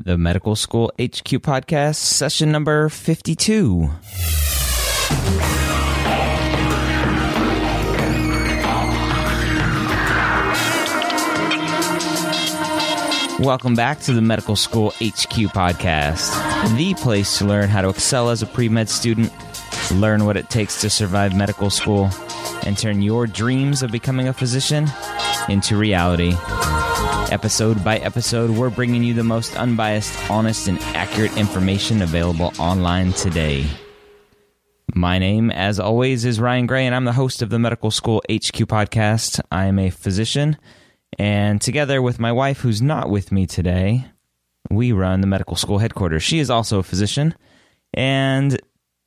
The 0.00 0.16
Medical 0.16 0.54
School 0.54 0.92
HQ 1.00 1.42
podcast, 1.42 1.96
session 1.96 2.52
number 2.52 2.88
52. 2.88 3.90
Welcome 13.40 13.74
back 13.74 13.98
to 14.02 14.12
the 14.12 14.22
Medical 14.22 14.54
School 14.54 14.90
HQ 14.90 15.50
podcast, 15.50 16.76
the 16.76 16.94
place 16.94 17.38
to 17.38 17.44
learn 17.44 17.68
how 17.68 17.80
to 17.80 17.88
excel 17.88 18.30
as 18.30 18.40
a 18.40 18.46
pre 18.46 18.68
med 18.68 18.88
student, 18.88 19.32
learn 19.90 20.26
what 20.26 20.36
it 20.36 20.48
takes 20.48 20.80
to 20.82 20.90
survive 20.90 21.34
medical 21.34 21.70
school, 21.70 22.08
and 22.64 22.78
turn 22.78 23.02
your 23.02 23.26
dreams 23.26 23.82
of 23.82 23.90
becoming 23.90 24.28
a 24.28 24.32
physician 24.32 24.86
into 25.48 25.76
reality. 25.76 26.36
Episode 27.30 27.84
by 27.84 27.98
episode, 27.98 28.50
we're 28.50 28.70
bringing 28.70 29.02
you 29.02 29.14
the 29.14 29.22
most 29.22 29.56
unbiased, 29.56 30.30
honest, 30.30 30.68
and 30.68 30.78
accurate 30.94 31.36
information 31.36 32.02
available 32.02 32.52
online 32.58 33.12
today. 33.12 33.66
My 34.94 35.18
name, 35.18 35.50
as 35.50 35.78
always, 35.78 36.24
is 36.24 36.40
Ryan 36.40 36.66
Gray, 36.66 36.86
and 36.86 36.94
I'm 36.94 37.04
the 37.04 37.12
host 37.12 37.42
of 37.42 37.50
the 37.50 37.58
Medical 37.58 37.90
School 37.90 38.22
HQ 38.30 38.66
podcast. 38.66 39.40
I 39.52 39.66
am 39.66 39.78
a 39.78 39.90
physician 39.90 40.56
and 41.18 41.60
together 41.60 42.02
with 42.02 42.20
my 42.20 42.32
wife, 42.32 42.60
who's 42.60 42.82
not 42.82 43.10
with 43.10 43.32
me 43.32 43.46
today, 43.46 44.06
we 44.70 44.92
run 44.92 45.20
the 45.20 45.26
medical 45.26 45.56
school 45.56 45.78
headquarters. 45.78 46.22
She 46.22 46.38
is 46.38 46.50
also 46.50 46.78
a 46.78 46.82
physician. 46.82 47.34
And 47.94 48.60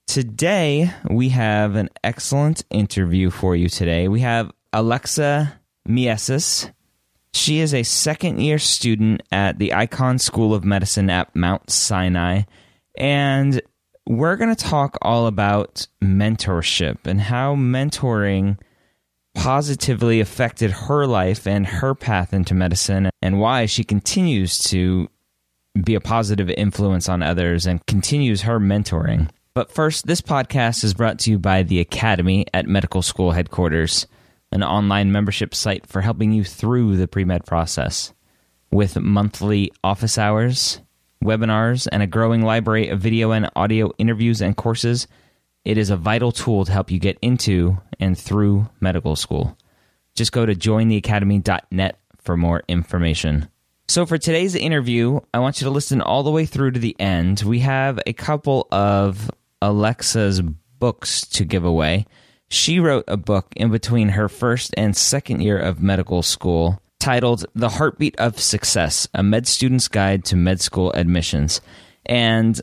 today 0.07 0.91
we 1.09 1.29
have 1.29 1.75
an 1.75 1.89
excellent 2.03 2.65
interview 2.69 3.29
for 3.29 3.55
you 3.55 3.69
today. 3.69 4.07
We 4.07 4.21
have 4.21 4.51
Alexa 4.73 5.59
Mieses. 5.87 6.71
She 7.33 7.59
is 7.59 7.73
a 7.73 7.83
second 7.83 8.39
year 8.39 8.59
student 8.59 9.23
at 9.31 9.57
the 9.57 9.69
Icahn 9.69 10.19
School 10.19 10.53
of 10.53 10.63
Medicine 10.63 11.09
at 11.09 11.35
Mount 11.35 11.69
Sinai. 11.69 12.43
And 12.97 13.61
we're 14.07 14.35
going 14.35 14.53
to 14.53 14.63
talk 14.63 14.97
all 15.01 15.27
about 15.27 15.87
mentorship 16.03 17.05
and 17.05 17.21
how 17.21 17.55
mentoring 17.55 18.57
positively 19.33 20.19
affected 20.19 20.71
her 20.71 21.05
life 21.05 21.47
and 21.47 21.65
her 21.65 21.95
path 21.95 22.33
into 22.33 22.53
medicine 22.53 23.09
and 23.21 23.39
why 23.39 23.65
she 23.65 23.83
continues 23.83 24.59
to 24.59 25.07
be 25.81 25.95
a 25.95 26.01
positive 26.01 26.49
influence 26.49 27.07
on 27.07 27.23
others 27.23 27.65
and 27.65 27.85
continues 27.85 28.41
her 28.41 28.59
mentoring. 28.59 29.29
But 29.53 29.71
first, 29.71 30.05
this 30.05 30.21
podcast 30.21 30.83
is 30.83 30.93
brought 30.93 31.19
to 31.19 31.31
you 31.31 31.39
by 31.39 31.63
the 31.63 31.79
Academy 31.79 32.45
at 32.53 32.67
Medical 32.67 33.01
School 33.01 33.31
Headquarters, 33.31 34.07
an 34.51 34.63
online 34.63 35.11
membership 35.11 35.55
site 35.55 35.87
for 35.87 36.01
helping 36.01 36.31
you 36.31 36.43
through 36.43 36.97
the 36.97 37.07
pre 37.07 37.23
med 37.23 37.45
process. 37.45 38.13
With 38.71 38.97
monthly 38.97 39.71
office 39.83 40.17
hours, 40.17 40.79
webinars, 41.23 41.87
and 41.91 42.01
a 42.01 42.07
growing 42.07 42.41
library 42.41 42.89
of 42.89 42.99
video 42.99 43.31
and 43.31 43.49
audio 43.55 43.91
interviews 43.97 44.41
and 44.41 44.55
courses, 44.55 45.07
it 45.63 45.77
is 45.77 45.89
a 45.89 45.97
vital 45.97 46.31
tool 46.31 46.65
to 46.65 46.71
help 46.71 46.89
you 46.89 46.99
get 46.99 47.19
into 47.21 47.77
and 47.99 48.17
through 48.17 48.67
medical 48.79 49.15
school. 49.15 49.57
Just 50.15 50.31
go 50.31 50.45
to 50.45 50.55
jointheacademy.net 50.55 51.99
for 52.19 52.37
more 52.37 52.63
information. 52.67 53.49
So, 53.87 54.05
for 54.05 54.17
today's 54.17 54.55
interview, 54.55 55.19
I 55.33 55.39
want 55.39 55.59
you 55.59 55.65
to 55.65 55.71
listen 55.71 56.01
all 56.01 56.23
the 56.23 56.31
way 56.31 56.45
through 56.45 56.71
to 56.71 56.79
the 56.79 56.95
end. 56.99 57.41
We 57.41 57.59
have 57.59 57.99
a 58.05 58.13
couple 58.13 58.67
of 58.71 59.29
Alexa's 59.61 60.41
books 60.41 61.27
to 61.27 61.45
give 61.45 61.65
away. 61.65 62.05
She 62.51 62.81
wrote 62.81 63.05
a 63.07 63.15
book 63.15 63.53
in 63.55 63.71
between 63.71 64.09
her 64.09 64.27
first 64.27 64.73
and 64.75 64.95
second 64.95 65.39
year 65.39 65.57
of 65.57 65.81
medical 65.81 66.21
school 66.21 66.81
titled 66.99 67.45
The 67.55 67.69
Heartbeat 67.69 68.19
of 68.19 68.41
Success 68.41 69.07
A 69.13 69.23
Med 69.23 69.47
Student's 69.47 69.87
Guide 69.87 70.25
to 70.25 70.35
Med 70.35 70.59
School 70.59 70.91
Admissions. 70.91 71.61
And 72.05 72.61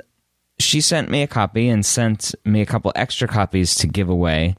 she 0.59 0.83
sent 0.83 1.09
me 1.09 1.23
a 1.23 1.27
copy 1.27 1.71
and 1.71 1.87
sent 1.87 2.35
me 2.45 2.61
a 2.61 2.67
couple 2.67 2.93
extra 2.97 3.27
copies 3.27 3.77
to 3.77 3.87
give 3.87 4.11
away. 4.11 4.57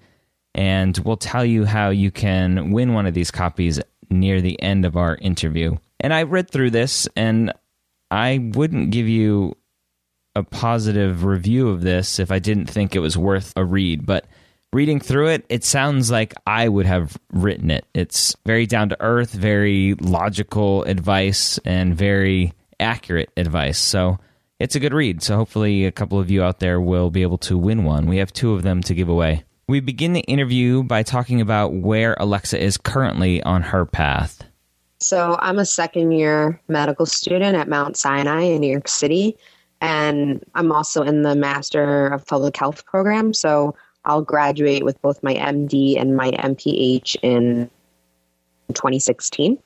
And 0.55 0.97
we'll 1.05 1.15
tell 1.15 1.45
you 1.45 1.63
how 1.63 1.91
you 1.91 2.09
can 2.09 2.71
win 2.71 2.95
one 2.95 3.05
of 3.05 3.13
these 3.13 3.29
copies 3.29 3.79
near 4.09 4.41
the 4.41 4.59
end 4.59 4.83
of 4.83 4.97
our 4.97 5.15
interview. 5.17 5.77
And 5.99 6.11
I 6.11 6.23
read 6.23 6.49
through 6.49 6.71
this 6.71 7.07
and 7.15 7.53
I 8.09 8.49
wouldn't 8.55 8.89
give 8.89 9.07
you 9.07 9.55
a 10.33 10.41
positive 10.41 11.23
review 11.23 11.69
of 11.69 11.81
this 11.81 12.17
if 12.17 12.31
I 12.31 12.39
didn't 12.39 12.65
think 12.65 12.95
it 12.95 12.99
was 12.99 13.15
worth 13.15 13.53
a 13.55 13.63
read. 13.63 14.07
But 14.07 14.25
reading 14.73 14.99
through 14.99 15.29
it, 15.29 15.45
it 15.49 15.63
sounds 15.63 16.11
like 16.11 16.33
I 16.45 16.67
would 16.67 16.85
have 16.85 17.17
written 17.31 17.71
it. 17.71 17.85
It's 17.93 18.35
very 18.45 18.65
down 18.65 18.89
to 18.89 18.97
earth, 19.01 19.31
very 19.31 19.95
logical 19.95 20.83
advice, 20.83 21.57
and 21.65 21.95
very 21.95 22.53
accurate 22.79 23.31
advice. 23.35 23.79
So 23.79 24.19
it's 24.59 24.75
a 24.75 24.79
good 24.79 24.93
read, 24.93 25.23
so 25.23 25.37
hopefully 25.37 25.85
a 25.85 25.91
couple 25.91 26.19
of 26.19 26.29
you 26.29 26.43
out 26.43 26.59
there 26.59 26.79
will 26.79 27.09
be 27.09 27.21
able 27.21 27.37
to 27.39 27.57
win 27.57 27.83
one. 27.83 28.05
We 28.05 28.17
have 28.17 28.33
two 28.33 28.53
of 28.53 28.63
them 28.63 28.81
to 28.83 28.93
give 28.93 29.09
away. 29.09 29.43
We 29.67 29.79
begin 29.79 30.13
the 30.13 30.21
interview 30.21 30.83
by 30.83 31.03
talking 31.03 31.41
about 31.41 31.73
where 31.73 32.15
Alexa 32.19 32.61
is 32.61 32.77
currently 32.77 33.41
on 33.43 33.61
her 33.61 33.85
path. 33.85 34.43
So, 35.01 35.37
I'm 35.39 35.59
a 35.59 35.65
second 35.65 36.11
year 36.11 36.59
medical 36.67 37.05
student 37.05 37.55
at 37.55 37.69
Mount 37.69 37.95
Sinai 37.95 38.41
in 38.41 38.59
New 38.59 38.71
York 38.71 38.89
City, 38.89 39.37
and 39.79 40.43
I'm 40.55 40.73
also 40.73 41.03
in 41.03 41.21
the 41.21 41.35
Master 41.35 42.07
of 42.07 42.25
Public 42.25 42.57
Health 42.57 42.85
program. 42.85 43.33
So, 43.33 43.75
I'll 44.09 44.23
graduate 44.23 44.83
with 44.83 44.99
both 45.03 45.21
my 45.21 45.35
MD 45.35 46.01
and 46.01 46.17
my 46.17 46.31
MPH 46.31 47.15
in 47.21 47.69
2016. 48.73 49.59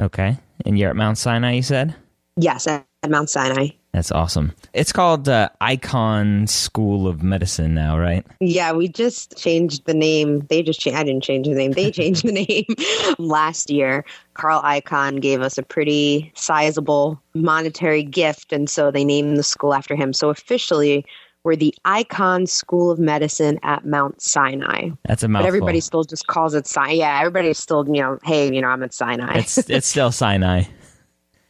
Okay. 0.00 0.38
And 0.64 0.78
you're 0.78 0.88
at 0.88 0.96
Mount 0.96 1.18
Sinai, 1.18 1.52
you 1.52 1.62
said? 1.62 1.94
Yes, 2.38 2.66
at 2.66 2.86
Mount 3.06 3.28
Sinai. 3.28 3.68
That's 3.92 4.10
awesome. 4.10 4.54
It's 4.72 4.92
called 4.92 5.28
uh, 5.28 5.50
Icahn 5.60 6.48
School 6.48 7.06
of 7.06 7.22
Medicine 7.22 7.74
now, 7.74 7.98
right? 7.98 8.24
Yeah, 8.40 8.72
we 8.72 8.88
just 8.88 9.36
changed 9.36 9.84
the 9.84 9.94
name. 9.94 10.40
They 10.48 10.62
just 10.62 10.80
changed. 10.80 10.98
I 10.98 11.02
didn't 11.04 11.22
change 11.22 11.48
the 11.48 11.54
name. 11.54 11.72
They 11.72 11.90
changed 11.90 12.24
the 12.24 12.32
name 12.46 13.18
last 13.18 13.68
year. 13.68 14.06
Carl 14.34 14.62
Icahn 14.62 15.20
gave 15.20 15.42
us 15.42 15.58
a 15.58 15.62
pretty 15.62 16.32
sizable 16.34 17.20
monetary 17.34 18.04
gift, 18.04 18.54
and 18.54 18.70
so 18.70 18.90
they 18.90 19.04
named 19.04 19.36
the 19.36 19.42
school 19.42 19.74
after 19.74 19.94
him. 19.94 20.14
So 20.14 20.30
officially, 20.30 21.04
we're 21.48 21.56
the 21.56 21.74
Icahn 21.86 22.46
School 22.46 22.90
of 22.90 22.98
Medicine 22.98 23.58
at 23.62 23.86
Mount 23.86 24.20
Sinai. 24.20 24.90
That's 25.06 25.22
a 25.22 25.28
mouthful. 25.28 25.44
But 25.44 25.48
everybody 25.48 25.80
still 25.80 26.04
just 26.04 26.26
calls 26.26 26.52
it 26.52 26.66
Sinai. 26.66 26.92
Yeah, 26.92 27.18
everybody 27.20 27.54
still, 27.54 27.86
you 27.86 28.02
know, 28.02 28.18
hey, 28.22 28.52
you 28.54 28.60
know, 28.60 28.68
I'm 28.68 28.82
at 28.82 28.92
Sinai. 28.92 29.38
It's 29.38 29.56
it's 29.70 29.86
still 29.88 30.12
Sinai. 30.12 30.64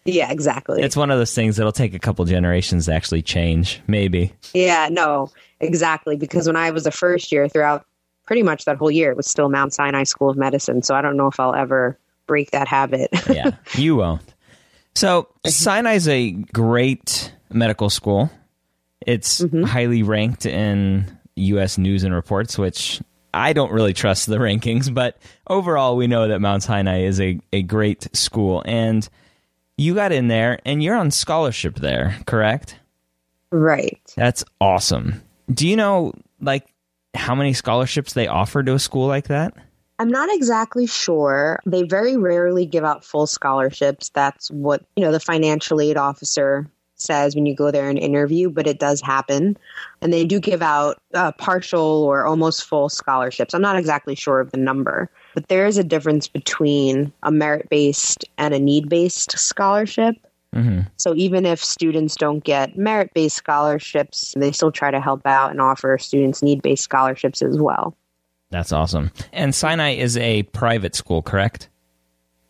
Yeah, 0.05 0.31
exactly. 0.31 0.83
It's 0.83 0.97
one 0.97 1.11
of 1.11 1.19
those 1.19 1.35
things 1.35 1.57
that'll 1.57 1.73
take 1.73 1.95
a 1.95 1.99
couple 1.99 2.25
generations 2.27 2.87
to 2.87 2.95
actually 2.95 3.23
change, 3.23 3.83
maybe. 3.89 4.33
Yeah, 4.55 4.89
no, 4.89 5.33
exactly. 5.59 6.17
Because 6.17 6.47
when 6.47 6.55
I 6.55 6.71
was 6.71 6.87
a 6.87 6.93
first 6.93 7.33
year 7.33 7.49
throughout 7.49 7.85
pretty 8.25 8.45
much 8.45 8.67
that 8.67 8.77
whole 8.77 8.93
year, 8.93 9.11
it 9.11 9.17
was 9.17 9.27
still 9.27 9.49
Mount 9.49 9.75
Sinai 9.75 10.05
School 10.05 10.31
of 10.31 10.37
Medicine. 10.37 10.81
So 10.83 10.95
I 10.95 11.03
don't 11.03 11.17
know 11.17 11.27
if 11.27 11.41
I'll 11.41 11.57
ever 11.57 11.99
break 12.29 12.53
that 12.53 12.69
habit. 12.69 13.11
yeah, 13.29 13.51
you 13.75 13.97
won't. 13.97 14.23
So 14.95 15.27
Sinai 15.45 15.95
is 15.95 16.07
a 16.07 16.31
great 16.31 17.33
medical 17.51 17.91
school. 17.91 18.31
It's 19.07 19.41
mm-hmm. 19.41 19.63
highly 19.63 20.03
ranked 20.03 20.47
in 20.47 21.19
U.S. 21.37 21.79
news 21.79 22.05
and 22.05 22.15
reports, 22.15 22.59
which 22.59 23.01
I 23.33 23.53
don't 23.53 23.73
really 23.73 23.93
trust 23.93 24.27
the 24.27 24.37
rankings, 24.39 24.93
but 24.93 25.17
overall, 25.49 25.97
we 25.97 26.07
know 26.07 26.29
that 26.29 26.41
Mount 26.41 26.63
Sinai 26.63 27.03
is 27.03 27.21
a, 27.21 27.41
a 27.53 27.63
great 27.63 28.15
school. 28.17 28.63
And 28.67 29.09
you 29.77 29.95
got 29.95 30.13
in 30.13 30.29
there 30.29 30.59
and 30.65 30.83
you're 30.83 30.97
on 30.97 31.11
scholarship 31.11 31.77
there, 31.77 32.19
correct? 32.27 32.77
Right. 33.51 34.01
That's 34.17 34.45
awesome. 34.61 35.23
Do 35.51 35.67
you 35.67 35.77
know, 35.77 36.13
like, 36.41 36.67
how 37.15 37.35
many 37.35 37.55
scholarships 37.55 38.13
they 38.13 38.27
offer 38.27 38.63
to 38.63 38.75
a 38.75 38.79
school 38.79 39.07
like 39.07 39.29
that? 39.29 39.55
I'm 39.99 40.11
not 40.11 40.29
exactly 40.33 40.87
sure. 40.87 41.59
They 41.67 41.83
very 41.83 42.17
rarely 42.17 42.67
give 42.67 42.85
out 42.85 43.05
full 43.05 43.27
scholarships. 43.27 44.11
That's 44.11 44.49
what, 44.49 44.85
you 44.95 45.05
know, 45.05 45.11
the 45.11 45.19
financial 45.19 45.81
aid 45.81 45.97
officer 45.97 46.71
says 46.99 47.35
when 47.35 47.47
you 47.47 47.55
go 47.55 47.71
there 47.71 47.89
and 47.89 47.99
interview, 47.99 48.51
but 48.51 48.67
it 48.67 48.79
does 48.79 49.01
happen. 49.01 49.57
And 50.03 50.13
they 50.13 50.25
do 50.25 50.41
give 50.41 50.63
out 50.63 51.01
uh, 51.15 51.33
partial 51.33 52.05
or 52.05 52.27
almost 52.27 52.65
full 52.65 52.89
scholarships. 52.89 53.55
I'm 53.55 53.63
not 53.63 53.77
exactly 53.77 54.15
sure 54.15 54.41
of 54.41 54.51
the 54.51 54.59
number, 54.59 55.11
but 55.35 55.49
there 55.49 55.67
is 55.67 55.79
a 55.79 55.85
difference 55.85 56.29
between 56.29 57.13
a 57.23 57.31
merit 57.31 57.69
based 57.71 58.25
and 58.37 58.55
a 58.55 58.59
need 58.59 58.89
based 58.89 59.39
scholarship. 59.39 60.17
Mm-hmm. 60.55 60.81
So 60.97 61.15
even 61.15 61.45
if 61.47 61.63
students 61.63 62.17
don't 62.17 62.43
get 62.43 62.77
merit 62.77 63.13
based 63.15 63.37
scholarships, 63.37 64.35
they 64.37 64.53
still 64.53 64.73
try 64.73 64.91
to 64.91 65.01
help 65.01 65.27
out 65.27 65.51
and 65.51 65.61
offer 65.61 65.99
students 65.99 66.43
need 66.43 66.63
based 66.63 66.85
scholarships 66.85 67.43
as 67.43 67.59
well. 67.59 67.97
That's 68.51 68.73
awesome. 68.73 69.11
And 69.33 69.55
Sinai 69.55 69.95
is 69.95 70.17
a 70.17 70.45
private 70.45 70.95
school, 70.95 71.21
correct? 71.21 71.69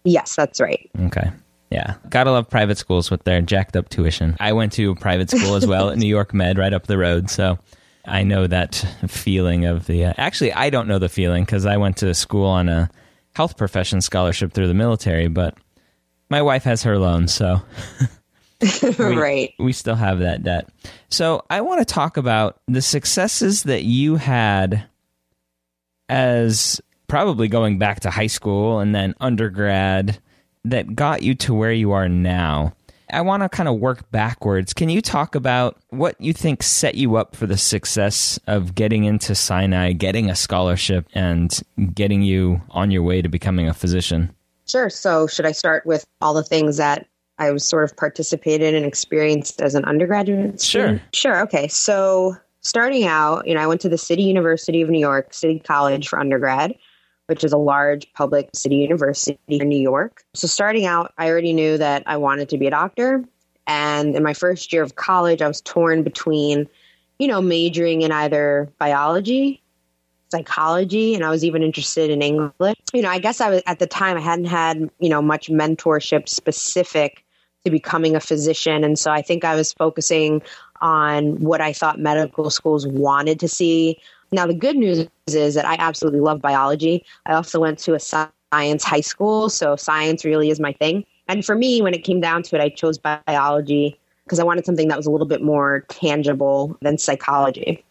Yes, 0.04 0.36
that's 0.36 0.60
right. 0.60 0.88
Okay. 1.00 1.30
Yeah. 1.70 1.96
Gotta 2.08 2.32
love 2.32 2.48
private 2.48 2.78
schools 2.78 3.10
with 3.10 3.24
their 3.24 3.42
jacked 3.42 3.76
up 3.76 3.88
tuition. 3.88 4.36
I 4.40 4.52
went 4.52 4.72
to 4.74 4.90
a 4.90 4.94
private 4.94 5.30
school 5.30 5.54
as 5.54 5.66
well 5.66 5.90
at 5.90 5.98
New 5.98 6.08
York 6.08 6.32
Med 6.32 6.58
right 6.58 6.72
up 6.72 6.86
the 6.86 6.98
road. 6.98 7.30
So 7.30 7.58
I 8.06 8.22
know 8.22 8.46
that 8.46 8.74
feeling 9.06 9.66
of 9.66 9.86
the. 9.86 10.06
Uh, 10.06 10.14
actually, 10.16 10.52
I 10.52 10.70
don't 10.70 10.88
know 10.88 10.98
the 10.98 11.08
feeling 11.08 11.44
because 11.44 11.66
I 11.66 11.76
went 11.76 11.98
to 11.98 12.14
school 12.14 12.46
on 12.46 12.68
a 12.68 12.90
health 13.34 13.56
profession 13.56 14.00
scholarship 14.00 14.52
through 14.52 14.68
the 14.68 14.74
military, 14.74 15.28
but 15.28 15.56
my 16.30 16.42
wife 16.42 16.64
has 16.64 16.82
her 16.84 16.98
loan. 16.98 17.28
So. 17.28 17.60
we, 18.82 19.16
right. 19.16 19.54
We 19.60 19.72
still 19.72 19.94
have 19.94 20.18
that 20.18 20.42
debt. 20.42 20.68
So 21.10 21.44
I 21.48 21.60
want 21.60 21.78
to 21.80 21.84
talk 21.84 22.16
about 22.16 22.60
the 22.66 22.82
successes 22.82 23.62
that 23.64 23.84
you 23.84 24.16
had 24.16 24.84
as 26.08 26.80
probably 27.06 27.46
going 27.46 27.78
back 27.78 28.00
to 28.00 28.10
high 28.10 28.26
school 28.26 28.80
and 28.80 28.92
then 28.92 29.14
undergrad 29.20 30.18
that 30.64 30.94
got 30.94 31.22
you 31.22 31.34
to 31.36 31.54
where 31.54 31.72
you 31.72 31.92
are 31.92 32.08
now. 32.08 32.74
I 33.10 33.22
want 33.22 33.42
to 33.42 33.48
kind 33.48 33.68
of 33.68 33.78
work 33.78 34.10
backwards. 34.10 34.74
Can 34.74 34.88
you 34.88 35.00
talk 35.00 35.34
about 35.34 35.78
what 35.88 36.20
you 36.20 36.32
think 36.32 36.62
set 36.62 36.94
you 36.94 37.16
up 37.16 37.34
for 37.34 37.46
the 37.46 37.56
success 37.56 38.38
of 38.46 38.74
getting 38.74 39.04
into 39.04 39.34
Sinai, 39.34 39.92
getting 39.92 40.28
a 40.28 40.34
scholarship, 40.34 41.06
and 41.14 41.58
getting 41.94 42.22
you 42.22 42.60
on 42.70 42.90
your 42.90 43.02
way 43.02 43.22
to 43.22 43.28
becoming 43.28 43.68
a 43.68 43.74
physician? 43.74 44.34
Sure. 44.68 44.90
So, 44.90 45.26
should 45.26 45.46
I 45.46 45.52
start 45.52 45.86
with 45.86 46.04
all 46.20 46.34
the 46.34 46.42
things 46.42 46.76
that 46.76 47.06
I 47.38 47.50
was 47.50 47.64
sort 47.64 47.84
of 47.84 47.96
participated 47.96 48.68
in 48.68 48.74
and 48.74 48.84
experienced 48.84 49.62
as 49.62 49.74
an 49.74 49.84
undergraduate? 49.86 50.60
Student? 50.60 51.00
Sure. 51.14 51.32
Sure. 51.32 51.42
Okay. 51.42 51.68
So, 51.68 52.36
starting 52.60 53.06
out, 53.06 53.46
you 53.46 53.54
know, 53.54 53.60
I 53.60 53.66
went 53.66 53.80
to 53.82 53.88
the 53.88 53.98
City 53.98 54.24
University 54.24 54.82
of 54.82 54.90
New 54.90 54.98
York, 54.98 55.32
City 55.32 55.58
College 55.58 56.08
for 56.08 56.18
undergrad, 56.18 56.74
which 57.28 57.44
is 57.44 57.52
a 57.52 57.58
large 57.58 58.10
public 58.14 58.48
city 58.54 58.76
university 58.76 59.38
in 59.48 59.68
New 59.68 59.80
York. 59.80 60.24
So 60.34 60.46
starting 60.46 60.86
out, 60.86 61.12
I 61.18 61.28
already 61.28 61.52
knew 61.52 61.76
that 61.76 62.02
I 62.06 62.16
wanted 62.16 62.48
to 62.48 62.58
be 62.58 62.66
a 62.66 62.70
doctor. 62.70 63.22
And 63.66 64.16
in 64.16 64.22
my 64.22 64.32
first 64.32 64.72
year 64.72 64.82
of 64.82 64.96
college, 64.96 65.42
I 65.42 65.48
was 65.48 65.60
torn 65.60 66.02
between, 66.02 66.68
you 67.18 67.28
know, 67.28 67.42
majoring 67.42 68.00
in 68.00 68.12
either 68.12 68.70
biology, 68.78 69.62
psychology, 70.30 71.14
and 71.14 71.22
I 71.22 71.28
was 71.28 71.44
even 71.44 71.62
interested 71.62 72.10
in 72.10 72.22
English. 72.22 72.76
You 72.94 73.02
know, 73.02 73.10
I 73.10 73.18
guess 73.18 73.42
I 73.42 73.50
was 73.50 73.62
at 73.66 73.78
the 73.78 73.86
time 73.86 74.16
I 74.16 74.20
hadn't 74.20 74.46
had, 74.46 74.88
you 74.98 75.10
know, 75.10 75.20
much 75.20 75.48
mentorship 75.50 76.30
specific 76.30 77.24
to 77.64 77.70
becoming 77.70 78.16
a 78.16 78.20
physician. 78.20 78.84
And 78.84 78.98
so 78.98 79.10
I 79.10 79.20
think 79.20 79.44
I 79.44 79.54
was 79.54 79.74
focusing 79.74 80.40
on 80.80 81.40
what 81.40 81.60
I 81.60 81.74
thought 81.74 81.98
medical 81.98 82.48
schools 82.48 82.86
wanted 82.86 83.40
to 83.40 83.48
see. 83.48 83.98
Now, 84.30 84.46
the 84.46 84.54
good 84.54 84.76
news 84.76 85.06
is 85.26 85.54
that 85.54 85.64
I 85.64 85.76
absolutely 85.78 86.20
love 86.20 86.40
biology. 86.40 87.04
I 87.26 87.32
also 87.32 87.60
went 87.60 87.78
to 87.80 87.94
a 87.94 88.00
science 88.00 88.84
high 88.84 89.00
school, 89.00 89.48
so 89.48 89.76
science 89.76 90.24
really 90.24 90.50
is 90.50 90.60
my 90.60 90.72
thing. 90.74 91.04
And 91.28 91.44
for 91.44 91.54
me, 91.54 91.82
when 91.82 91.94
it 91.94 92.04
came 92.04 92.20
down 92.20 92.42
to 92.44 92.56
it, 92.56 92.62
I 92.62 92.68
chose 92.68 92.98
biology 92.98 93.98
because 94.24 94.38
I 94.38 94.44
wanted 94.44 94.66
something 94.66 94.88
that 94.88 94.96
was 94.96 95.06
a 95.06 95.10
little 95.10 95.26
bit 95.26 95.42
more 95.42 95.84
tangible 95.88 96.76
than 96.82 96.98
psychology. 96.98 97.84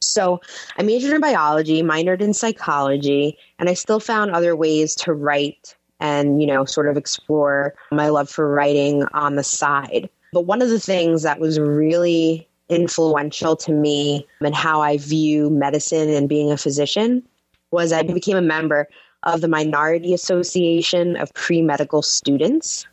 So 0.00 0.40
I 0.78 0.82
majored 0.82 1.12
in 1.12 1.20
biology, 1.20 1.82
minored 1.82 2.20
in 2.20 2.32
psychology, 2.32 3.36
and 3.58 3.68
I 3.68 3.74
still 3.74 4.00
found 4.00 4.30
other 4.30 4.56
ways 4.56 4.94
to 4.96 5.12
write 5.12 5.74
and, 6.00 6.40
you 6.40 6.46
know, 6.46 6.64
sort 6.64 6.88
of 6.88 6.96
explore 6.96 7.74
my 7.92 8.08
love 8.08 8.30
for 8.30 8.50
writing 8.50 9.04
on 9.12 9.36
the 9.36 9.44
side. 9.44 10.08
But 10.32 10.42
one 10.42 10.62
of 10.62 10.70
the 10.70 10.80
things 10.80 11.22
that 11.24 11.40
was 11.40 11.58
really 11.60 12.48
influential 12.70 13.56
to 13.56 13.72
me 13.72 14.26
and 14.40 14.54
how 14.54 14.80
I 14.80 14.96
view 14.98 15.50
medicine 15.50 16.08
and 16.08 16.28
being 16.28 16.50
a 16.50 16.56
physician 16.56 17.22
was 17.70 17.92
I 17.92 18.02
became 18.02 18.36
a 18.36 18.42
member 18.42 18.88
of 19.24 19.42
the 19.42 19.48
Minority 19.48 20.14
Association 20.14 21.16
of 21.16 21.32
Pre 21.34 21.60
Medical 21.62 22.02
Students, 22.02 22.86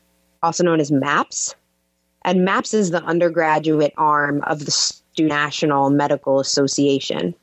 also 0.43 0.63
known 0.63 0.79
as 0.79 0.91
MAPS. 0.91 1.55
And 2.23 2.43
MAPS 2.43 2.73
is 2.73 2.91
the 2.91 3.03
undergraduate 3.03 3.93
arm 3.97 4.43
of 4.43 4.65
the 4.65 4.93
National 5.19 5.89
Medical 5.89 6.39
Association. 6.39 7.33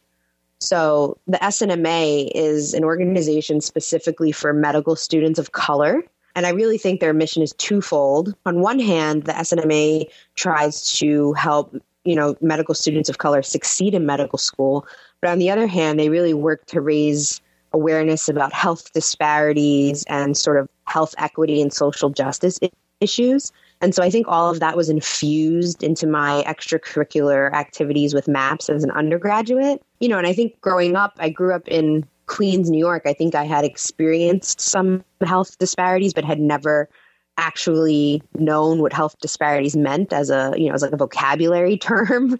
So 0.58 1.16
the 1.26 1.38
SNMA 1.38 2.30
is 2.34 2.74
an 2.74 2.84
organization 2.84 3.60
specifically 3.60 4.32
for 4.32 4.52
medical 4.52 4.96
students 4.96 5.38
of 5.38 5.52
color 5.52 6.04
and 6.34 6.46
I 6.46 6.50
really 6.50 6.78
think 6.78 7.00
their 7.00 7.12
mission 7.12 7.42
is 7.42 7.52
twofold. 7.52 8.34
On 8.44 8.60
one 8.60 8.80
hand, 8.80 9.24
the 9.24 9.32
SNMA 9.32 10.10
tries 10.34 10.92
to 10.98 11.32
help, 11.34 11.76
you 12.04 12.14
know, 12.14 12.36
medical 12.40 12.74
students 12.74 13.08
of 13.08 13.18
color 13.18 13.42
succeed 13.42 13.94
in 13.94 14.06
medical 14.06 14.38
school. 14.38 14.86
But 15.20 15.30
on 15.30 15.38
the 15.38 15.50
other 15.50 15.66
hand, 15.66 15.98
they 15.98 16.08
really 16.08 16.34
work 16.34 16.66
to 16.66 16.80
raise 16.80 17.40
awareness 17.72 18.28
about 18.28 18.52
health 18.52 18.92
disparities 18.92 20.04
and 20.08 20.36
sort 20.36 20.58
of 20.58 20.68
health 20.86 21.14
equity 21.18 21.60
and 21.60 21.72
social 21.72 22.10
justice 22.10 22.58
issues. 23.00 23.52
And 23.80 23.94
so 23.94 24.02
I 24.02 24.10
think 24.10 24.28
all 24.28 24.48
of 24.48 24.60
that 24.60 24.76
was 24.76 24.88
infused 24.88 25.82
into 25.82 26.06
my 26.06 26.44
extracurricular 26.46 27.52
activities 27.52 28.14
with 28.14 28.28
MAPS 28.28 28.70
as 28.70 28.84
an 28.84 28.90
undergraduate. 28.92 29.82
You 30.00 30.08
know, 30.08 30.18
and 30.18 30.26
I 30.26 30.32
think 30.32 30.60
growing 30.60 30.94
up, 30.94 31.14
I 31.18 31.28
grew 31.28 31.52
up 31.52 31.66
in 31.68 32.06
Queens, 32.26 32.70
New 32.70 32.78
York, 32.78 33.02
I 33.04 33.12
think 33.12 33.34
I 33.34 33.44
had 33.44 33.64
experienced 33.64 34.60
some 34.60 35.04
health 35.22 35.58
disparities, 35.58 36.14
but 36.14 36.24
had 36.24 36.40
never 36.40 36.88
actually 37.36 38.22
known 38.38 38.80
what 38.80 38.92
health 38.92 39.16
disparities 39.20 39.76
meant 39.76 40.12
as 40.12 40.30
a 40.30 40.52
you 40.56 40.68
know 40.68 40.74
as 40.74 40.82
like 40.82 40.92
a 40.92 40.96
vocabulary 40.96 41.76
term 41.78 42.36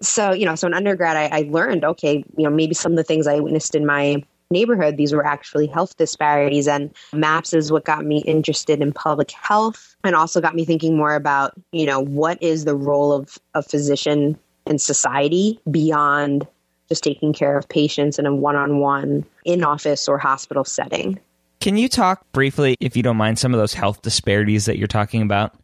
so 0.00 0.32
you 0.32 0.44
know 0.44 0.54
so 0.54 0.66
in 0.66 0.74
undergrad 0.74 1.16
I, 1.16 1.38
I, 1.38 1.42
learned 1.42 1.84
okay 1.84 2.24
you 2.36 2.44
know 2.44 2.50
maybe 2.50 2.74
some 2.74 2.92
of 2.92 2.96
the 2.96 3.04
things 3.04 3.26
i 3.26 3.38
witnessed 3.38 3.74
in 3.74 3.86
my 3.86 4.22
neighborhood 4.50 4.96
these 4.96 5.12
were 5.12 5.24
actually 5.24 5.66
health 5.66 5.96
disparities 5.96 6.66
and 6.66 6.92
maps 7.12 7.52
is 7.52 7.70
what 7.70 7.84
got 7.84 8.04
me 8.04 8.22
interested 8.26 8.80
in 8.82 8.92
public 8.92 9.30
health 9.30 9.96
and 10.04 10.16
also 10.16 10.40
got 10.40 10.54
me 10.54 10.64
thinking 10.64 10.96
more 10.96 11.14
about 11.14 11.52
you 11.72 11.86
know 11.86 12.00
what 12.00 12.42
is 12.42 12.64
the 12.64 12.76
role 12.76 13.12
of 13.12 13.38
a 13.54 13.62
physician 13.62 14.38
in 14.66 14.78
society 14.78 15.60
beyond 15.70 16.46
just 16.88 17.02
taking 17.02 17.32
care 17.32 17.56
of 17.56 17.68
patients 17.68 18.18
in 18.18 18.26
a 18.26 18.34
one 18.34 18.56
on 18.56 18.78
one 18.78 19.24
in 19.44 19.64
office 19.64 20.08
or 20.08 20.18
hospital 20.18 20.64
setting. 20.64 21.18
Can 21.64 21.78
you 21.78 21.88
talk 21.88 22.30
briefly, 22.32 22.76
if 22.78 22.94
you 22.94 23.02
don't 23.02 23.16
mind, 23.16 23.38
some 23.38 23.54
of 23.54 23.58
those 23.58 23.72
health 23.72 24.02
disparities 24.02 24.66
that 24.66 24.76
you're 24.76 24.86
talking 24.86 25.22
about? 25.22 25.54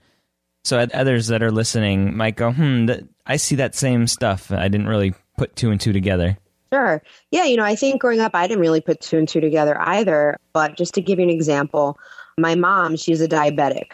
So 0.65 0.79
others 0.95 1.27
that 1.27 1.43
are 1.43 1.51
listening 1.51 2.17
might 2.17 2.37
go, 2.37 2.53
hmm, 2.53 2.87
th- 2.87 3.05
I 3.27 3.37
see 3.37 3.55
that 3.57 3.75
same 3.75 4.07
stuff. 4.07 4.51
I 4.51 4.69
didn't 4.69 4.87
really 4.87 5.13
put 5.37 5.57
two 5.57 5.71
and 5.71 5.79
two 5.79 5.93
together. 5.93 6.39
Sure. 6.73 7.03
Yeah, 7.31 7.45
you 7.45 7.59
know, 7.59 7.65
I 7.65 7.77
think 7.77 8.01
growing 8.01 8.21
up, 8.21 8.35
I 8.35 8.47
didn't 8.47 8.63
really 8.63 8.81
put 8.81 9.03
two 9.03 9.19
and 9.19 9.29
two 9.29 9.43
together 9.43 9.79
either. 9.79 10.39
But 10.55 10.75
just 10.75 10.95
to 10.95 11.03
give 11.03 11.19
you 11.19 11.25
an 11.25 11.31
example, 11.31 11.99
my 12.39 12.55
mom, 12.55 12.97
she's 12.97 13.21
a 13.21 13.29
diabetic. 13.29 13.91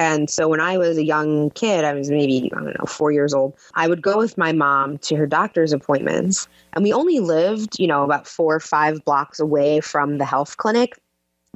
And 0.00 0.28
so 0.28 0.48
when 0.48 0.60
I 0.60 0.76
was 0.76 0.98
a 0.98 1.04
young 1.04 1.50
kid, 1.50 1.84
I 1.84 1.94
was 1.94 2.10
maybe, 2.10 2.50
I 2.52 2.56
don't 2.56 2.76
know, 2.76 2.86
four 2.86 3.12
years 3.12 3.32
old, 3.32 3.56
I 3.74 3.86
would 3.86 4.02
go 4.02 4.18
with 4.18 4.36
my 4.36 4.50
mom 4.50 4.98
to 4.98 5.14
her 5.14 5.28
doctor's 5.28 5.72
appointments. 5.72 6.48
And 6.72 6.82
we 6.82 6.92
only 6.92 7.20
lived, 7.20 7.78
you 7.78 7.86
know, 7.86 8.02
about 8.02 8.26
four 8.26 8.56
or 8.56 8.60
five 8.60 9.04
blocks 9.04 9.38
away 9.38 9.80
from 9.80 10.18
the 10.18 10.24
health 10.24 10.56
clinic. 10.56 10.98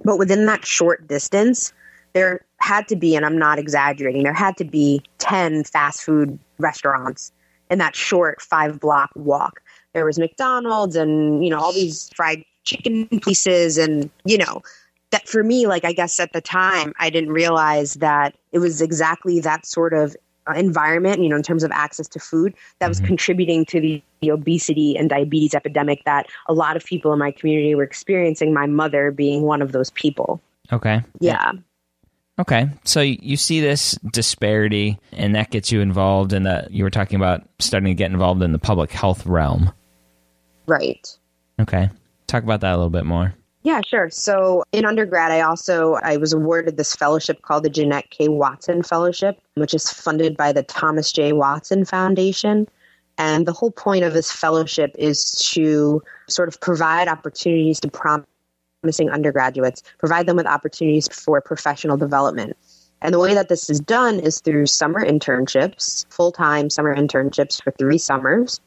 But 0.05 0.19
within 0.19 0.47
that 0.47 0.65
short 0.65 1.07
distance, 1.09 1.73
there 2.13 2.41
had 2.59 2.89
to 2.89 2.97
be, 2.97 3.15
and 3.15 3.25
I'm 3.25 3.39
not 3.39 3.59
exaggerating, 3.59 4.23
there 4.23 4.33
had 4.33 4.57
to 4.59 4.65
be 4.65 5.03
10 5.19 5.65
fast 5.65 6.03
food 6.03 6.39
restaurants 6.59 7.33
in 7.71 7.79
that 7.79 7.97
short 7.97 8.41
five 8.41 8.81
block 8.81 9.11
walk. 9.17 9.61
there 9.93 10.05
was 10.05 10.19
McDonald's 10.19 10.97
and, 10.97 11.43
you 11.43 11.51
know, 11.51 11.59
all 11.59 11.73
these 11.73 12.11
fried 12.15 12.45
chicken 12.65 13.07
pieces. 13.21 13.79
And, 13.79 14.11
you 14.25 14.39
know, 14.39 14.63
that 15.11 15.29
for 15.29 15.43
me, 15.43 15.67
like, 15.67 15.85
I 15.85 15.93
guess 15.93 16.21
at 16.21 16.33
the 16.33 16.41
time, 16.41 16.93
I 16.99 17.11
didn't 17.11 17.33
realize 17.33 17.95
that 17.95 18.37
it 18.53 18.59
was 18.59 18.83
exactly 18.83 19.41
that 19.41 19.65
sort 19.67 19.95
of 19.95 20.17
environment, 20.55 21.21
you 21.23 21.29
know, 21.29 21.37
in 21.37 21.43
terms 21.43 21.65
of 21.65 21.71
access 21.73 22.09
to 22.09 22.19
food, 22.19 22.55
that 22.79 22.89
was 22.89 22.99
mm-hmm. 22.99 23.09
contributing 23.09 23.65
to 23.67 23.81
the, 23.81 24.03
the, 24.21 24.31
obesity 24.31 24.97
and 24.97 25.09
diabetes 25.09 25.55
epidemic 25.55 26.05
that 26.05 26.27
a 26.47 26.53
lot 26.53 26.77
of 26.77 26.85
people 26.85 27.13
in 27.13 27.19
my 27.19 27.31
community 27.31 27.75
were 27.75 27.83
experiencing. 27.83 28.53
My 28.53 28.67
mother 28.67 29.11
being 29.11 29.43
one 29.43 29.63
of 29.63 29.73
those 29.73 29.91
people. 29.91 30.41
Okay. 30.73 31.03
Yeah. 31.21 31.53
Okay. 32.39 32.69
So 32.85 33.01
you 33.01 33.37
see 33.37 33.61
this 33.61 33.93
disparity, 34.13 34.99
and 35.13 35.35
that 35.35 35.51
gets 35.51 35.73
you 35.73 35.81
involved 35.81 36.33
in 36.33 36.43
the, 36.43 36.67
you 36.71 36.85
were 36.85 36.91
talking 36.91 37.17
about 37.17 37.43
starting 37.59 37.89
to 37.89 37.95
get 37.95 38.11
involved 38.11 38.43
in 38.43 38.53
the 38.53 38.59
public 38.59 38.91
health 38.91 39.25
realm. 39.27 39.73
Right. 40.67 41.09
Okay. 41.61 41.89
Talk 42.27 42.43
about 42.43 42.61
that 42.61 42.73
a 42.73 42.77
little 42.77 42.91
bit 42.91 43.07
more. 43.07 43.35
Yeah, 43.67 43.81
sure. 43.85 44.11
So 44.11 44.63
in 44.71 44.85
undergrad, 44.85 45.33
I 45.33 45.41
also 45.41 45.95
I 45.95 46.19
was 46.19 46.33
awarded 46.33 46.77
this 46.77 46.95
fellowship 46.95 47.43
called 47.43 47.65
the 47.65 47.69
Jeanette 47.69 48.11
K. 48.11 48.29
Watson 48.29 48.85
Fellowship, 48.85 49.41
which 49.55 49.75
is 49.75 49.91
funded 49.91 50.37
by 50.37 50.53
the 50.53 50.63
Thomas 50.63 51.11
J. 51.11 51.33
Watson 51.33 51.85
Foundation. 51.85 52.69
And 53.19 53.45
the 53.45 53.53
whole 53.53 53.73
point 53.73 54.05
of 54.05 54.13
this 54.13 54.31
fellowship 54.31 54.95
is 54.97 55.33
to 55.51 56.01
sort 56.29 56.47
of 56.47 56.61
provide 56.61 57.09
opportunities 57.09 57.81
to 57.81 57.91
promising 57.91 59.11
undergraduates, 59.11 59.83
provide 59.99 60.27
them 60.27 60.37
with 60.37 60.47
opportunities 60.47 61.09
for 61.09 61.41
professional 61.41 61.97
development. 61.97 62.57
And 63.03 63.13
the 63.13 63.19
way 63.19 63.35
that 63.35 63.49
this 63.49 63.69
is 63.69 63.81
done 63.81 64.21
is 64.21 64.41
through 64.41 64.67
summer 64.67 65.05
internships, 65.05 66.07
full 66.09 66.31
time 66.31 66.71
summer 66.71 66.95
internships 66.95 67.61
for 67.61 67.73
three 67.73 67.99
summers 67.99 68.61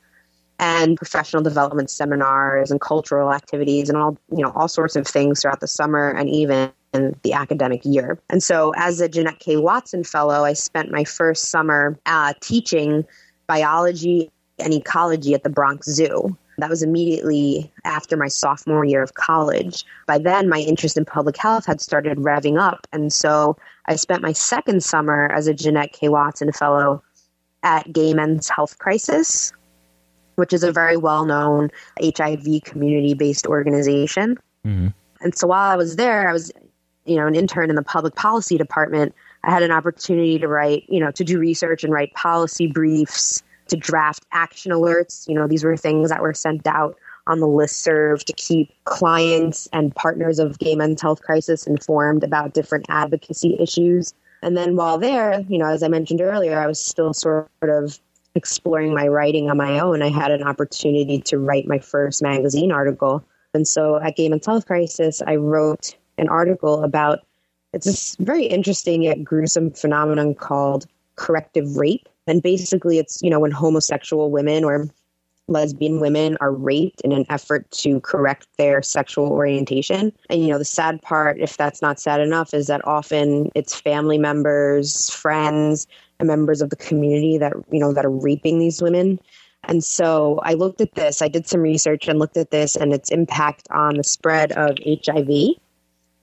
and 0.60 0.98
professional 0.98 1.42
development 1.42 1.89
seminars 1.89 2.70
and 2.70 2.82
cultural 2.82 3.34
activities 3.34 3.89
and 3.89 3.98
all 3.98 4.18
you 4.30 4.44
know 4.44 4.51
all 4.56 4.68
sorts 4.68 4.96
of 4.96 5.08
things 5.08 5.42
throughout 5.42 5.62
the 5.62 5.68
summer 5.68 6.10
and 6.10 6.30
even 6.30 6.72
in 6.94 7.16
the 7.24 7.34
academic 7.34 7.82
year. 7.86 8.20
And 8.30 8.42
so, 8.42 8.74
as 8.75 9.00
a 9.00 9.08
Jeanette 9.08 9.39
K. 9.39 9.58
Watson 9.58 10.04
Fellow, 10.04 10.44
I 10.44 10.54
spent 10.54 10.92
my 10.92 11.04
first 11.04 11.46
summer 11.50 11.98
uh, 12.06 12.34
teaching 12.42 13.06
biology 13.48 14.32
and 14.60 14.74
ecology 14.74 15.34
at 15.34 15.44
the 15.44 15.50
Bronx 15.50 15.88
Zoo. 15.89 16.36
That 16.58 16.70
was 16.70 16.84
immediately 16.84 17.72
after 17.86 18.18
my 18.18 18.28
sophomore 18.28 18.84
year 18.84 19.01
of 19.01 19.13
college. 19.13 19.86
By 20.08 20.18
then, 20.18 20.50
my 20.50 20.60
interest 20.60 20.98
in 20.98 21.06
public 21.06 21.38
health 21.38 21.66
had 21.66 21.80
started 21.80 22.18
revving 22.18 22.60
up. 22.60 22.86
And 22.92 23.13
so 23.13 23.56
I 23.86 23.96
spent 23.96 24.22
my 24.22 24.34
second 24.34 24.84
summer 24.84 25.32
as 25.32 25.48
a 25.48 25.54
Jeanette 25.54 25.94
K. 25.94 26.10
Watson 26.10 26.51
Fellow 26.51 27.01
at 27.63 27.92
Gay 27.94 28.13
Men's 28.13 28.50
Health 28.50 28.78
Crisis, 28.78 29.54
which 30.39 30.53
is 30.53 30.63
a 30.63 30.72
very 30.72 30.98
well 30.98 31.25
known 31.25 31.69
HIV 32.01 32.63
community 32.63 33.13
based 33.13 33.46
organization. 33.46 34.38
Mm-hmm. 34.65 34.88
And 35.22 35.36
so 35.36 35.48
while 35.48 35.69
I 35.69 35.75
was 35.75 35.98
there, 35.98 36.29
I 36.29 36.34
was, 36.34 36.51
you 37.05 37.17
know, 37.17 37.27
an 37.27 37.36
intern 37.36 37.69
in 37.69 37.75
the 37.75 37.84
public 37.84 38.15
policy 38.15 38.58
department. 38.58 39.13
I 39.43 39.51
had 39.51 39.63
an 39.63 39.72
opportunity 39.72 40.39
to 40.39 40.48
write, 40.48 40.86
you 40.88 41.00
know, 41.00 41.12
to 41.12 41.24
do 41.24 41.39
research 41.39 41.84
and 41.84 41.93
write 41.93 42.13
policy 42.13 42.67
briefs, 42.67 43.43
to 43.67 43.77
draft 43.77 44.25
action 44.31 44.72
alerts. 44.72 45.27
You 45.27 45.36
know, 45.36 45.48
these 45.48 45.63
were 45.63 45.77
things 45.77 46.10
that 46.10 46.22
were 46.22 46.34
sent 46.34 46.67
out 46.67 46.98
on 47.27 47.39
the 47.39 47.48
list 47.48 47.81
serve 47.81 48.25
to 48.25 48.34
keep 48.34 48.74
clients 48.86 49.67
and 49.72 49.93
partners 49.96 50.39
of 50.39 50.58
gay 50.58 50.75
men's 50.75 51.01
health 51.01 51.22
crisis 51.22 51.67
informed 51.67 52.24
about 52.24 52.53
different 52.53 52.86
advocacy 52.89 53.55
issues. 53.60 54.13
And 54.41 54.58
then 54.58 54.75
while 54.75 54.98
there, 54.98 55.41
you 55.48 55.58
know, 55.58 55.67
as 55.67 55.84
I 55.84 55.89
mentioned 55.89 56.22
earlier, 56.22 56.60
I 56.60 56.65
was 56.65 56.84
still 56.84 57.13
sort 57.13 57.50
of 57.62 58.00
exploring 58.36 58.93
my 58.93 59.07
writing 59.07 59.50
on 59.50 59.57
my 59.57 59.79
own, 59.79 60.01
I 60.01 60.09
had 60.09 60.31
an 60.31 60.43
opportunity 60.43 61.19
to 61.21 61.38
write 61.38 61.67
my 61.67 61.79
first 61.79 62.21
magazine 62.21 62.71
article. 62.71 63.24
And 63.53 63.67
so 63.67 63.98
at 63.98 64.15
Gay 64.15 64.29
Men's 64.29 64.45
Health 64.45 64.65
Crisis, 64.65 65.21
I 65.25 65.36
wrote 65.36 65.95
an 66.17 66.29
article 66.29 66.83
about 66.83 67.19
it's 67.74 67.86
this 67.86 68.15
very 68.19 68.45
interesting 68.45 69.03
yet 69.03 69.24
gruesome 69.24 69.71
phenomenon 69.71 70.33
called 70.33 70.88
corrective 71.15 71.77
rape. 71.77 72.09
And 72.25 72.41
basically, 72.41 72.98
it's, 72.98 73.21
you 73.21 73.29
know, 73.29 73.39
when 73.39 73.51
homosexual 73.51 74.31
women 74.31 74.63
or 74.63 74.88
lesbian 75.48 76.00
women 76.00 76.38
are 76.41 76.51
raped 76.51 77.01
in 77.01 77.12
an 77.12 77.25
effort 77.29 77.69
to 77.71 78.00
correct 78.01 78.48
their 78.57 78.81
sexual 78.81 79.29
orientation. 79.31 80.13
And, 80.29 80.41
you 80.41 80.48
know, 80.48 80.57
the 80.57 80.65
sad 80.65 81.01
part, 81.01 81.39
if 81.39 81.57
that's 81.57 81.81
not 81.81 82.00
sad 82.00 82.21
enough, 82.21 82.53
is 82.53 82.67
that 82.67 82.86
often 82.86 83.50
it's 83.55 83.79
family 83.79 84.17
members, 84.17 85.09
friends, 85.09 85.88
members 86.25 86.61
of 86.61 86.69
the 86.69 86.75
community 86.75 87.38
that 87.38 87.53
you 87.71 87.79
know 87.79 87.93
that 87.93 88.05
are 88.05 88.11
raping 88.11 88.59
these 88.59 88.81
women 88.81 89.19
and 89.63 89.83
so 89.83 90.39
i 90.43 90.53
looked 90.53 90.81
at 90.81 90.93
this 90.95 91.21
i 91.21 91.27
did 91.27 91.47
some 91.47 91.61
research 91.61 92.07
and 92.07 92.19
looked 92.19 92.38
at 92.38 92.51
this 92.51 92.75
and 92.75 92.93
its 92.93 93.09
impact 93.09 93.67
on 93.71 93.95
the 93.95 94.03
spread 94.03 94.51
of 94.53 94.77
hiv 95.05 95.29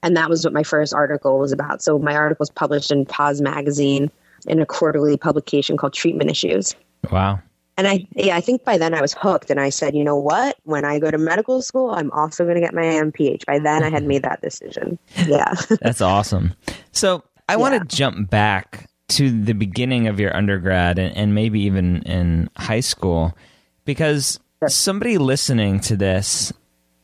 and 0.03 0.17
that 0.17 0.29
was 0.29 0.45
what 0.45 0.53
my 0.53 0.63
first 0.63 0.93
article 0.93 1.39
was 1.39 1.53
about 1.53 1.83
so 1.83 1.99
my 1.99 2.15
article 2.15 2.43
was 2.43 2.51
published 2.51 2.91
in 2.91 3.05
POZ 3.07 3.41
magazine 3.41 4.11
in 4.47 4.61
a 4.61 4.67
quarterly 4.67 5.17
publication 5.17 5.77
called 5.77 5.95
treatment 5.95 6.31
issues 6.31 6.75
wow 7.11 7.41
and 7.79 7.87
I, 7.87 8.07
yeah, 8.15 8.37
I 8.37 8.41
think 8.41 8.65
by 8.65 8.79
then 8.79 8.95
I 8.95 9.03
was 9.03 9.13
hooked, 9.13 9.51
and 9.51 9.61
I 9.61 9.69
said, 9.69 9.95
you 9.95 10.03
know 10.03 10.17
what? 10.17 10.57
When 10.65 10.87
I 10.87 10.99
go 10.99 11.11
to 11.11 11.19
medical 11.19 11.61
school, 11.61 11.91
I'm 11.91 12.11
also 12.13 12.45
going 12.45 12.55
to 12.55 12.61
get 12.63 12.73
my 12.73 12.83
MPH. 12.83 13.45
By 13.45 13.59
then, 13.59 13.83
I 13.83 13.91
had 13.91 14.03
made 14.05 14.23
that 14.23 14.41
decision. 14.41 14.99
Yeah, 15.27 15.53
that's 15.83 16.01
awesome. 16.01 16.55
So 16.93 17.23
I 17.51 17.53
yeah. 17.53 17.57
want 17.57 17.75
to 17.75 17.97
jump 17.97 18.31
back 18.31 18.89
to 19.09 19.31
the 19.31 19.53
beginning 19.53 20.09
of 20.09 20.19
your 20.19 20.35
undergrad 20.37 20.99
and, 20.99 21.17
and 21.17 21.35
maybe 21.35 21.61
even 21.61 22.03
in 22.03 22.51
high 22.57 22.81
school 22.81 23.37
because 23.85 24.41
somebody 24.69 25.19
listening 25.19 25.81
to 25.81 25.97
this 25.97 26.53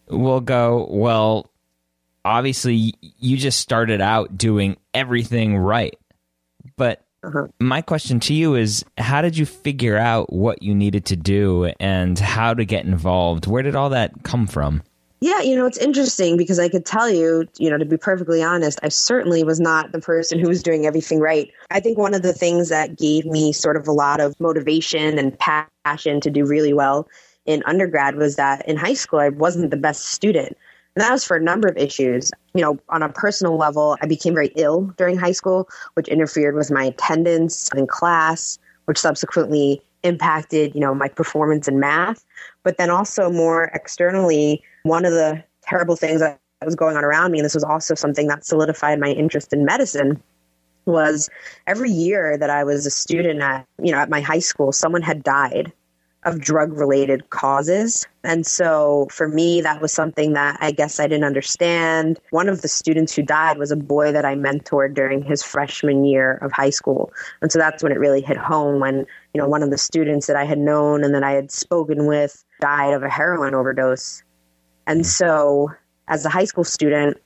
will 0.08 0.40
go, 0.40 0.86
well, 0.90 1.50
obviously 2.24 2.94
you 3.18 3.36
just 3.36 3.60
started 3.60 4.00
out 4.00 4.36
doing 4.36 4.76
everything 4.94 5.56
right. 5.56 5.96
But 6.76 7.04
uh-huh. 7.22 7.48
my 7.60 7.82
question 7.82 8.20
to 8.20 8.34
you 8.34 8.54
is 8.54 8.84
how 8.98 9.22
did 9.22 9.36
you 9.36 9.46
figure 9.46 9.96
out 9.96 10.32
what 10.32 10.62
you 10.62 10.74
needed 10.74 11.06
to 11.06 11.16
do 11.16 11.72
and 11.78 12.18
how 12.18 12.54
to 12.54 12.64
get 12.64 12.84
involved? 12.84 13.46
Where 13.46 13.62
did 13.62 13.76
all 13.76 13.90
that 13.90 14.22
come 14.22 14.46
from? 14.46 14.82
Yeah, 15.22 15.40
you 15.40 15.54
know, 15.54 15.66
it's 15.66 15.78
interesting 15.78 16.36
because 16.36 16.58
I 16.58 16.68
could 16.68 16.84
tell 16.84 17.08
you, 17.08 17.46
you 17.56 17.70
know, 17.70 17.78
to 17.78 17.84
be 17.84 17.96
perfectly 17.96 18.42
honest, 18.42 18.80
I 18.82 18.88
certainly 18.88 19.44
was 19.44 19.60
not 19.60 19.92
the 19.92 20.00
person 20.00 20.40
who 20.40 20.48
was 20.48 20.64
doing 20.64 20.84
everything 20.84 21.20
right. 21.20 21.48
I 21.70 21.78
think 21.78 21.96
one 21.96 22.12
of 22.12 22.22
the 22.22 22.32
things 22.32 22.70
that 22.70 22.98
gave 22.98 23.24
me 23.24 23.52
sort 23.52 23.76
of 23.76 23.86
a 23.86 23.92
lot 23.92 24.18
of 24.18 24.34
motivation 24.40 25.20
and 25.20 25.38
passion 25.38 26.20
to 26.22 26.28
do 26.28 26.44
really 26.44 26.72
well 26.72 27.06
in 27.46 27.62
undergrad 27.66 28.16
was 28.16 28.34
that 28.34 28.68
in 28.68 28.76
high 28.76 28.94
school, 28.94 29.20
I 29.20 29.28
wasn't 29.28 29.70
the 29.70 29.76
best 29.76 30.06
student. 30.06 30.56
And 30.96 31.04
that 31.04 31.12
was 31.12 31.24
for 31.24 31.36
a 31.36 31.40
number 31.40 31.68
of 31.68 31.76
issues. 31.76 32.32
You 32.54 32.62
know, 32.62 32.80
on 32.88 33.04
a 33.04 33.08
personal 33.08 33.56
level, 33.56 33.96
I 34.02 34.06
became 34.06 34.34
very 34.34 34.50
ill 34.56 34.92
during 34.98 35.16
high 35.16 35.30
school, 35.30 35.68
which 35.94 36.08
interfered 36.08 36.56
with 36.56 36.72
my 36.72 36.86
attendance 36.86 37.70
in 37.76 37.86
class, 37.86 38.58
which 38.86 38.98
subsequently 38.98 39.82
impacted, 40.02 40.74
you 40.74 40.80
know, 40.80 40.96
my 40.96 41.06
performance 41.06 41.68
in 41.68 41.78
math. 41.78 42.24
But 42.64 42.76
then 42.76 42.90
also 42.90 43.30
more 43.30 43.70
externally, 43.72 44.64
one 44.82 45.04
of 45.04 45.12
the 45.12 45.42
terrible 45.62 45.96
things 45.96 46.20
that 46.20 46.38
was 46.64 46.74
going 46.74 46.96
on 46.96 47.04
around 47.04 47.32
me, 47.32 47.38
and 47.38 47.44
this 47.44 47.54
was 47.54 47.64
also 47.64 47.94
something 47.94 48.28
that 48.28 48.44
solidified 48.44 49.00
my 49.00 49.10
interest 49.10 49.52
in 49.52 49.64
medicine, 49.64 50.22
was 50.84 51.30
every 51.66 51.90
year 51.90 52.36
that 52.38 52.50
I 52.50 52.64
was 52.64 52.86
a 52.86 52.90
student 52.90 53.40
at, 53.40 53.66
you 53.80 53.92
know, 53.92 53.98
at 53.98 54.10
my 54.10 54.20
high 54.20 54.40
school, 54.40 54.72
someone 54.72 55.02
had 55.02 55.22
died 55.22 55.72
of 56.24 56.40
drug 56.40 56.72
related 56.72 57.30
causes. 57.30 58.06
And 58.22 58.46
so 58.46 59.08
for 59.10 59.28
me, 59.28 59.60
that 59.60 59.80
was 59.82 59.92
something 59.92 60.34
that 60.34 60.56
I 60.60 60.70
guess 60.70 61.00
I 61.00 61.08
didn't 61.08 61.24
understand. 61.24 62.20
One 62.30 62.48
of 62.48 62.62
the 62.62 62.68
students 62.68 63.14
who 63.14 63.22
died 63.22 63.58
was 63.58 63.72
a 63.72 63.76
boy 63.76 64.12
that 64.12 64.24
I 64.24 64.36
mentored 64.36 64.94
during 64.94 65.22
his 65.22 65.42
freshman 65.42 66.04
year 66.04 66.34
of 66.34 66.52
high 66.52 66.70
school. 66.70 67.12
And 67.40 67.50
so 67.50 67.58
that's 67.58 67.82
when 67.82 67.90
it 67.90 67.98
really 67.98 68.20
hit 68.20 68.36
home 68.36 68.78
when, 68.80 68.98
you 69.34 69.40
know, 69.40 69.48
one 69.48 69.64
of 69.64 69.70
the 69.70 69.78
students 69.78 70.28
that 70.28 70.36
I 70.36 70.44
had 70.44 70.58
known 70.58 71.02
and 71.02 71.12
that 71.14 71.24
I 71.24 71.32
had 71.32 71.50
spoken 71.50 72.06
with 72.06 72.44
died 72.60 72.94
of 72.94 73.02
a 73.02 73.08
heroin 73.08 73.54
overdose. 73.54 74.22
And 74.86 75.06
so, 75.06 75.70
as 76.08 76.24
a 76.24 76.28
high 76.28 76.44
school 76.44 76.64
student, 76.64 77.18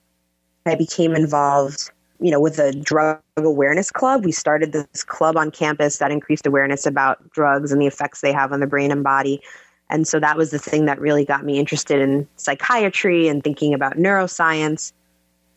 I 0.66 0.74
became 0.74 1.14
involved, 1.14 1.90
you 2.20 2.30
know, 2.30 2.40
with 2.40 2.58
a 2.58 2.72
drug 2.72 3.20
awareness 3.36 3.90
club. 3.90 4.24
We 4.24 4.32
started 4.32 4.72
this 4.72 5.04
club 5.04 5.36
on 5.36 5.50
campus 5.50 5.98
that 5.98 6.10
increased 6.10 6.46
awareness 6.46 6.86
about 6.86 7.30
drugs 7.30 7.72
and 7.72 7.80
the 7.80 7.86
effects 7.86 8.20
they 8.20 8.32
have 8.32 8.52
on 8.52 8.60
the 8.60 8.66
brain 8.66 8.90
and 8.90 9.02
body. 9.02 9.40
And 9.88 10.06
so 10.06 10.18
that 10.18 10.36
was 10.36 10.50
the 10.50 10.58
thing 10.58 10.86
that 10.86 11.00
really 11.00 11.24
got 11.24 11.44
me 11.44 11.58
interested 11.58 12.00
in 12.00 12.26
psychiatry 12.36 13.28
and 13.28 13.42
thinking 13.42 13.72
about 13.72 13.96
neuroscience. 13.96 14.92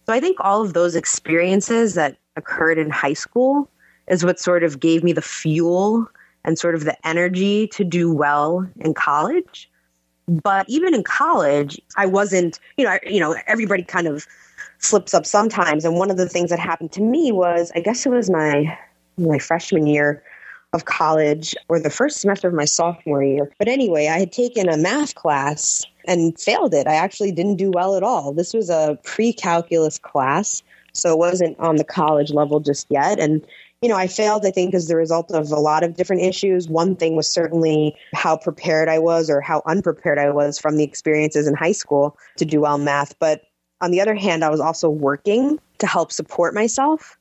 So 0.06 0.13
I 0.13 0.20
think 0.20 0.38
all 0.39 0.62
of 0.62 0.74
those 0.74 0.96
experiences 0.96 1.96
that 1.96 2.18
occurred 2.36 2.77
in 2.77 2.89
high 2.89 3.13
school 3.13 3.70
is 4.08 4.24
what 4.24 4.39
sort 4.39 4.63
of 4.63 4.79
gave 4.79 5.03
me 5.03 5.13
the 5.13 5.22
fuel 5.22 6.08
and 6.44 6.58
sort 6.58 6.75
of 6.75 6.84
the 6.86 6.96
energy 7.08 7.68
to 7.68 7.84
do 7.84 8.12
well 8.12 8.68
in 8.79 8.94
college. 8.94 9.70
But 10.29 10.69
even 10.69 10.93
in 10.93 11.03
college, 11.03 11.81
I 11.98 12.05
wasn't, 12.05 12.59
you 12.77 12.86
know, 12.86 12.91
I, 12.91 13.00
you 13.05 13.19
know, 13.19 13.36
everybody 13.48 13.83
kind 13.83 14.07
of 14.07 14.27
slips 14.77 15.13
up 15.13 15.25
sometimes. 15.25 15.86
And 15.86 15.95
one 15.95 16.12
of 16.12 16.17
the 16.17 16.29
things 16.29 16.51
that 16.51 16.59
happened 16.59 16.91
to 16.93 17.01
me 17.01 17.31
was, 17.31 17.71
I 17.75 17.79
guess 17.79 18.05
it 18.05 18.09
was 18.09 18.29
my 18.29 18.77
my 19.17 19.39
freshman 19.39 19.86
year, 19.86 20.24
of 20.74 20.86
college 20.86 21.55
or 21.67 21.79
the 21.79 21.89
first 21.89 22.21
semester 22.21 22.48
of 22.48 22.53
my 22.53 22.65
sophomore 22.65 23.24
year. 23.24 23.51
But 23.57 23.67
anyway, 23.67 24.07
I 24.07 24.19
had 24.19 24.31
taken 24.31 24.69
a 24.69 24.77
math 24.77 25.15
class 25.15 25.83
and 26.05 26.39
failed 26.39 26.74
it. 26.74 26.88
I 26.88 26.95
actually 26.95 27.31
didn't 27.31 27.55
do 27.55 27.71
well 27.71 27.95
at 27.95 28.03
all. 28.03 28.33
This 28.33 28.53
was 28.53 28.69
a 28.69 28.98
pre 29.03 29.33
calculus 29.33 29.98
class, 29.98 30.62
so 30.93 31.12
it 31.12 31.17
wasn't 31.17 31.59
on 31.59 31.77
the 31.77 31.83
college 31.83 32.31
level 32.31 32.59
just 32.59 32.88
yet. 32.89 33.19
And 33.19 33.45
you 33.81 33.88
know, 33.88 33.95
I 33.95 34.07
failed, 34.07 34.45
I 34.45 34.51
think, 34.51 34.74
as 34.74 34.88
the 34.88 34.98
result 34.98 35.31
of 35.31 35.51
a 35.51 35.59
lot 35.59 35.83
of 35.83 35.95
different 35.95 36.21
issues. 36.21 36.67
One 36.67 36.95
thing 36.95 37.15
was 37.15 37.29
certainly 37.29 37.95
how 38.13 38.36
prepared 38.36 38.89
I 38.89 39.00
was 39.00 39.29
or 39.29 39.39
how 39.39 39.62
unprepared 39.65 40.19
I 40.19 40.31
was 40.31 40.59
from 40.59 40.75
the 40.75 40.83
experiences 40.83 41.48
in 41.48 41.55
high 41.55 41.71
school 41.71 42.17
to 42.38 42.45
do 42.45 42.62
well 42.62 42.77
math. 42.77 43.17
But 43.19 43.43
on 43.79 43.91
the 43.91 44.01
other 44.01 44.15
hand, 44.15 44.43
I 44.43 44.50
was 44.50 44.59
also 44.59 44.89
working 44.89 45.59
to 45.77 45.88
help 45.88 46.12
support 46.12 46.53
myself. 46.53 47.17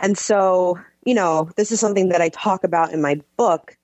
And 0.00 0.18
so, 0.18 0.78
you 1.04 1.14
know, 1.14 1.50
this 1.56 1.70
is 1.70 1.78
something 1.78 2.08
that 2.08 2.20
I 2.20 2.30
talk 2.30 2.64
about 2.64 2.92
in 2.92 3.00
my 3.00 3.20
book. 3.36 3.76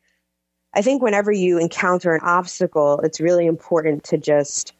I 0.75 0.83
think 0.83 1.03
whenever 1.03 1.31
you 1.31 1.59
encounter 1.59 2.15
an 2.15 2.21
obstacle, 2.23 3.01
it's 3.03 3.21
really 3.21 3.47
important 3.47 4.03
to 4.05 4.19
just 4.19 4.73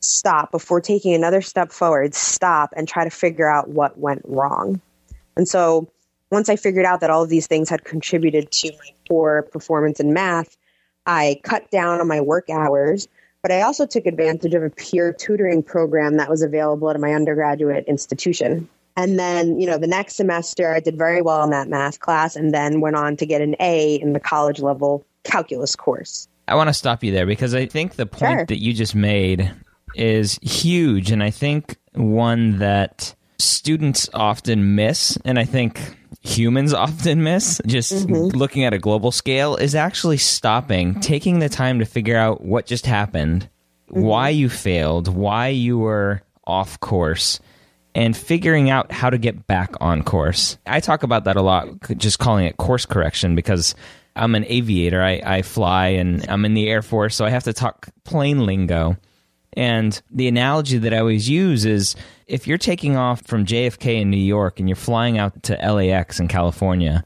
stop 0.00 0.50
before 0.50 0.80
taking 0.80 1.12
another 1.12 1.42
step 1.42 1.72
forward, 1.72 2.14
stop 2.14 2.72
and 2.74 2.88
try 2.88 3.04
to 3.04 3.10
figure 3.10 3.50
out 3.50 3.68
what 3.68 3.98
went 3.98 4.22
wrong. 4.24 4.80
And 5.36 5.46
so, 5.46 5.90
once 6.30 6.48
I 6.48 6.56
figured 6.56 6.84
out 6.84 7.00
that 7.00 7.10
all 7.10 7.22
of 7.22 7.28
these 7.28 7.46
things 7.46 7.68
had 7.68 7.84
contributed 7.84 8.50
to 8.50 8.70
my 8.72 8.90
poor 9.08 9.42
performance 9.42 10.00
in 10.00 10.12
math, 10.12 10.56
I 11.06 11.40
cut 11.42 11.70
down 11.70 12.00
on 12.00 12.08
my 12.08 12.20
work 12.20 12.50
hours, 12.50 13.08
but 13.42 13.50
I 13.50 13.62
also 13.62 13.86
took 13.86 14.06
advantage 14.06 14.54
of 14.54 14.62
a 14.62 14.70
peer 14.70 15.12
tutoring 15.12 15.62
program 15.62 16.16
that 16.16 16.28
was 16.28 16.42
available 16.42 16.90
at 16.90 17.00
my 17.00 17.14
undergraduate 17.14 17.84
institution. 17.86 18.68
And 18.96 19.18
then, 19.18 19.60
you 19.60 19.66
know, 19.66 19.78
the 19.78 19.86
next 19.86 20.16
semester 20.16 20.74
I 20.74 20.80
did 20.80 20.98
very 20.98 21.22
well 21.22 21.44
in 21.44 21.50
that 21.50 21.68
math 21.68 22.00
class 22.00 22.34
and 22.34 22.52
then 22.52 22.80
went 22.80 22.96
on 22.96 23.16
to 23.18 23.26
get 23.26 23.40
an 23.40 23.54
A 23.60 23.94
in 23.94 24.12
the 24.12 24.20
college 24.20 24.60
level 24.60 25.06
calculus 25.22 25.76
course. 25.76 26.28
I 26.48 26.56
want 26.56 26.68
to 26.68 26.74
stop 26.74 27.04
you 27.04 27.12
there 27.12 27.26
because 27.26 27.54
I 27.54 27.66
think 27.66 27.94
the 27.94 28.06
point 28.06 28.32
Sure. 28.32 28.46
that 28.46 28.60
you 28.60 28.72
just 28.72 28.94
made 28.94 29.52
is 29.94 30.38
huge. 30.42 31.10
And 31.10 31.22
I 31.22 31.30
think 31.30 31.76
one 31.94 32.58
that 32.58 33.14
students 33.38 34.10
often 34.14 34.74
miss, 34.74 35.16
and 35.24 35.38
I 35.38 35.44
think 35.44 35.96
humans 36.28 36.72
often 36.74 37.22
miss, 37.22 37.60
just 37.66 37.92
mm-hmm. 37.92 38.36
looking 38.36 38.64
at 38.64 38.74
a 38.74 38.78
global 38.78 39.12
scale, 39.12 39.56
is 39.56 39.74
actually 39.74 40.18
stopping, 40.18 41.00
taking 41.00 41.38
the 41.38 41.48
time 41.48 41.78
to 41.78 41.84
figure 41.84 42.16
out 42.16 42.42
what 42.42 42.66
just 42.66 42.86
happened, 42.86 43.48
mm-hmm. 43.90 44.02
why 44.02 44.28
you 44.28 44.48
failed, 44.48 45.08
why 45.08 45.48
you 45.48 45.78
were 45.78 46.22
off 46.44 46.78
course. 46.80 47.40
And 47.94 48.16
figuring 48.16 48.70
out 48.70 48.92
how 48.92 49.10
to 49.10 49.18
get 49.18 49.48
back 49.48 49.74
on 49.80 50.04
course. 50.04 50.56
I 50.66 50.78
talk 50.78 51.02
about 51.02 51.24
that 51.24 51.36
a 51.36 51.42
lot, 51.42 51.68
just 51.96 52.20
calling 52.20 52.44
it 52.44 52.56
course 52.56 52.86
correction 52.86 53.34
because 53.34 53.74
I'm 54.14 54.34
an 54.34 54.44
aviator. 54.46 55.02
I, 55.02 55.20
I 55.24 55.42
fly 55.42 55.88
and 55.88 56.24
I'm 56.28 56.44
in 56.44 56.54
the 56.54 56.68
Air 56.68 56.82
Force, 56.82 57.16
so 57.16 57.24
I 57.24 57.30
have 57.30 57.44
to 57.44 57.52
talk 57.52 57.88
plane 58.04 58.46
lingo. 58.46 58.96
And 59.58 60.00
the 60.12 60.28
analogy 60.28 60.78
that 60.78 60.94
I 60.94 60.98
always 60.98 61.28
use 61.28 61.64
is 61.64 61.96
if 62.28 62.46
you're 62.46 62.58
taking 62.58 62.96
off 62.96 63.22
from 63.26 63.44
JFK 63.44 64.00
in 64.00 64.08
New 64.08 64.16
York 64.16 64.60
and 64.60 64.68
you're 64.68 64.76
flying 64.76 65.18
out 65.18 65.42
to 65.42 65.54
LAX 65.56 66.20
in 66.20 66.28
California, 66.28 67.02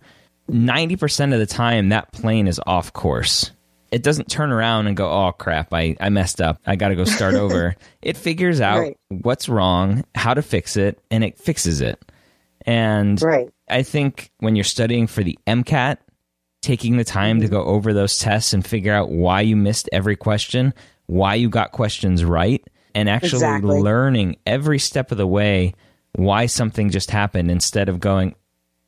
90% 0.51 1.33
of 1.33 1.39
the 1.39 1.47
time 1.47 1.89
that 1.89 2.13
plane 2.13 2.47
is 2.47 2.61
off 2.67 2.93
course. 2.93 3.53
It 3.91 4.03
doesn't 4.03 4.31
turn 4.31 4.53
around 4.53 4.87
and 4.87 4.95
go, 4.95 5.11
oh 5.11 5.33
crap, 5.33 5.73
I, 5.73 5.97
I 5.99 6.11
messed 6.11 6.43
up. 6.43 6.61
I 6.67 6.77
got 6.77 6.89
to 6.89 6.95
go 6.95 7.05
start 7.05 7.35
over. 7.37 7.75
It 8.03 8.19
figures 8.19 8.61
out 8.61 8.81
Right. 8.81 8.99
what's 9.09 9.49
wrong, 9.49 10.05
how 10.15 10.35
to 10.35 10.43
fix 10.43 10.77
it, 10.77 11.01
and 11.11 11.25
it 11.25 11.39
fixes 11.39 11.81
it. 11.81 12.05
And 12.67 13.23
Right. 13.23 13.49
I 13.71 13.83
think 13.83 14.31
when 14.41 14.57
you're 14.57 14.65
studying 14.65 15.07
for 15.07 15.23
the 15.25 15.39
MCAT, 15.47 15.97
taking 16.61 16.99
the 16.99 17.05
time 17.05 17.41
to 17.41 17.47
mm-hmm. 17.47 17.55
go 17.55 17.65
over 17.65 17.95
those 17.95 18.19
tests 18.19 18.53
and 18.53 18.67
figure 18.67 18.93
out 18.93 19.11
why 19.11 19.41
you 19.41 19.57
missed 19.57 19.89
every 19.91 20.17
question, 20.17 20.75
why 21.13 21.35
you 21.35 21.49
got 21.49 21.73
questions 21.73 22.25
right, 22.25 22.63
and 22.95 23.09
actually 23.09 23.39
Exactly. 23.45 23.81
learning 23.81 24.37
every 24.47 24.79
step 24.79 25.13
of 25.13 25.19
the 25.19 25.27
way 25.27 25.75
why 26.15 26.47
something 26.47 26.91
just 26.91 27.11
happened 27.11 27.51
instead 27.51 27.89
of 27.89 28.01
going, 28.01 28.35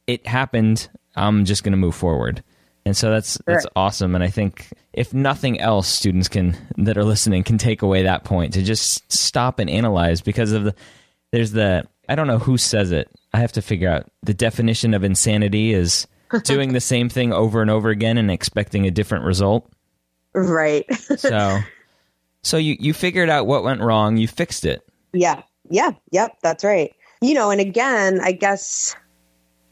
it 0.06 0.26
happened, 0.26 0.88
I'm 1.16 1.44
just 1.44 1.62
going 1.64 1.72
to 1.72 1.78
move 1.78 1.94
forward. 1.94 2.42
And 2.86 2.94
so 2.94 3.10
that's 3.10 3.38
that's 3.46 3.64
awesome 3.74 4.14
and 4.14 4.22
I 4.22 4.28
think 4.28 4.68
if 4.92 5.14
nothing 5.14 5.58
else 5.58 5.88
students 5.88 6.28
can 6.28 6.54
that 6.76 6.98
are 6.98 7.04
listening 7.04 7.42
can 7.42 7.56
take 7.56 7.80
away 7.80 8.02
that 8.02 8.24
point 8.24 8.52
to 8.54 8.62
just 8.62 9.10
stop 9.10 9.58
and 9.58 9.70
analyze 9.70 10.20
because 10.20 10.52
of 10.52 10.64
the 10.64 10.74
there's 11.32 11.52
the 11.52 11.84
I 12.10 12.14
don't 12.14 12.26
know 12.26 12.38
who 12.38 12.58
says 12.58 12.92
it. 12.92 13.08
I 13.32 13.38
have 13.38 13.52
to 13.52 13.62
figure 13.62 13.88
out 13.88 14.10
the 14.22 14.34
definition 14.34 14.92
of 14.92 15.02
insanity 15.02 15.72
is 15.72 16.06
doing 16.44 16.74
the 16.74 16.80
same 16.80 17.08
thing 17.08 17.32
over 17.32 17.62
and 17.62 17.70
over 17.70 17.88
again 17.88 18.18
and 18.18 18.30
expecting 18.30 18.86
a 18.86 18.90
different 18.90 19.24
result. 19.24 19.66
Right. 20.34 20.84
So 21.16 21.60
so 22.44 22.56
you 22.56 22.76
you 22.78 22.92
figured 22.92 23.28
out 23.28 23.46
what 23.46 23.64
went 23.64 23.80
wrong, 23.80 24.16
you 24.16 24.28
fixed 24.28 24.64
it. 24.64 24.86
Yeah. 25.12 25.42
Yeah. 25.70 25.92
Yep. 26.12 26.38
That's 26.42 26.62
right. 26.62 26.94
You 27.20 27.34
know, 27.34 27.50
and 27.50 27.60
again, 27.60 28.20
I 28.20 28.32
guess, 28.32 28.94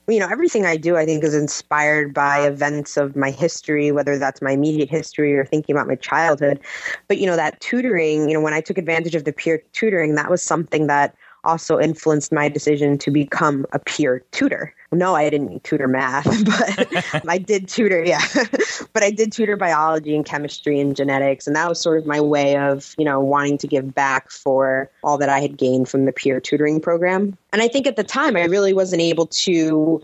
you 0.09 0.19
know, 0.19 0.29
everything 0.29 0.65
I 0.65 0.77
do, 0.77 0.97
I 0.97 1.05
think, 1.05 1.23
is 1.23 1.35
inspired 1.35 2.15
by 2.15 2.47
events 2.47 2.97
of 2.97 3.15
my 3.15 3.31
history, 3.31 3.93
whether 3.93 4.19
that's 4.19 4.41
my 4.41 4.53
immediate 4.53 4.89
history 4.89 5.35
or 5.35 5.45
thinking 5.45 5.75
about 5.77 5.87
my 5.87 5.97
childhood. 5.97 6.61
But, 7.09 7.19
you 7.19 7.27
know, 7.27 7.37
that 7.37 7.61
tutoring, 7.61 8.29
you 8.29 8.35
know, 8.35 8.41
when 8.41 8.55
I 8.55 8.63
took 8.63 8.79
advantage 8.79 9.15
of 9.15 9.25
the 9.25 9.33
peer 9.33 9.63
tutoring, 9.73 10.15
that 10.15 10.31
was 10.31 10.43
something 10.43 10.87
that 10.87 11.15
also 11.45 11.79
influenced 11.79 12.33
my 12.33 12.49
decision 12.49 12.99
to 12.99 13.11
become 13.11 13.67
a 13.73 13.79
peer 13.79 14.23
tutor. 14.31 14.75
No, 14.93 15.15
I 15.15 15.31
didn't 15.31 15.65
tutor 15.65 15.89
math, 15.89 16.25
but 16.45 17.25
I 17.29 17.39
did 17.39 17.69
tutor, 17.69 18.05
yeah. 18.05 18.23
but 18.93 19.03
I 19.03 19.11
did 19.11 19.33
tutor 19.33 19.57
biology 19.57 20.15
and 20.15 20.25
chemistry 20.25 20.79
and 20.79 20.95
genetics. 20.95 21.47
And 21.47 21.57
that 21.57 21.69
was 21.69 21.81
sort 21.81 21.99
of 21.99 22.07
my 22.07 22.21
way 22.21 22.57
of, 22.57 22.95
you 22.99 23.05
know, 23.05 23.21
wanting 23.21 23.59
to 23.59 23.67
give 23.67 23.95
back 23.95 24.31
for 24.31 24.91
all 25.03 25.19
that 25.19 25.29
I 25.29 25.41
had 25.41 25.57
gained 25.57 25.89
from 25.89 26.05
the 26.05 26.13
peer 26.13 26.41
tutoring 26.41 26.81
program. 26.81 27.37
And 27.53 27.63
I 27.63 27.69
think 27.69 27.87
at 27.87 27.97
the 27.97 28.05
time, 28.05 28.37
I 28.37 28.45
really 28.45 28.73
wasn't 28.73 29.03
able 29.03 29.27
to 29.27 30.03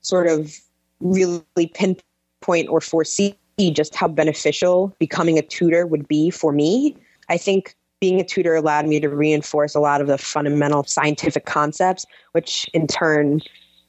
sort 0.00 0.26
of 0.26 0.54
really 1.00 1.44
pinpoint 1.72 2.68
or 2.68 2.80
foresee 2.80 3.36
just 3.72 3.94
how 3.94 4.08
beneficial 4.08 4.94
becoming 4.98 5.38
a 5.38 5.42
tutor 5.42 5.86
would 5.86 6.08
be 6.08 6.30
for 6.30 6.52
me. 6.52 6.96
I 7.28 7.36
think 7.36 7.76
being 8.04 8.20
a 8.20 8.24
tutor 8.24 8.54
allowed 8.54 8.86
me 8.86 9.00
to 9.00 9.08
reinforce 9.08 9.74
a 9.74 9.80
lot 9.80 10.02
of 10.02 10.08
the 10.08 10.18
fundamental 10.18 10.84
scientific 10.84 11.46
concepts, 11.46 12.04
which 12.32 12.68
in 12.74 12.86
turn 12.86 13.40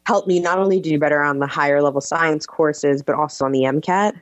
helped 0.06 0.26
me 0.26 0.40
not 0.40 0.58
only 0.58 0.80
do 0.80 0.98
better 0.98 1.22
on 1.22 1.40
the 1.40 1.48
higher 1.48 1.82
level 1.82 2.00
science 2.00 2.46
courses, 2.46 3.04
but 3.04 3.14
also 3.14 3.44
on 3.44 3.52
the 3.52 3.64
MCAT. 3.64 4.14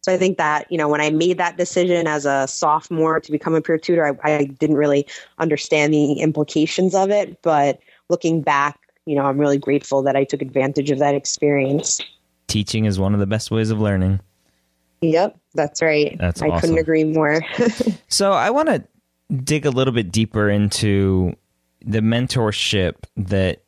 So 0.00 0.14
I 0.14 0.16
think 0.16 0.38
that, 0.38 0.66
you 0.72 0.78
know, 0.78 0.88
when 0.88 1.02
I 1.02 1.10
made 1.10 1.36
that 1.36 1.58
decision 1.58 2.06
as 2.06 2.24
a 2.24 2.48
sophomore 2.48 3.20
to 3.20 3.30
become 3.30 3.54
a 3.54 3.60
peer 3.60 3.76
tutor, 3.76 4.18
I, 4.24 4.32
I 4.32 4.44
didn't 4.44 4.76
really 4.76 5.06
understand 5.36 5.92
the 5.92 6.14
implications 6.14 6.94
of 6.94 7.10
it. 7.10 7.42
But 7.42 7.80
looking 8.08 8.40
back, 8.40 8.80
you 9.04 9.14
know, 9.14 9.26
I'm 9.26 9.36
really 9.36 9.58
grateful 9.58 10.00
that 10.04 10.16
I 10.16 10.24
took 10.24 10.40
advantage 10.40 10.90
of 10.90 11.00
that 11.00 11.14
experience. 11.14 12.00
Teaching 12.46 12.86
is 12.86 12.98
one 12.98 13.12
of 13.12 13.20
the 13.20 13.26
best 13.26 13.50
ways 13.50 13.68
of 13.68 13.78
learning. 13.78 14.20
Yep, 15.02 15.38
that's 15.54 15.82
right. 15.82 16.16
That's 16.18 16.40
I 16.40 16.46
awesome. 16.46 16.60
couldn't 16.60 16.78
agree 16.78 17.04
more. 17.04 17.42
So 18.10 18.32
I 18.32 18.48
want 18.48 18.70
to 18.70 18.82
dig 19.44 19.66
a 19.66 19.70
little 19.70 19.92
bit 19.92 20.10
deeper 20.10 20.48
into 20.48 21.34
the 21.84 22.00
mentorship 22.00 22.94
that 23.16 23.62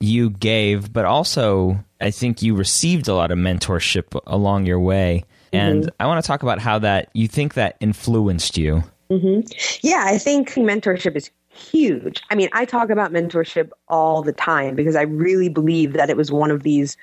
you 0.00 0.30
gave, 0.30 0.92
but 0.92 1.04
also 1.04 1.78
I 2.00 2.10
think 2.10 2.42
you 2.42 2.54
received 2.54 3.08
a 3.08 3.14
lot 3.14 3.30
of 3.30 3.38
mentorship 3.38 4.20
along 4.26 4.66
your 4.66 4.80
way. 4.80 5.24
Mm-hmm. 5.52 5.56
And 5.56 5.90
I 6.00 6.06
want 6.06 6.22
to 6.22 6.26
talk 6.26 6.42
about 6.42 6.58
how 6.58 6.78
that 6.80 7.10
you 7.14 7.28
think 7.28 7.54
that 7.54 7.76
influenced 7.80 8.58
you. 8.58 8.82
Mm-hmm. 9.10 9.48
Yeah, 9.82 10.04
I 10.06 10.18
think 10.18 10.50
mentorship 10.54 11.16
is 11.16 11.30
huge. 11.48 12.22
I 12.30 12.34
mean, 12.34 12.48
I 12.52 12.64
talk 12.64 12.90
about 12.90 13.12
mentorship 13.12 13.70
all 13.88 14.22
the 14.22 14.32
time 14.32 14.74
because 14.74 14.96
I 14.96 15.02
really 15.02 15.48
believe 15.48 15.92
that 15.92 16.10
it 16.10 16.16
was 16.16 16.32
one 16.32 16.50
of 16.50 16.62
these 16.62 16.96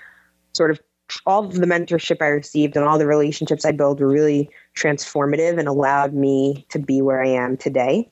sort 0.54 0.72
of 0.72 0.80
all 1.26 1.46
of 1.46 1.54
the 1.54 1.66
mentorship 1.66 2.22
I 2.22 2.28
received 2.28 2.76
and 2.76 2.86
all 2.86 2.98
the 2.98 3.08
relationships 3.08 3.66
I 3.66 3.72
built 3.72 4.00
were 4.00 4.08
really 4.08 4.50
transformative 4.76 5.58
and 5.58 5.68
allowed 5.68 6.14
me 6.14 6.66
to 6.70 6.80
be 6.80 7.02
where 7.02 7.24
I 7.24 7.30
am 7.30 7.58
today. 7.58 8.10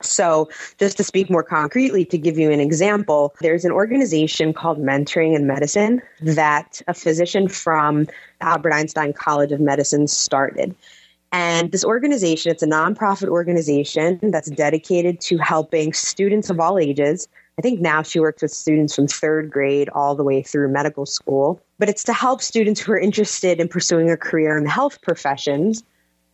So, 0.00 0.48
just 0.78 0.96
to 0.96 1.04
speak 1.04 1.30
more 1.30 1.42
concretely, 1.42 2.04
to 2.06 2.18
give 2.18 2.38
you 2.38 2.50
an 2.50 2.60
example, 2.60 3.34
there's 3.40 3.64
an 3.64 3.72
organization 3.72 4.52
called 4.52 4.78
Mentoring 4.78 5.36
in 5.36 5.46
Medicine 5.46 6.00
that 6.22 6.80
a 6.88 6.94
physician 6.94 7.48
from 7.48 8.08
Albert 8.40 8.72
Einstein 8.72 9.12
College 9.12 9.52
of 9.52 9.60
Medicine 9.60 10.08
started. 10.08 10.74
And 11.30 11.72
this 11.72 11.84
organization, 11.84 12.50
it's 12.52 12.62
a 12.62 12.66
nonprofit 12.66 13.28
organization 13.28 14.18
that's 14.22 14.50
dedicated 14.50 15.20
to 15.22 15.38
helping 15.38 15.92
students 15.92 16.50
of 16.50 16.60
all 16.60 16.78
ages. 16.78 17.26
I 17.58 17.62
think 17.62 17.80
now 17.80 18.02
she 18.02 18.18
works 18.18 18.42
with 18.42 18.50
students 18.50 18.94
from 18.94 19.06
third 19.06 19.50
grade 19.50 19.88
all 19.90 20.14
the 20.14 20.24
way 20.24 20.42
through 20.42 20.68
medical 20.68 21.06
school. 21.06 21.60
But 21.78 21.88
it's 21.88 22.04
to 22.04 22.12
help 22.12 22.42
students 22.42 22.80
who 22.80 22.92
are 22.92 22.98
interested 22.98 23.60
in 23.60 23.68
pursuing 23.68 24.10
a 24.10 24.16
career 24.16 24.56
in 24.56 24.64
the 24.64 24.70
health 24.70 25.00
professions 25.02 25.82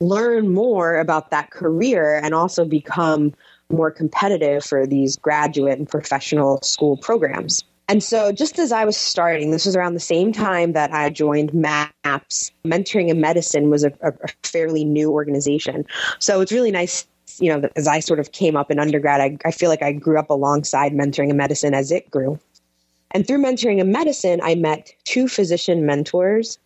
learn 0.01 0.55
more 0.55 0.99
about 0.99 1.31
that 1.31 1.51
career 1.51 2.21
and 2.23 2.35
also 2.35 2.65
become 2.65 3.35
more 3.71 3.91
competitive 3.91 4.65
for 4.65 4.87
these 4.87 5.17
graduate 5.17 5.79
and 5.79 5.89
professional 5.89 6.61
school 6.63 6.97
programs. 6.97 7.65
And 7.91 8.03
so, 8.03 8.33
just 8.33 8.59
as 8.59 8.71
I 8.71 8.85
was 8.85 8.99
starting, 8.99 9.51
this 9.51 9.65
was 9.65 9.75
around 9.75 9.95
the 9.95 10.01
same 10.01 10.31
time 10.31 10.73
that 10.73 10.93
I 10.93 11.09
joined 11.09 11.55
MAPS. 11.55 12.53
Mentoring 12.65 13.09
in 13.09 13.19
Medicine 13.19 13.71
was 13.71 13.83
a, 13.83 13.93
a 14.03 14.13
fairly 14.43 14.85
new 14.85 15.11
organization. 15.11 15.87
So, 16.19 16.43
it's 16.43 16.53
really 16.53 16.71
nice, 16.71 17.07
you 17.39 17.53
know, 17.53 17.69
as 17.77 17.87
I 17.87 18.01
sort 18.01 18.21
of 18.21 18.33
came 18.33 18.57
up 18.57 18.71
in 18.71 18.79
undergrad, 18.79 19.21
I, 19.21 19.37
I 19.45 19.51
feel 19.51 19.69
like 19.69 19.83
I 19.83 19.93
grew 19.93 20.19
up 20.19 20.31
alongside 20.31 20.93
Mentoring 20.93 21.31
in 21.31 21.37
Medicine 21.37 21.75
as 21.75 21.91
it 21.91 22.11
grew. 22.11 22.39
And 23.13 23.27
through 23.27 23.39
Mentoring 23.39 23.79
in 23.79 23.91
Medicine, 23.91 24.41
I 24.43 24.55
met 24.55 24.93
two 25.05 25.29
physician 25.29 25.87
mentors 25.87 26.59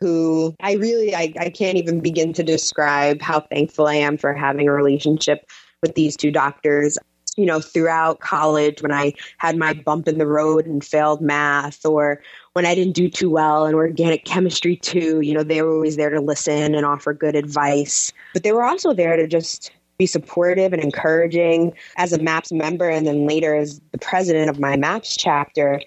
who 0.00 0.54
I 0.60 0.74
really 0.74 1.14
I, 1.14 1.32
I 1.38 1.50
can't 1.50 1.76
even 1.76 2.00
begin 2.00 2.32
to 2.34 2.42
describe 2.42 3.20
how 3.20 3.40
thankful 3.40 3.86
I 3.86 3.96
am 3.96 4.16
for 4.16 4.32
having 4.32 4.66
a 4.66 4.72
relationship 4.72 5.50
with 5.82 5.94
these 5.94 6.16
two 6.16 6.30
doctors. 6.30 6.98
You 7.36 7.46
know, 7.46 7.60
throughout 7.60 8.20
college, 8.20 8.82
when 8.82 8.92
I 8.92 9.14
had 9.38 9.56
my 9.56 9.72
bump 9.72 10.08
in 10.08 10.18
the 10.18 10.26
road 10.26 10.66
and 10.66 10.84
failed 10.84 11.20
math, 11.22 11.86
or 11.86 12.20
when 12.54 12.66
I 12.66 12.74
didn't 12.74 12.94
do 12.94 13.08
too 13.08 13.30
well 13.30 13.66
in 13.66 13.74
organic 13.74 14.24
chemistry 14.24 14.76
too, 14.76 15.20
you 15.20 15.32
know, 15.32 15.42
they 15.42 15.62
were 15.62 15.72
always 15.72 15.96
there 15.96 16.10
to 16.10 16.20
listen 16.20 16.74
and 16.74 16.84
offer 16.84 17.14
good 17.14 17.36
advice. 17.36 18.12
But 18.34 18.42
they 18.42 18.52
were 18.52 18.64
also 18.64 18.92
there 18.92 19.16
to 19.16 19.26
just 19.26 19.70
be 20.00 20.06
supportive 20.06 20.72
and 20.72 20.82
encouraging. 20.82 21.74
As 21.98 22.14
a 22.14 22.18
MAPS 22.18 22.50
member, 22.52 22.88
and 22.88 23.06
then 23.06 23.26
later 23.26 23.54
as 23.54 23.80
the 23.92 23.98
president 23.98 24.48
of 24.48 24.58
my 24.58 24.74
MAPS 24.74 25.14
chapter, 25.14 25.78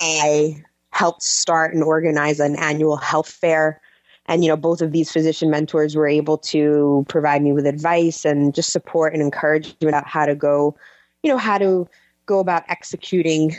I 0.00 0.64
helped 0.90 1.22
start 1.22 1.74
and 1.74 1.84
organize 1.84 2.40
an 2.40 2.56
annual 2.56 2.96
health 2.96 3.28
fair. 3.28 3.80
And, 4.24 4.42
you 4.42 4.48
know, 4.48 4.56
both 4.56 4.80
of 4.80 4.92
these 4.92 5.12
physician 5.12 5.50
mentors 5.50 5.94
were 5.94 6.08
able 6.08 6.38
to 6.38 7.04
provide 7.08 7.42
me 7.42 7.52
with 7.52 7.66
advice 7.66 8.24
and 8.24 8.54
just 8.54 8.72
support 8.72 9.12
and 9.12 9.22
encourage 9.22 9.76
me 9.82 9.88
about 9.88 10.06
how 10.06 10.24
to 10.24 10.34
go, 10.34 10.74
you 11.22 11.30
know, 11.30 11.38
how 11.38 11.58
to 11.58 11.86
go 12.24 12.38
about 12.38 12.64
executing, 12.68 13.54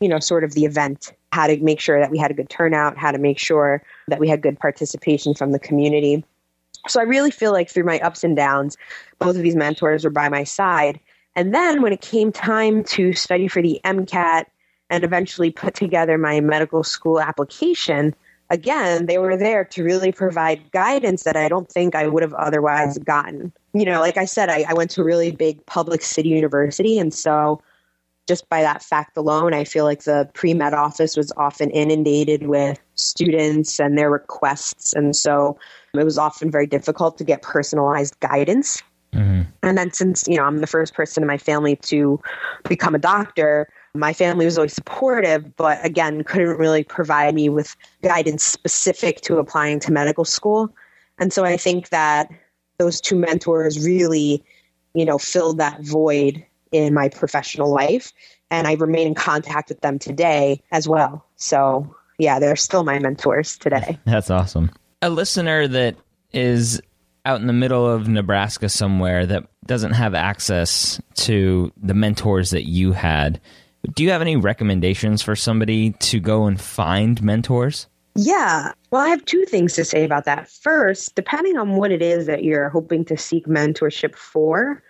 you 0.00 0.08
know, 0.08 0.18
sort 0.18 0.42
of 0.42 0.54
the 0.54 0.64
event, 0.64 1.12
how 1.32 1.46
to 1.46 1.58
make 1.58 1.80
sure 1.80 2.00
that 2.00 2.10
we 2.10 2.16
had 2.16 2.30
a 2.30 2.34
good 2.34 2.48
turnout, 2.48 2.96
how 2.96 3.12
to 3.12 3.18
make 3.18 3.38
sure 3.38 3.82
that 4.08 4.18
we 4.18 4.28
had 4.28 4.40
good 4.40 4.58
participation 4.58 5.34
from 5.34 5.52
the 5.52 5.58
community. 5.58 6.24
So 6.88 7.00
I 7.00 7.04
really 7.04 7.30
feel 7.30 7.52
like 7.52 7.68
through 7.68 7.84
my 7.84 7.98
ups 8.00 8.24
and 8.24 8.36
downs, 8.36 8.76
both 9.18 9.36
of 9.36 9.42
these 9.42 9.56
mentors 9.56 10.04
were 10.04 10.10
by 10.10 10.28
my 10.28 10.44
side. 10.44 10.98
And 11.36 11.54
then 11.54 11.82
when 11.82 11.92
it 11.92 12.00
came 12.00 12.32
time 12.32 12.82
to 12.84 13.12
study 13.12 13.48
for 13.48 13.62
the 13.62 13.80
MCAT 13.84 14.44
and 14.88 15.04
eventually 15.04 15.50
put 15.50 15.74
together 15.74 16.18
my 16.18 16.40
medical 16.40 16.82
school 16.82 17.20
application, 17.20 18.14
again, 18.50 19.06
they 19.06 19.18
were 19.18 19.36
there 19.36 19.64
to 19.64 19.84
really 19.84 20.10
provide 20.10 20.70
guidance 20.72 21.22
that 21.22 21.36
I 21.36 21.48
don't 21.48 21.70
think 21.70 21.94
I 21.94 22.08
would 22.08 22.22
have 22.22 22.34
otherwise 22.34 22.98
gotten. 22.98 23.52
You 23.72 23.84
know, 23.84 24.00
like 24.00 24.16
I 24.16 24.24
said, 24.24 24.48
I, 24.48 24.64
I 24.68 24.74
went 24.74 24.90
to 24.92 25.02
a 25.02 25.04
really 25.04 25.30
big 25.30 25.64
public 25.66 26.02
city 26.02 26.30
university. 26.30 26.98
And 26.98 27.14
so 27.14 27.62
just 28.26 28.48
by 28.48 28.62
that 28.62 28.82
fact 28.82 29.16
alone, 29.16 29.54
I 29.54 29.64
feel 29.64 29.84
like 29.84 30.04
the 30.04 30.28
pre 30.34 30.54
med 30.54 30.74
office 30.74 31.16
was 31.16 31.32
often 31.36 31.70
inundated 31.70 32.46
with 32.46 32.78
students 32.94 33.80
and 33.80 33.96
their 33.96 34.10
requests. 34.10 34.92
And 34.92 35.16
so 35.16 35.58
it 35.94 36.04
was 36.04 36.18
often 36.18 36.50
very 36.50 36.66
difficult 36.66 37.18
to 37.18 37.24
get 37.24 37.42
personalized 37.42 38.18
guidance. 38.20 38.82
Mm-hmm. 39.12 39.42
And 39.62 39.78
then, 39.78 39.92
since 39.92 40.28
you 40.28 40.36
know, 40.36 40.44
I'm 40.44 40.58
the 40.58 40.66
first 40.66 40.94
person 40.94 41.22
in 41.22 41.26
my 41.26 41.38
family 41.38 41.76
to 41.76 42.20
become 42.68 42.94
a 42.94 42.98
doctor, 42.98 43.68
my 43.94 44.12
family 44.12 44.44
was 44.44 44.56
always 44.56 44.72
supportive, 44.72 45.56
but 45.56 45.84
again, 45.84 46.22
couldn't 46.22 46.58
really 46.58 46.84
provide 46.84 47.34
me 47.34 47.48
with 47.48 47.74
guidance 48.02 48.44
specific 48.44 49.20
to 49.22 49.38
applying 49.38 49.80
to 49.80 49.92
medical 49.92 50.24
school. 50.24 50.72
And 51.18 51.32
so 51.32 51.44
I 51.44 51.56
think 51.56 51.88
that 51.88 52.30
those 52.78 53.00
two 53.00 53.16
mentors 53.16 53.84
really, 53.84 54.44
you 54.94 55.04
know, 55.04 55.18
filled 55.18 55.58
that 55.58 55.82
void 55.82 56.44
in 56.72 56.94
my 56.94 57.08
professional 57.08 57.70
life. 57.70 58.12
And 58.50 58.66
I 58.66 58.74
remain 58.74 59.08
in 59.08 59.14
contact 59.14 59.68
with 59.68 59.80
them 59.80 59.98
today 59.98 60.62
as 60.72 60.88
well. 60.88 61.24
So, 61.36 61.94
yeah, 62.18 62.38
they're 62.38 62.56
still 62.56 62.84
my 62.84 62.98
mentors 62.98 63.56
today. 63.58 63.98
That's 64.06 64.30
awesome. 64.30 64.70
A 65.02 65.10
listener 65.10 65.66
that 65.68 65.96
is 66.32 66.80
out 67.24 67.40
in 67.40 67.46
the 67.46 67.52
middle 67.52 67.88
of 67.88 68.08
Nebraska 68.08 68.68
somewhere 68.68 69.26
that 69.26 69.46
doesn't 69.66 69.92
have 69.92 70.14
access 70.14 71.00
to 71.14 71.72
the 71.76 71.94
mentors 71.94 72.50
that 72.50 72.68
you 72.68 72.92
had 72.92 73.40
do 73.94 74.02
you 74.02 74.10
have 74.10 74.20
any 74.20 74.36
recommendations 74.36 75.22
for 75.22 75.34
somebody 75.34 75.92
to 75.92 76.20
go 76.20 76.46
and 76.46 76.60
find 76.60 77.22
mentors? 77.22 77.86
Yeah. 78.14 78.72
Well, 78.90 79.02
I 79.02 79.08
have 79.08 79.24
two 79.24 79.44
things 79.46 79.74
to 79.74 79.84
say 79.84 80.04
about 80.04 80.24
that. 80.24 80.50
First, 80.50 81.14
depending 81.14 81.56
on 81.56 81.76
what 81.76 81.90
it 81.90 82.02
is 82.02 82.26
that 82.26 82.44
you're 82.44 82.68
hoping 82.68 83.04
to 83.06 83.16
seek 83.16 83.46
mentorship 83.46 84.14
for, 84.14 84.82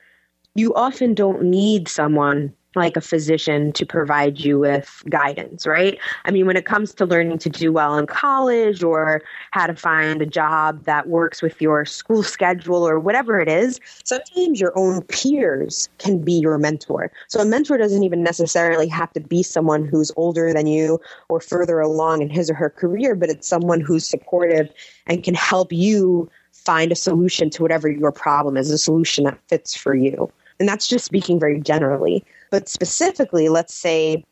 you 0.55 0.75
often 0.75 1.15
don't 1.15 1.43
need 1.43 1.89
someone 1.89 2.53
like 2.77 2.97
a 2.97 3.01
physician 3.01 3.73
to 3.73 3.85
provide 3.85 4.39
you 4.39 4.59
with 4.59 5.03
guidance, 5.09 5.67
right? 5.67 5.99
I 6.25 6.31
mean, 6.31 6.47
when 6.47 6.57
it 6.57 6.67
comes 6.67 6.95
to 6.95 7.07
learning 7.07 7.39
to 7.39 7.49
do 7.49 7.73
well 7.73 7.99
in 7.99 8.07
college 8.07 8.83
or 8.83 9.23
how 9.51 9.67
to 9.67 9.75
find 9.75 10.23
a 10.23 10.27
job 10.27 10.85
that 10.85 11.09
works 11.09 11.43
with 11.43 11.61
your 11.61 11.85
school 11.85 12.23
schedule 12.23 12.87
or 12.87 13.01
whatever 13.01 13.41
it 13.41 13.49
is, 13.49 13.81
sometimes 14.05 14.61
your 14.61 14.73
own 14.79 15.03
peers 15.03 15.89
can 15.99 16.21
be 16.21 16.35
your 16.35 16.59
mentor. 16.59 17.11
So 17.29 17.41
a 17.41 17.45
mentor 17.45 17.77
doesn't 17.77 18.05
even 18.05 18.23
necessarily 18.23 18.87
have 18.89 19.13
to 19.15 19.21
be 19.21 19.43
someone 19.43 19.85
who's 19.85 20.13
older 20.17 20.53
than 20.53 20.69
you 20.69 21.01
or 21.29 21.41
further 21.41 21.81
along 21.81 22.23
in 22.23 22.31
his 22.31 22.51
or 22.51 22.55
her 22.55 22.71
career, 22.71 23.17
but 23.17 23.31
it's 23.31 23.49
someone 23.49 23.81
who's 23.81 24.09
supportive 24.09 24.71
and 25.07 25.25
can 25.25 25.35
help 25.35 25.73
you 25.73 26.31
find 26.53 26.93
a 26.93 26.97
solution 26.97 27.51
to 27.51 27.63
whatever 27.63 27.91
your 27.91 28.13
problem 28.13 28.57
is, 28.57 28.71
a 28.71 28.79
solution 28.79 29.25
that 29.25 29.39
fits 29.49 29.77
for 29.77 29.95
you. 29.95 30.31
And 30.61 30.69
that's 30.69 30.87
just 30.87 31.07
speaking 31.07 31.41
very 31.41 31.59
generally. 31.59 32.25
But 32.51 32.69
specifically, 32.69 33.49
let's 33.49 33.75
say 33.75 34.25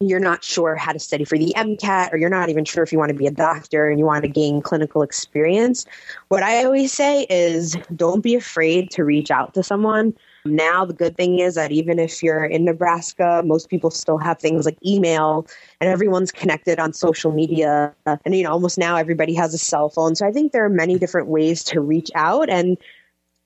you're 0.00 0.20
not 0.20 0.44
sure 0.44 0.76
how 0.76 0.92
to 0.92 0.98
study 0.98 1.24
for 1.24 1.38
the 1.38 1.54
MCAT, 1.56 2.12
or 2.12 2.18
you're 2.18 2.28
not 2.28 2.50
even 2.50 2.66
sure 2.66 2.82
if 2.82 2.92
you 2.92 2.98
want 2.98 3.08
to 3.08 3.16
be 3.16 3.26
a 3.26 3.30
doctor 3.30 3.88
and 3.88 3.98
you 3.98 4.04
want 4.04 4.24
to 4.24 4.28
gain 4.28 4.60
clinical 4.60 5.00
experience. 5.00 5.86
What 6.28 6.42
I 6.42 6.64
always 6.64 6.92
say 6.92 7.26
is 7.30 7.76
don't 7.94 8.20
be 8.20 8.34
afraid 8.34 8.90
to 8.90 9.04
reach 9.04 9.30
out 9.30 9.54
to 9.54 9.62
someone. 9.62 10.14
Now, 10.44 10.84
the 10.84 10.92
good 10.92 11.16
thing 11.16 11.38
is 11.38 11.54
that 11.54 11.72
even 11.72 11.98
if 11.98 12.22
you're 12.22 12.44
in 12.44 12.66
Nebraska, 12.66 13.42
most 13.44 13.70
people 13.70 13.90
still 13.90 14.18
have 14.18 14.38
things 14.38 14.66
like 14.66 14.76
email 14.84 15.46
and 15.80 15.88
everyone's 15.88 16.30
connected 16.30 16.78
on 16.78 16.92
social 16.92 17.32
media. 17.32 17.94
And, 18.04 18.34
you 18.34 18.42
know, 18.42 18.52
almost 18.52 18.76
now 18.76 18.96
everybody 18.96 19.34
has 19.34 19.54
a 19.54 19.58
cell 19.58 19.88
phone. 19.88 20.14
So 20.14 20.26
I 20.26 20.30
think 20.30 20.52
there 20.52 20.64
are 20.64 20.70
many 20.70 20.98
different 20.98 21.28
ways 21.28 21.64
to 21.64 21.80
reach 21.80 22.10
out. 22.14 22.50
And 22.50 22.76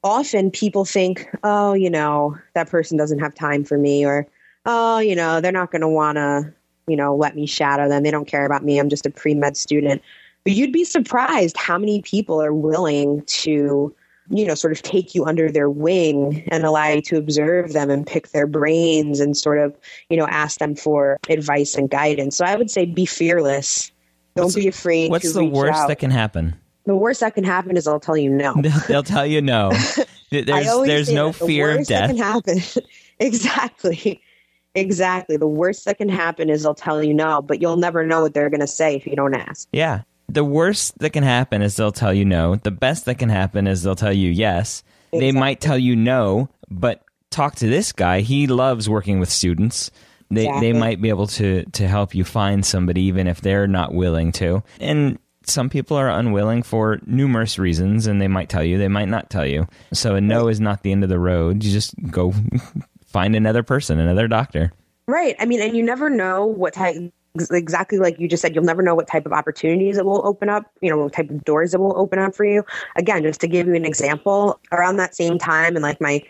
often 0.03 0.51
people 0.51 0.85
think, 0.85 1.29
oh, 1.43 1.73
you 1.75 1.91
know, 1.91 2.37
that 2.55 2.69
person 2.69 2.97
doesn't 2.97 3.19
have 3.19 3.35
time 3.35 3.65
for 3.65 3.79
me, 3.79 4.05
or 4.05 4.27
oh, 4.67 4.99
you 4.99 5.17
know, 5.17 5.41
they're 5.41 5.53
not 5.53 5.71
going 5.71 5.81
to 5.83 5.89
want 5.89 6.17
to, 6.17 6.53
you 6.87 6.97
know, 6.97 7.15
let 7.15 7.35
me 7.35 7.47
shadow 7.47 7.89
them. 7.89 8.03
They 8.03 8.11
don't 8.11 8.27
care 8.27 8.45
about 8.45 8.65
me. 8.65 8.79
I'm 8.79 8.89
just 8.89 9.07
a 9.07 9.11
pre 9.11 9.35
med 9.35 9.57
student. 9.57 10.03
But 10.45 10.55
you'd 10.55 10.73
be 10.73 10.85
surprised 10.85 11.57
how 11.57 11.79
many 11.79 12.01
people 12.03 12.41
are 12.43 12.55
willing 12.55 13.23
to, 13.27 13.95
you 14.31 14.47
know, 14.47 14.55
sort 14.55 14.73
of 14.73 14.81
take 14.83 15.15
you 15.15 15.25
under 15.27 15.51
their 15.51 15.69
wing 15.69 16.45
and 16.51 16.65
allow 16.65 16.89
you 16.89 17.03
to 17.03 17.17
observe 17.19 17.75
them 17.75 17.91
and 17.91 18.07
pick 18.07 18.29
their 18.29 18.47
brains 18.47 19.21
and 19.21 19.37
sort 19.37 19.59
of, 19.59 19.77
you 20.09 20.17
know, 20.17 20.27
ask 20.29 20.59
them 20.59 20.75
for 20.75 21.19
advice 21.29 21.75
and 21.75 21.91
guidance. 21.91 22.37
So 22.37 22.47
I 22.47 22.57
would 22.57 22.71
say 22.71 22.87
be 22.87 23.05
fearless. 23.05 23.93
Don't 24.35 24.47
what's, 24.47 24.55
be 24.55 24.69
afraid. 24.69 25.11
What's 25.11 25.33
the 25.35 25.45
worst 25.45 25.79
out. 25.79 25.89
that 25.89 25.99
can 25.99 26.11
happen? 26.11 26.55
The 26.90 26.96
worst 26.96 27.20
that 27.20 27.37
can 27.37 27.44
happen 27.44 27.76
is 27.76 27.85
they'll 27.85 28.00
tell 28.00 28.16
you 28.16 28.29
no. 28.29 28.53
They'll 28.88 29.05
tell 29.05 29.24
you 29.24 29.40
no. 29.40 29.70
There's 30.31 30.66
there's 30.87 31.12
no 31.12 31.33
fear 31.33 31.79
of 31.79 31.87
death. 31.87 32.16
That 32.16 32.16
can 32.16 32.16
happen. 32.16 32.85
exactly. 33.20 34.20
Exactly. 34.74 35.37
The 35.37 35.46
worst 35.46 35.85
that 35.85 35.98
can 35.98 36.09
happen 36.09 36.50
is 36.50 36.64
they'll 36.64 36.74
tell 36.74 37.03
you 37.03 37.14
no, 37.14 37.42
but 37.42 37.61
you'll 37.61 37.76
never 37.76 38.05
know 38.05 38.22
what 38.22 38.35
they're 38.35 38.50
going 38.50 38.61
to 38.61 38.68
say 38.68 38.96
if 38.96 39.07
you 39.07 39.14
don't 39.14 39.35
ask. 39.35 39.68
Yeah. 39.72 40.03
The 40.29 40.44
worst 40.44 40.98
that 40.98 41.11
can 41.11 41.22
happen 41.22 41.62
is 41.62 41.76
they'll 41.76 41.92
tell 41.92 42.14
you 42.14 42.24
no. 42.24 42.57
The 42.57 42.70
best 42.72 43.05
that 43.05 43.18
can 43.18 43.29
happen 43.29 43.68
is 43.68 43.83
they'll 43.85 43.96
tell 43.96 44.12
you 44.12 44.31
yes. 44.31 44.83
Exactly. 45.12 45.20
They 45.20 45.33
might 45.33 45.61
tell 45.61 45.79
you 45.79 45.94
no, 45.94 46.48
but 46.68 47.03
talk 47.31 47.55
to 47.57 47.68
this 47.68 47.92
guy. 47.92 48.20
He 48.20 48.48
loves 48.48 48.88
working 48.88 49.20
with 49.20 49.31
students. 49.31 49.92
They 50.29 50.44
exactly. 50.44 50.72
they 50.72 50.79
might 50.79 51.00
be 51.00 51.09
able 51.09 51.26
to 51.29 51.64
to 51.64 51.88
help 51.88 52.14
you 52.14 52.24
find 52.24 52.64
somebody 52.64 53.03
even 53.03 53.26
if 53.26 53.40
they're 53.40 53.68
not 53.68 53.94
willing 53.94 54.31
to. 54.33 54.62
And 54.81 55.18
some 55.51 55.69
people 55.69 55.97
are 55.97 56.09
unwilling 56.09 56.63
for 56.63 57.01
numerous 57.07 57.59
reasons 57.59 58.07
and 58.07 58.21
they 58.21 58.29
might 58.29 58.49
tell 58.49 58.65
you, 58.65 58.79
they 58.79 58.89
might 58.89 59.09
not 59.09 59.31
tell 59.31 59.47
you. 59.47 59.67
So 59.93 60.15
a 60.15 60.21
no 60.21 60.49
is 60.49 60.61
not 60.61 60.83
the 60.83 60.93
end 60.93 61.03
of 61.03 61.11
the 61.11 61.19
road. 61.19 61.65
You 61.65 61.73
just 61.73 61.95
go 62.11 62.33
find 63.07 63.37
another 63.37 63.63
person, 63.63 63.99
another 63.99 64.29
doctor. 64.29 64.73
Right. 65.07 65.35
I 65.39 65.47
mean, 65.47 65.61
and 65.61 65.77
you 65.77 65.83
never 65.83 66.09
know 66.09 66.47
what 66.47 66.75
type 66.75 67.13
exactly 67.53 67.99
like 67.99 68.19
you 68.19 68.27
just 68.27 68.43
said 68.43 68.55
you'll 68.55 68.65
never 68.65 68.83
know 68.83 68.95
what 68.95 69.07
type 69.07 69.25
of 69.25 69.33
opportunities 69.33 69.97
it 69.97 70.05
will 70.05 70.27
open 70.27 70.49
up 70.49 70.65
you 70.81 70.91
know 70.91 70.99
what 70.99 71.13
type 71.13 71.31
of 71.31 71.45
doors 71.45 71.73
it 71.73 71.79
will 71.79 71.97
open 71.97 72.19
up 72.19 72.35
for 72.35 72.45
you 72.45 72.65
again 72.97 73.23
just 73.23 73.41
to 73.41 73.47
give 73.47 73.69
you 73.69 73.75
an 73.75 73.85
example 73.85 74.59
around 74.73 74.97
that 74.97 75.15
same 75.15 75.39
time 75.39 75.77
in 75.77 75.83
like 75.83 76.01
my 76.01 76.21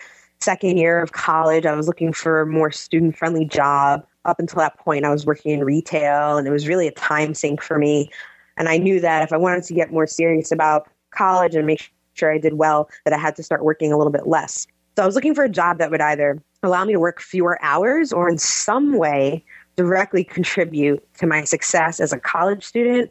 second 0.40 0.76
year 0.76 1.00
of 1.00 1.12
college 1.12 1.64
i 1.64 1.74
was 1.74 1.87
looking 1.87 2.12
for 2.12 2.42
a 2.42 2.46
more 2.46 2.70
student 2.70 3.16
friendly 3.16 3.46
job 3.46 4.04
up 4.26 4.38
until 4.38 4.59
that 4.59 4.78
point 4.78 5.06
i 5.06 5.11
was 5.11 5.24
working 5.24 5.52
in 5.52 5.64
retail 5.64 6.37
and 6.37 6.46
it 6.46 6.50
was 6.50 6.68
really 6.68 6.87
a 6.87 6.92
time 6.92 7.33
sink 7.33 7.62
for 7.62 7.78
me 7.78 8.11
and 8.56 8.68
I 8.68 8.78
knew 8.78 9.00
that 9.00 9.22
if 9.22 9.32
I 9.32 9.36
wanted 9.36 9.64
to 9.64 9.74
get 9.74 9.92
more 9.92 10.06
serious 10.06 10.52
about 10.52 10.88
college 11.10 11.54
and 11.54 11.66
make 11.66 11.90
sure 12.14 12.32
I 12.32 12.38
did 12.38 12.54
well, 12.54 12.88
that 13.04 13.14
I 13.14 13.18
had 13.18 13.36
to 13.36 13.42
start 13.42 13.64
working 13.64 13.92
a 13.92 13.98
little 13.98 14.12
bit 14.12 14.26
less. 14.26 14.66
So 14.96 15.02
I 15.02 15.06
was 15.06 15.14
looking 15.14 15.34
for 15.34 15.44
a 15.44 15.48
job 15.48 15.78
that 15.78 15.90
would 15.90 16.00
either 16.00 16.42
allow 16.62 16.84
me 16.84 16.92
to 16.92 17.00
work 17.00 17.20
fewer 17.20 17.58
hours 17.62 18.12
or 18.12 18.28
in 18.28 18.38
some 18.38 18.98
way 18.98 19.44
directly 19.76 20.24
contribute 20.24 21.02
to 21.14 21.26
my 21.26 21.44
success 21.44 22.00
as 22.00 22.12
a 22.12 22.18
college 22.18 22.64
student 22.64 23.10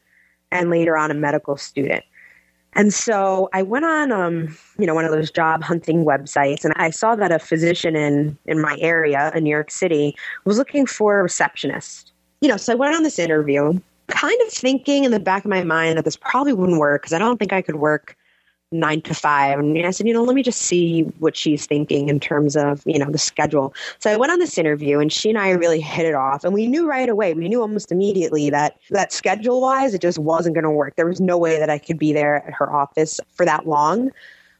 and 0.51 0.69
later 0.69 0.97
on 0.97 1.09
a 1.09 1.13
medical 1.13 1.57
student. 1.57 2.03
And 2.73 2.93
so 2.93 3.49
I 3.53 3.63
went 3.63 3.85
on, 3.85 4.11
um, 4.11 4.55
you 4.77 4.85
know, 4.85 4.93
one 4.93 5.05
of 5.05 5.11
those 5.11 5.31
job 5.31 5.63
hunting 5.63 6.05
websites, 6.05 6.63
and 6.63 6.73
I 6.75 6.91
saw 6.91 7.15
that 7.15 7.31
a 7.31 7.39
physician 7.39 7.95
in 7.95 8.37
in 8.45 8.61
my 8.61 8.77
area 8.79 9.31
in 9.33 9.43
New 9.43 9.49
York 9.49 9.71
City 9.71 10.15
was 10.45 10.57
looking 10.57 10.85
for 10.85 11.19
a 11.19 11.23
receptionist. 11.23 12.11
You 12.41 12.49
know, 12.49 12.57
so 12.57 12.73
I 12.73 12.75
went 12.75 12.95
on 12.95 13.03
this 13.03 13.17
interview, 13.17 13.79
kind 14.09 14.39
of 14.45 14.51
thinking 14.51 15.03
in 15.05 15.11
the 15.11 15.19
back 15.19 15.45
of 15.45 15.49
my 15.49 15.63
mind 15.63 15.97
that 15.97 16.05
this 16.05 16.17
probably 16.17 16.53
wouldn't 16.53 16.79
work 16.79 17.01
because 17.01 17.13
I 17.13 17.19
don't 17.19 17.37
think 17.37 17.53
I 17.53 17.61
could 17.61 17.75
work 17.75 18.15
nine 18.71 19.01
to 19.01 19.13
five. 19.15 19.57
And 19.57 19.77
I 19.85 19.89
said, 19.91 20.07
you 20.07 20.13
know, 20.13 20.23
let 20.23 20.35
me 20.35 20.43
just 20.43 20.61
see 20.61 21.01
what 21.19 21.35
she's 21.35 21.65
thinking 21.65 22.07
in 22.07 22.19
terms 22.19 22.55
of, 22.55 22.83
you 22.85 22.99
know, 22.99 23.09
the 23.09 23.17
schedule. 23.17 23.73
So 23.97 24.11
I 24.11 24.15
went 24.15 24.31
on 24.31 24.39
this 24.39 24.57
interview 24.57 24.99
and 24.99 25.11
she 25.11 25.29
and 25.29 25.39
I 25.39 25.49
really 25.51 25.81
hit 25.81 26.05
it 26.05 26.13
off. 26.13 26.43
And 26.43 26.53
we 26.53 26.67
knew 26.67 26.87
right 26.87 27.09
away, 27.09 27.33
we 27.33 27.49
knew 27.49 27.61
almost 27.61 27.91
immediately 27.91 28.49
that 28.51 28.77
that 28.91 29.11
schedule 29.11 29.61
wise, 29.61 29.93
it 29.93 30.01
just 30.01 30.19
wasn't 30.19 30.53
going 30.53 30.65
to 30.65 30.71
work. 30.71 30.95
There 30.95 31.07
was 31.07 31.19
no 31.19 31.37
way 31.37 31.57
that 31.57 31.69
I 31.69 31.79
could 31.79 31.97
be 31.97 32.13
there 32.13 32.45
at 32.47 32.53
her 32.53 32.71
office 32.71 33.19
for 33.33 33.45
that 33.45 33.67
long. 33.67 34.11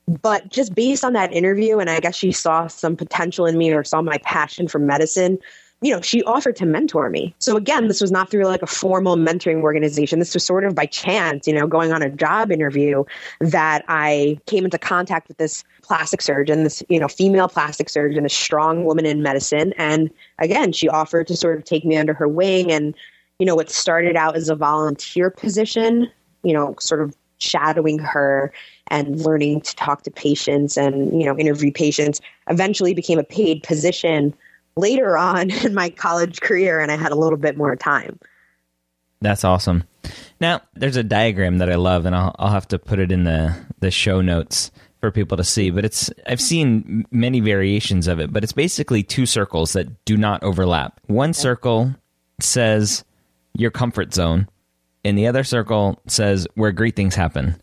But 0.08 0.50
just 0.50 0.74
based 0.74 1.04
on 1.04 1.14
that 1.14 1.32
interview, 1.32 1.78
and 1.78 1.88
I 1.88 2.00
guess 2.00 2.16
she 2.16 2.32
saw 2.32 2.66
some 2.66 2.96
potential 2.96 3.46
in 3.46 3.60
me 3.60 3.72
or 3.72 3.84
saw 3.84 4.02
my 4.02 4.18
passion 4.24 4.68
for 4.68 4.80
medicine, 4.80 5.38
you 5.82 5.94
know, 5.94 6.02
she 6.02 6.22
offered 6.24 6.58
to 6.58 6.66
mentor 6.66 7.10
me. 7.10 7.34
So 7.40 7.56
again, 7.56 7.88
this 7.88 8.02
was 8.02 8.12
not 8.12 8.30
through 8.30 8.46
like 8.46 8.62
a 8.62 8.68
formal 8.68 9.16
mentoring 9.16 9.62
organization. 9.62 10.20
This 10.20 10.34
was 10.34 10.46
sort 10.46 10.66
of 10.66 10.76
by 10.76 10.86
chance, 10.86 11.48
you 11.48 11.54
know, 11.54 11.68
going 11.68 11.94
on 11.94 12.02
a 12.02 12.10
job 12.10 12.52
interview 12.52 13.06
that 13.40 13.86
I 13.88 14.40
came 14.46 14.66
into 14.66 14.78
contact 14.78 15.30
with 15.30 15.38
this 15.38 15.64
plastic 15.82 16.22
surgeon, 16.22 16.66
this, 16.66 16.84
you 16.90 17.00
know, 17.00 17.08
female 17.08 17.48
plastic 17.48 17.90
surgeon, 17.90 18.26
a 18.26 18.30
strong 18.30 18.84
woman 18.84 19.06
in 19.06 19.22
medicine. 19.22 19.74
And 19.78 20.10
again, 20.38 20.74
she 20.74 20.90
offered 20.90 21.28
to 21.28 21.38
sort 21.38 21.58
of 21.58 21.64
take 21.64 21.86
me 21.86 21.96
under 21.96 22.14
her 22.14 22.28
wing. 22.28 22.72
And, 22.72 22.94
you 23.38 23.46
know, 23.46 23.56
what 23.56 23.70
started 23.70 24.18
out 24.18 24.36
as 24.36 24.50
a 24.50 24.56
volunteer 24.56 25.30
position, 25.30 26.12
you 26.44 26.52
know, 26.52 26.76
sort 26.80 27.02
of 27.02 27.16
shadowing 27.38 28.00
her 28.00 28.52
and 28.88 29.22
learning 29.22 29.62
to 29.62 29.74
talk 29.78 30.04
to 30.04 30.12
patients 30.12 30.76
and, 30.76 31.18
you 31.18 31.26
know, 31.26 31.38
interview 31.38 31.72
patients 31.72 32.20
eventually 32.50 32.94
became 32.94 33.18
a 33.18 33.24
paid 33.24 33.64
position 33.64 34.34
later 34.80 35.18
on 35.18 35.52
in 35.66 35.74
my 35.74 35.90
college 35.90 36.42
career 36.42 36.80
and 36.80 36.92
I 36.92 36.96
had 36.96 37.12
a 37.12 37.16
little 37.16 37.38
bit 37.38 37.58
more 37.58 37.76
time. 37.76 38.20
That's 39.22 39.44
awesome. 39.44 39.84
Now, 40.40 40.62
there's 40.76 40.96
a 40.96 41.04
diagram 41.04 41.58
that 41.58 41.70
I 41.70 41.76
love, 41.76 42.06
and 42.06 42.16
I'll, 42.16 42.34
I'll 42.40 42.52
have 42.52 42.70
to 42.70 42.80
put 42.80 43.00
it 43.00 43.12
in 43.12 43.26
the, 43.26 43.54
the 43.82 43.92
show 43.92 44.22
notes 44.22 44.72
for 45.02 45.12
people 45.12 45.38
to 45.38 45.44
see. 45.44 45.70
But 45.72 45.86
it's 45.86 46.10
I've 46.26 46.42
seen 46.42 47.06
many 47.12 47.40
variations 47.40 48.08
of 48.08 48.20
it, 48.20 48.32
but 48.32 48.44
it's 48.44 48.54
basically 48.54 49.04
two 49.04 49.26
circles 49.26 49.74
that 49.74 50.06
do 50.06 50.18
not 50.18 50.44
overlap. 50.44 51.00
One 51.08 51.34
circle 51.34 51.94
says 52.40 53.04
your 53.54 53.72
comfort 53.72 54.14
zone, 54.14 54.48
and 55.04 55.18
the 55.18 55.28
other 55.28 55.44
circle 55.44 56.02
says 56.08 56.48
where 56.56 56.72
great 56.72 56.96
things 56.96 57.16
happen. 57.16 57.62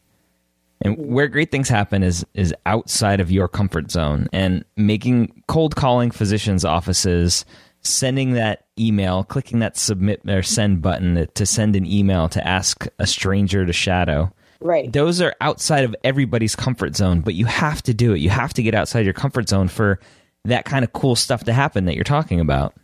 And 0.82 0.96
where 0.98 1.28
great 1.28 1.50
things 1.50 1.68
happen 1.68 2.02
is 2.02 2.24
is 2.34 2.54
outside 2.66 3.20
of 3.20 3.30
your 3.30 3.48
comfort 3.48 3.90
zone 3.90 4.28
and 4.32 4.64
making 4.76 5.42
cold 5.48 5.74
calling 5.74 6.10
physicians 6.10 6.64
offices, 6.64 7.44
sending 7.80 8.32
that 8.32 8.66
email, 8.78 9.24
clicking 9.24 9.60
that 9.60 9.76
submit 9.76 10.20
or 10.28 10.42
send 10.42 10.82
button 10.82 11.26
to 11.34 11.46
send 11.46 11.76
an 11.76 11.86
email 11.86 12.28
to 12.28 12.46
ask 12.46 12.86
a 12.98 13.06
stranger 13.06 13.64
to 13.64 13.72
shadow. 13.72 14.32
Right. 14.60 14.92
Those 14.92 15.20
are 15.20 15.34
outside 15.40 15.84
of 15.84 15.94
everybody's 16.04 16.56
comfort 16.56 16.96
zone, 16.96 17.20
but 17.20 17.34
you 17.34 17.46
have 17.46 17.82
to 17.84 17.94
do 17.94 18.14
it. 18.14 18.18
You 18.18 18.30
have 18.30 18.54
to 18.54 18.62
get 18.62 18.74
outside 18.74 19.04
your 19.04 19.14
comfort 19.14 19.48
zone 19.48 19.68
for 19.68 19.98
that 20.44 20.64
kind 20.64 20.84
of 20.84 20.92
cool 20.92 21.16
stuff 21.16 21.44
to 21.44 21.52
happen 21.52 21.86
that 21.86 21.94
you're 21.94 22.04
talking 22.04 22.40
about. 22.40 22.74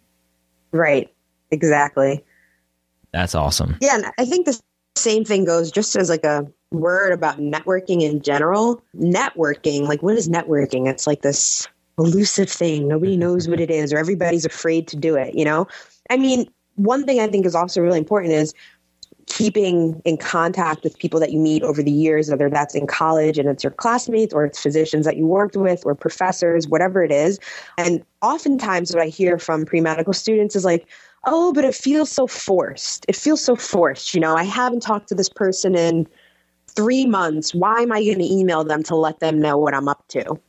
Right. 0.71 1.13
Exactly. 1.51 2.25
That's 3.13 3.35
awesome. 3.35 3.77
Yeah, 3.81 3.97
and 3.97 4.07
I 4.19 4.25
think 4.25 4.47
the 4.47 4.59
same 4.97 5.25
thing 5.25 5.45
goes 5.45 5.71
just 5.71 5.97
as 5.97 6.09
like 6.09 6.25
a 6.25 6.47
word 6.71 7.13
about 7.13 7.39
networking 7.39 8.03
in 8.03 8.21
general. 8.23 8.83
Networking, 8.97 9.83
like 9.89 10.03
what 10.03 10.17
is 10.17 10.29
networking? 10.29 10.89
It's 10.89 11.07
like 11.07 11.23
this 11.23 11.69
elusive 11.99 12.51
thing. 12.51 12.89
Nobody 12.89 13.17
knows 13.17 13.49
what 13.49 13.61
it 13.61 13.71
is, 13.71 13.93
or 13.93 13.99
everybody's 13.99 14.45
afraid 14.45 14.89
to 14.89 14.97
do 14.97 15.17
it, 15.17 15.35
you 15.35 15.45
know? 15.45 15.67
I 16.11 16.17
mean, 16.17 16.51
one 16.77 17.05
thing 17.05 17.21
I 17.21 17.27
think 17.27 17.47
is 17.47 17.55
also 17.55 17.81
really 17.81 17.99
important 17.99 18.33
is 18.33 18.55
keeping 19.27 20.03
in 20.05 20.17
contact 20.17 20.83
with 20.83 20.99
people 20.99 21.21
that 21.21 21.31
you 21.31 21.39
meet 21.39 21.63
over 21.63 21.83
the 21.83 21.91
years, 21.91 22.29
whether 22.29 22.51
that's 22.51 22.75
in 22.75 22.87
college 22.87 23.39
and 23.39 23.49
it's 23.49 23.63
your 23.63 23.71
classmates 23.71 24.35
or 24.35 24.45
it's 24.45 24.61
physicians 24.61 25.07
that 25.07 25.17
you 25.17 25.27
worked 25.27 25.57
with 25.57 25.85
or 25.87 25.95
professors, 25.95 26.67
whatever 26.67 27.05
it 27.05 27.13
is. 27.13 27.39
And 27.79 28.05
oftentimes, 28.21 28.93
what 28.93 29.03
I 29.03 29.07
hear 29.07 29.39
from 29.39 29.65
pre 29.65 29.81
medical 29.81 30.13
students 30.13 30.57
is 30.57 30.65
like, 30.65 30.87
oh, 31.25 31.53
but 31.53 31.65
it 31.65 31.75
feels 31.75 32.11
so 32.11 32.27
forced. 32.27 33.05
It 33.09 33.17
feels 33.17 33.43
so 33.43 33.57
forced. 33.57 34.15
You 34.15 34.21
know, 34.21 34.35
I 34.35 34.45
haven't 34.45 34.81
talked 34.81 35.09
to 35.09 35.15
this 35.15 35.29
person 35.29 35.75
in 35.75 36.07
three 36.69 37.07
months. 37.07 37.55
Why 37.55 37.81
am 37.81 37.93
I 37.93 38.03
going 38.03 38.19
to 38.19 38.33
email 38.33 38.65
them 38.65 38.83
to 38.85 38.97
let 38.97 39.21
them 39.21 39.41
know 39.41 39.59
what 39.59 39.75
I'm 39.75 39.89
up 39.89 40.07
to? 40.09 40.41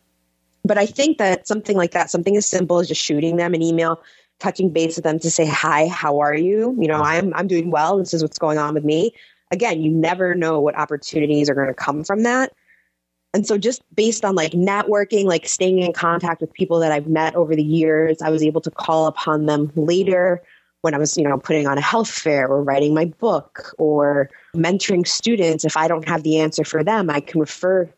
But 0.66 0.78
I 0.78 0.86
think 0.86 1.18
that 1.18 1.48
something 1.48 1.76
like 1.76 1.92
that, 1.92 2.10
something 2.10 2.38
as 2.38 2.46
simple 2.46 2.80
as 2.80 2.88
just 2.88 3.02
shooting 3.02 3.36
them 3.36 3.54
an 3.54 3.62
email, 3.62 4.02
touching 4.40 4.72
base 4.72 4.96
with 4.96 5.04
them 5.04 5.20
to 5.20 5.30
say, 5.30 5.46
hi, 5.46 5.88
how 5.88 6.20
are 6.20 6.36
you? 6.36 6.76
You 6.80 6.88
know, 6.88 7.02
I'm, 7.02 7.34
I'm 7.34 7.48
doing 7.48 7.70
well. 7.70 7.98
This 7.98 8.14
is 8.14 8.22
what's 8.22 8.40
going 8.40 8.58
on 8.58 8.74
with 8.74 8.86
me. 8.86 9.14
Again, 9.52 9.82
you 9.82 9.92
never 9.92 10.34
know 10.34 10.60
what 10.60 10.78
opportunities 10.78 11.50
are 11.50 11.54
going 11.54 11.68
to 11.68 11.74
come 11.74 12.04
from 12.04 12.24
that. 12.24 12.54
And 13.34 13.46
so 13.46 13.58
just 13.58 13.84
based 13.96 14.24
on 14.24 14.36
like 14.36 14.52
networking, 14.52 15.26
like 15.26 15.48
staying 15.48 15.80
in 15.80 15.92
contact 15.92 16.40
with 16.40 16.54
people 16.54 16.80
that 16.80 16.92
I've 16.92 17.08
met 17.08 17.36
over 17.36 17.56
the 17.56 17.64
years, 17.64 18.22
I 18.22 18.30
was 18.30 18.44
able 18.44 18.62
to 18.62 18.72
call 18.72 19.08
upon 19.08 19.48
them 19.48 19.72
later 19.76 20.42
when 20.84 20.94
I 20.94 20.98
was, 20.98 21.16
you 21.16 21.24
know, 21.24 21.38
putting 21.38 21.66
on 21.66 21.78
a 21.78 21.82
health 21.82 22.10
fair 22.10 22.46
or 22.46 22.62
writing 22.62 22.94
my 22.94 23.06
book 23.06 23.74
or 23.78 24.30
mentoring 24.54 25.08
students. 25.08 25.64
If 25.64 25.78
I 25.78 25.88
don't 25.88 26.08
have 26.08 26.24
the 26.24 26.40
answer 26.40 26.66
for 26.66 26.84
them, 26.84 27.10
I 27.10 27.22
can 27.22 27.40
refer 27.40 27.90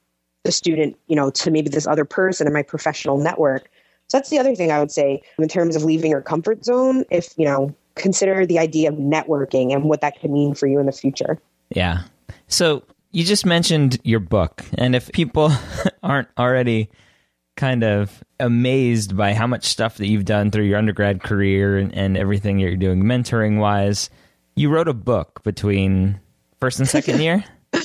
the 0.44 0.52
student, 0.52 0.96
you 1.08 1.16
know, 1.16 1.32
to 1.32 1.50
maybe 1.50 1.68
this 1.68 1.88
other 1.88 2.06
person 2.06 2.46
in 2.46 2.54
my 2.54 2.62
professional 2.62 3.18
network. 3.18 3.72
So 4.10 4.20
that's 4.20 4.30
the 4.30 4.38
other 4.38 4.56
thing 4.56 4.72
I 4.72 4.80
would 4.80 4.92
say 4.92 5.24
in 5.40 5.48
terms 5.48 5.76
of 5.76 5.84
leaving 5.84 6.12
your 6.12 6.22
comfort 6.22 6.64
zone. 6.64 7.04
If, 7.10 7.34
you 7.38 7.46
know, 7.46 7.76
consider 7.96 8.46
the 8.46 8.60
idea 8.60 8.90
of 8.90 8.96
networking 8.96 9.74
and 9.74 9.86
what 9.86 10.02
that 10.02 10.22
could 10.22 10.30
mean 10.30 10.54
for 10.54 10.68
you 10.68 10.80
in 10.80 10.86
the 10.86 10.92
future. 10.92 11.40
Yeah. 11.70 12.04
So 12.48 12.84
you 13.10 13.24
just 13.24 13.48
mentioned 13.48 13.98
your 14.04 14.20
book. 14.20 14.64
And 14.76 14.96
if 14.96 15.12
people 15.12 15.52
aren't 16.04 16.28
already 16.38 16.92
kind 17.56 17.84
of 17.84 18.24
amazed 18.40 19.16
by 19.16 19.34
how 19.34 19.48
much 19.48 19.66
stuff 19.66 19.98
that 19.98 20.08
you've 20.08 20.26
done 20.26 20.52
through 20.52 20.66
your 20.66 20.78
undergrad 20.78 21.24
career 21.24 21.78
and, 21.78 21.94
and 21.96 22.18
everything 22.18 22.60
you're 22.60 22.76
doing 22.76 23.04
mentoring 23.04 23.60
wise. 23.60 24.10
You 24.56 24.70
wrote 24.70 24.88
a 24.88 24.94
book 24.94 25.42
between 25.44 26.20
first 26.60 26.80
and 26.80 26.88
second 26.88 27.22
year? 27.22 27.44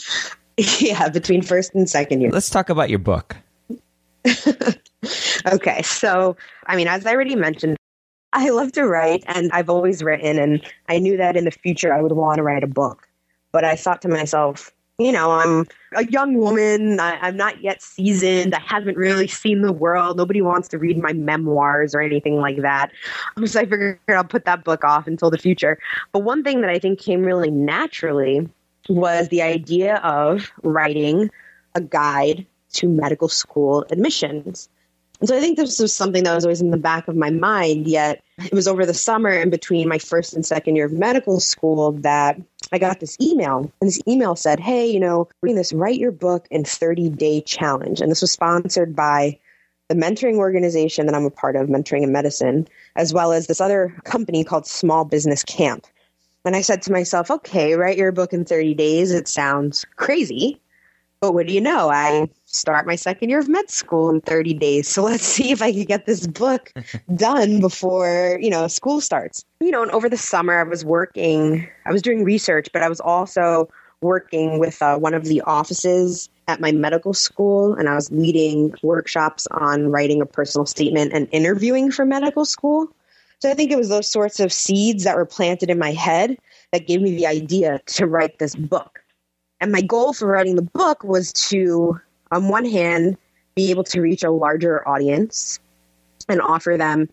yeah, 0.57 1.09
between 1.09 1.43
first 1.43 1.75
and 1.75 1.89
second 1.89 2.21
year. 2.21 2.31
Let's 2.31 2.51
talk 2.51 2.69
about 2.69 2.91
your 2.91 2.99
book. 2.99 3.37
okay, 5.47 5.83
so 5.83 6.37
I 6.67 6.77
mean, 6.77 6.89
as 6.89 7.07
I 7.07 7.13
already 7.13 7.37
mentioned, 7.37 7.77
I 8.33 8.51
love 8.51 8.73
to 8.73 8.87
write 8.87 9.25
and 9.27 9.51
I've 9.53 9.71
always 9.71 10.03
written, 10.03 10.39
and 10.39 10.63
I 10.89 10.99
knew 10.99 11.17
that 11.17 11.37
in 11.37 11.45
the 11.45 11.51
future 11.51 11.93
I 11.93 12.01
would 12.01 12.13
want 12.13 12.37
to 12.37 12.43
write 12.43 12.65
a 12.65 12.69
book. 12.69 13.09
But 13.53 13.65
I 13.65 13.75
thought 13.75 14.03
to 14.03 14.09
myself, 14.09 14.73
you 15.01 15.13
know, 15.13 15.31
I'm 15.31 15.67
a 15.95 16.05
young 16.05 16.35
woman. 16.35 17.01
I, 17.01 17.29
am 17.29 17.37
not 17.37 17.63
yet 17.63 17.81
seasoned. 17.81 18.55
I 18.55 18.61
haven't 18.61 18.99
really 18.99 19.27
seen 19.27 19.63
the 19.63 19.73
world. 19.73 20.19
Nobody 20.19 20.43
wants 20.43 20.69
to 20.69 20.79
read 20.79 20.99
my 20.99 21.15
memoirs 21.15 21.95
or 21.95 22.03
anything 22.03 22.37
like 22.37 22.61
that. 22.61 22.93
So 23.47 23.59
I 23.59 23.65
figured 23.65 23.99
I'll 24.09 24.23
put 24.23 24.45
that 24.45 24.65
book 24.65 24.85
off 24.85 25.07
until 25.07 25.31
the 25.31 25.39
future. 25.39 25.79
But 26.13 26.21
one 26.21 26.45
thing 26.45 26.61
that 26.61 26.71
I 26.71 26.79
think 26.79 27.01
came 27.01 27.23
really 27.23 27.51
naturally 27.51 28.47
was 28.89 29.29
the 29.29 29.41
idea 29.41 29.97
of 29.97 30.53
writing 30.63 31.31
a 31.75 31.81
guide 31.81 32.47
to 32.75 32.89
medical 32.89 33.29
school 33.29 33.87
admissions. 33.91 34.69
And 35.21 35.29
so 35.29 35.37
I 35.37 35.41
think 35.41 35.57
this 35.57 35.79
was 35.79 35.95
something 35.95 36.25
that 36.25 36.35
was 36.35 36.45
always 36.45 36.61
in 36.61 36.71
the 36.71 36.77
back 36.77 37.09
of 37.09 37.17
my 37.17 37.31
mind, 37.31 37.87
yet 37.87 38.23
it 38.39 38.53
was 38.53 38.69
over 38.69 38.85
the 38.85 38.95
summer 38.95 39.31
in 39.31 39.51
between 39.51 39.89
my 39.89 39.99
first 39.99 40.35
and 40.35 40.45
second 40.45 40.77
year 40.77 40.87
of 40.87 40.93
medical 40.93 41.41
school 41.41 41.93
that 41.93 42.41
I 42.73 42.79
got 42.79 43.01
this 43.01 43.17
email. 43.21 43.71
And 43.81 43.89
this 43.89 44.01
email 44.07 44.37
said, 44.37 44.61
Hey, 44.61 44.91
you 44.91 45.01
know, 45.01 45.29
reading 45.43 45.57
this 45.57 45.73
Write 45.73 45.99
Your 45.99 46.13
Book 46.13 46.47
in 46.51 46.65
30 46.65 47.11
Day 47.11 47.41
Challenge. 47.41 48.01
And 48.01 48.11
this 48.11 48.21
was 48.21 48.33
sponsored 48.33 48.95
by 48.95 49.39
the 49.89 49.97
mentoring 49.97 50.37
organization 50.37 51.07
that 51.07 51.15
I'm 51.17 51.25
a 51.25 51.31
part 51.31 51.57
of, 51.57 51.69
Mentoring 51.69 52.03
in 52.03 52.13
Medicine, 52.13 52.69
as 52.95 53.13
well 53.13 53.33
as 53.33 53.49
this 53.49 53.61
other 53.61 53.97
company 54.05 54.45
called 54.45 54.67
Small 54.67 55.05
Business 55.05 55.43
Camp. 55.43 55.85
And 56.45 56.55
I 56.55 56.61
said 56.61 56.83
to 56.83 56.93
myself, 56.93 57.31
okay, 57.31 57.75
write 57.75 57.99
your 57.99 58.13
book 58.13 58.33
in 58.33 58.45
30 58.45 58.75
days. 58.75 59.11
It 59.11 59.27
sounds 59.27 59.85
crazy. 59.97 60.61
But 61.21 61.35
what 61.35 61.47
do 61.47 61.53
you 61.53 61.61
know? 61.61 61.91
I 61.91 62.31
start 62.47 62.87
my 62.87 62.97
second 62.97 63.29
year 63.29 63.41
of 63.41 63.49
med 63.49 63.71
school 63.71 64.09
in 64.09 64.23
30 64.23 64.55
days. 64.55 64.89
So 64.89 65.03
let's 65.03 65.25
see 65.25 65.51
if 65.51 65.61
I 65.61 65.71
can 65.71 65.85
get 65.85 66.07
this 66.07 66.27
book 66.27 66.73
done 67.15 67.61
before, 67.61 68.39
you 68.41 68.49
know, 68.49 68.67
school 68.69 69.03
starts. 69.03 69.45
You 69.61 69.71
know, 69.71 69.83
and 69.83 69.91
over 69.91 70.09
the 70.09 70.17
summer 70.17 70.59
I 70.59 70.63
was 70.63 70.83
working, 70.83 71.69
I 71.85 71.93
was 71.93 72.01
doing 72.01 72.25
research, 72.25 72.69
but 72.73 72.83
I 72.83 72.89
was 72.89 73.01
also 73.01 73.69
working 74.01 74.59
with 74.59 74.81
uh, 74.81 74.97
one 74.97 75.13
of 75.13 75.25
the 75.25 75.43
offices 75.43 76.31
at 76.49 76.59
my 76.59 76.73
medical 76.73 77.13
school 77.13 77.75
and 77.75 77.87
I 77.87 77.95
was 77.95 78.11
leading 78.11 78.75
workshops 78.83 79.47
on 79.51 79.91
writing 79.91 80.23
a 80.23 80.27
personal 80.27 80.65
statement 80.65 81.13
and 81.13 81.29
interviewing 81.33 81.91
for 81.91 82.07
medical 82.07 82.47
school. 82.47 82.89
So 83.41 83.51
I 83.51 83.55
think 83.55 83.71
it 83.71 83.77
was 83.77 83.91
those 83.91 84.11
sorts 84.11 84.41
of 84.41 84.55
seeds 84.55 85.05
that 85.05 85.17
were 85.17 85.27
planted 85.27 85.69
in 85.69 85.79
my 85.79 85.93
head 85.93 86.39
that 86.73 86.87
gave 86.87 87.03
me 87.03 87.15
the 87.15 87.27
idea 87.27 87.81
to 87.87 88.07
write 88.07 88.39
this 88.39 88.55
book. 88.55 89.00
And 89.61 89.73
my 89.73 89.83
goal 89.83 90.13
for 90.13 90.27
writing 90.27 90.57
the 90.57 90.63
book 90.63 91.05
was 91.05 91.33
to, 91.35 92.01
on 92.33 92.49
one 92.49 92.65
hand, 92.65 93.17
be 93.55 93.71
able 93.71 93.85
to 93.85 94.01
reach 94.01 94.23
a 94.23 94.31
larger 94.31 94.87
audience 94.89 95.59
and 96.29 96.41
offer 96.41 96.77
them 96.79 97.09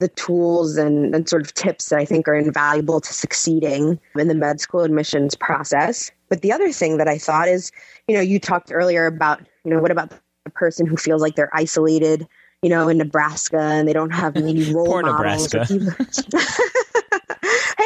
the 0.00 0.08
tools 0.08 0.76
and, 0.76 1.14
and 1.14 1.28
sort 1.28 1.42
of 1.42 1.54
tips 1.54 1.88
that 1.88 1.98
I 1.98 2.04
think 2.04 2.28
are 2.28 2.34
invaluable 2.34 3.00
to 3.00 3.12
succeeding 3.12 3.98
in 4.16 4.28
the 4.28 4.34
med 4.34 4.60
school 4.60 4.82
admissions 4.82 5.34
process. 5.34 6.10
But 6.28 6.42
the 6.42 6.52
other 6.52 6.72
thing 6.72 6.98
that 6.98 7.08
I 7.08 7.18
thought 7.18 7.48
is, 7.48 7.72
you 8.06 8.14
know, 8.14 8.20
you 8.20 8.38
talked 8.38 8.70
earlier 8.72 9.06
about, 9.06 9.40
you 9.64 9.72
know, 9.72 9.80
what 9.80 9.90
about 9.90 10.10
the 10.44 10.50
person 10.50 10.86
who 10.86 10.96
feels 10.96 11.20
like 11.20 11.34
they're 11.34 11.54
isolated, 11.54 12.26
you 12.62 12.70
know, 12.70 12.88
in 12.88 12.98
Nebraska 12.98 13.58
and 13.58 13.88
they 13.88 13.92
don't 13.92 14.10
have 14.10 14.36
any 14.36 14.72
role 14.72 14.86
Poor 14.86 15.02
models. 15.02 15.52
Nebraska. 15.52 16.38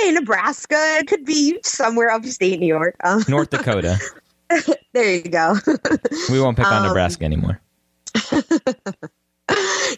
hey, 0.03 0.13
Nebraska, 0.13 0.77
it 0.99 1.07
could 1.07 1.25
be 1.25 1.59
somewhere 1.63 2.11
upstate 2.11 2.59
New 2.61 2.67
York. 2.67 2.97
Um, 3.05 3.23
North 3.29 3.51
Dakota. 3.51 3.99
there 4.93 5.15
you 5.15 5.23
go. 5.23 5.57
We 6.31 6.41
won't 6.41 6.57
pick 6.57 6.67
on 6.67 6.83
Um, 6.83 6.89
Nebraska 6.89 7.25
anymore. 7.25 7.61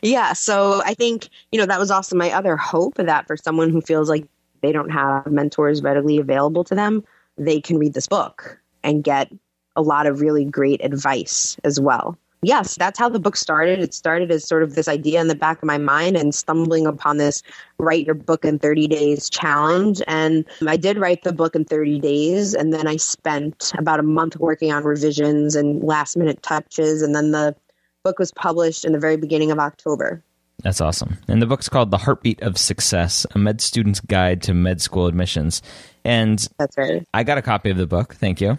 yeah, 0.03 0.33
so 0.33 0.83
I 0.85 0.95
think, 0.95 1.29
you 1.53 1.59
know, 1.59 1.67
that 1.67 1.79
was 1.79 1.90
also 1.90 2.17
my 2.17 2.31
other 2.33 2.57
hope 2.57 2.95
that 2.97 3.27
for 3.27 3.37
someone 3.37 3.71
who 3.71 3.81
feels 3.81 4.09
like 4.09 4.27
they 4.62 4.73
don't 4.73 4.90
have 4.90 5.27
mentors 5.27 5.83
readily 5.83 6.19
available 6.19 6.64
to 6.64 6.75
them, 6.75 7.05
they 7.37 7.61
can 7.61 7.79
read 7.79 7.95
this 7.95 8.07
book 8.07 8.59
and 8.83 9.03
get 9.05 9.31
a 9.77 9.83
lot 9.83 10.07
of 10.07 10.21
really 10.21 10.45
great 10.45 10.85
advice 10.85 11.57
as 11.64 11.81
well. 11.81 12.17
Yes, 12.44 12.76
that's 12.76 12.98
how 12.98 13.09
the 13.09 13.18
book 13.18 13.37
started. 13.37 13.78
It 13.80 13.94
started 13.94 14.30
as 14.30 14.46
sort 14.46 14.62
of 14.62 14.74
this 14.74 14.88
idea 14.88 15.20
in 15.20 15.28
the 15.28 15.35
back 15.35 15.59
of 15.59 15.64
my 15.64 15.78
mind 15.78 16.16
and 16.16 16.35
stumbling 16.35 16.87
upon 16.87 17.16
this 17.16 17.42
write 17.78 18.07
your 18.07 18.14
book 18.14 18.44
in 18.44 18.59
30 18.59 18.87
days 18.88 19.30
challenge. 19.30 20.02
And 20.07 20.44
I 20.66 20.76
did 20.76 20.98
write 20.98 21.22
the 21.22 21.33
book 21.33 21.54
in 21.54 21.64
30 21.64 22.00
days. 22.00 22.54
And 22.54 22.72
then 22.72 22.87
I 22.87 22.96
spent 22.96 23.72
about 23.78 24.00
a 24.00 24.04
month 24.04 24.37
working 24.37 24.72
on 24.72 24.85
revisions 24.85 25.57
and 25.57 25.83
last 25.83 26.16
minute 26.16 26.42
touches. 26.42 27.02
And 27.02 27.14
then 27.14 27.30
the 27.30 27.54
book 28.02 28.18
was 28.18 28.33
published 28.33 28.85
in 28.85 28.92
the 28.92 28.98
very 28.98 29.16
beginning 29.16 29.50
of 29.50 29.59
October. 29.59 30.22
That's 30.62 30.80
awesome. 30.80 31.18
And 31.28 31.42
the 31.42 31.46
book's 31.46 31.68
called 31.68 31.90
The 31.90 31.98
Heartbeat 31.98 32.40
of 32.42 32.57
Success 32.57 33.26
A 33.35 33.38
Med 33.38 33.61
Student's 33.61 34.00
Guide 34.00 34.42
to 34.42 34.54
Med 34.54 34.80
School 34.80 35.07
Admissions. 35.07 35.62
And 36.04 36.46
That's 36.59 36.78
right. 36.78 37.07
I 37.12 37.24
got 37.24 37.38
a 37.38 37.42
copy 37.42 37.70
of 37.70 37.76
the 37.76 37.87
book. 37.87 38.14
Thank 38.14 38.40
you. 38.40 38.59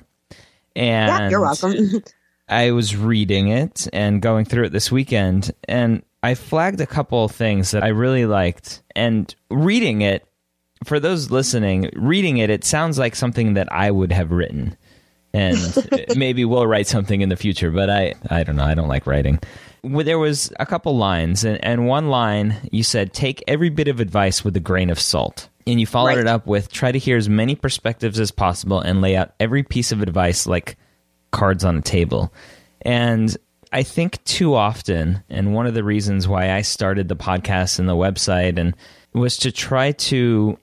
And 0.75 1.09
Yeah, 1.09 1.29
you're 1.29 1.41
welcome. 1.41 1.73
I 2.47 2.71
was 2.71 2.95
reading 2.95 3.47
it 3.47 3.87
and 3.93 4.21
going 4.21 4.45
through 4.45 4.65
it 4.65 4.71
this 4.71 4.91
weekend, 4.91 5.51
and 5.67 6.03
I 6.21 6.35
flagged 6.35 6.79
a 6.81 6.85
couple 6.85 7.23
of 7.25 7.31
things 7.31 7.71
that 7.71 7.83
I 7.83 7.87
really 7.89 8.25
liked. 8.25 8.83
And 8.95 9.33
reading 9.49 10.01
it, 10.01 10.27
for 10.83 10.99
those 10.99 11.31
listening, 11.31 11.89
reading 11.95 12.37
it, 12.37 12.49
it 12.49 12.63
sounds 12.63 12.99
like 12.99 13.15
something 13.15 13.55
that 13.55 13.71
I 13.71 13.89
would 13.91 14.11
have 14.11 14.31
written. 14.31 14.77
And 15.33 15.57
maybe 16.15 16.45
we'll 16.45 16.67
write 16.67 16.87
something 16.87 17.21
in 17.21 17.29
the 17.29 17.35
future, 17.35 17.71
but 17.71 17.89
I, 17.89 18.13
I 18.29 18.43
don't 18.43 18.55
know. 18.55 18.63
I 18.65 18.73
don't 18.75 18.87
like 18.87 19.07
writing. 19.07 19.39
There 19.83 20.19
was 20.19 20.51
a 20.59 20.65
couple 20.65 20.97
lines, 20.97 21.43
and, 21.43 21.63
and 21.63 21.87
one 21.87 22.09
line 22.09 22.55
you 22.71 22.83
said, 22.83 23.13
take 23.13 23.43
every 23.47 23.69
bit 23.69 23.87
of 23.87 23.99
advice 23.99 24.43
with 24.43 24.55
a 24.55 24.59
grain 24.59 24.89
of 24.89 24.99
salt. 24.99 25.49
And 25.67 25.79
you 25.79 25.87
followed 25.87 26.09
Right. 26.09 26.17
it 26.19 26.27
up 26.27 26.45
with 26.45 26.71
try 26.71 26.91
to 26.91 26.99
hear 26.99 27.17
as 27.17 27.27
many 27.27 27.55
perspectives 27.55 28.19
as 28.19 28.29
possible 28.31 28.79
and 28.79 29.01
lay 29.01 29.15
out 29.15 29.33
every 29.39 29.63
piece 29.63 29.91
of 29.91 30.01
advice 30.03 30.45
like 30.45 30.77
cards 31.31 31.63
on 31.63 31.77
a 31.77 31.81
table. 31.81 32.33
And 32.81 33.35
I 33.71 33.83
think 33.83 34.23
too 34.23 34.55
often, 34.55 35.23
and 35.29 35.53
one 35.53 35.67
of 35.67 35.73
the 35.73 35.83
reasons 35.83 36.27
why 36.27 36.51
I 36.51 36.61
started 36.61 37.09
the 37.09 37.15
podcast 37.15 37.79
and 37.79 37.89
the 37.89 37.93
website 37.93 38.57
and 38.57 38.75
was 39.13 39.37
to 39.37 39.51
try 39.51 39.91
to 39.91 40.57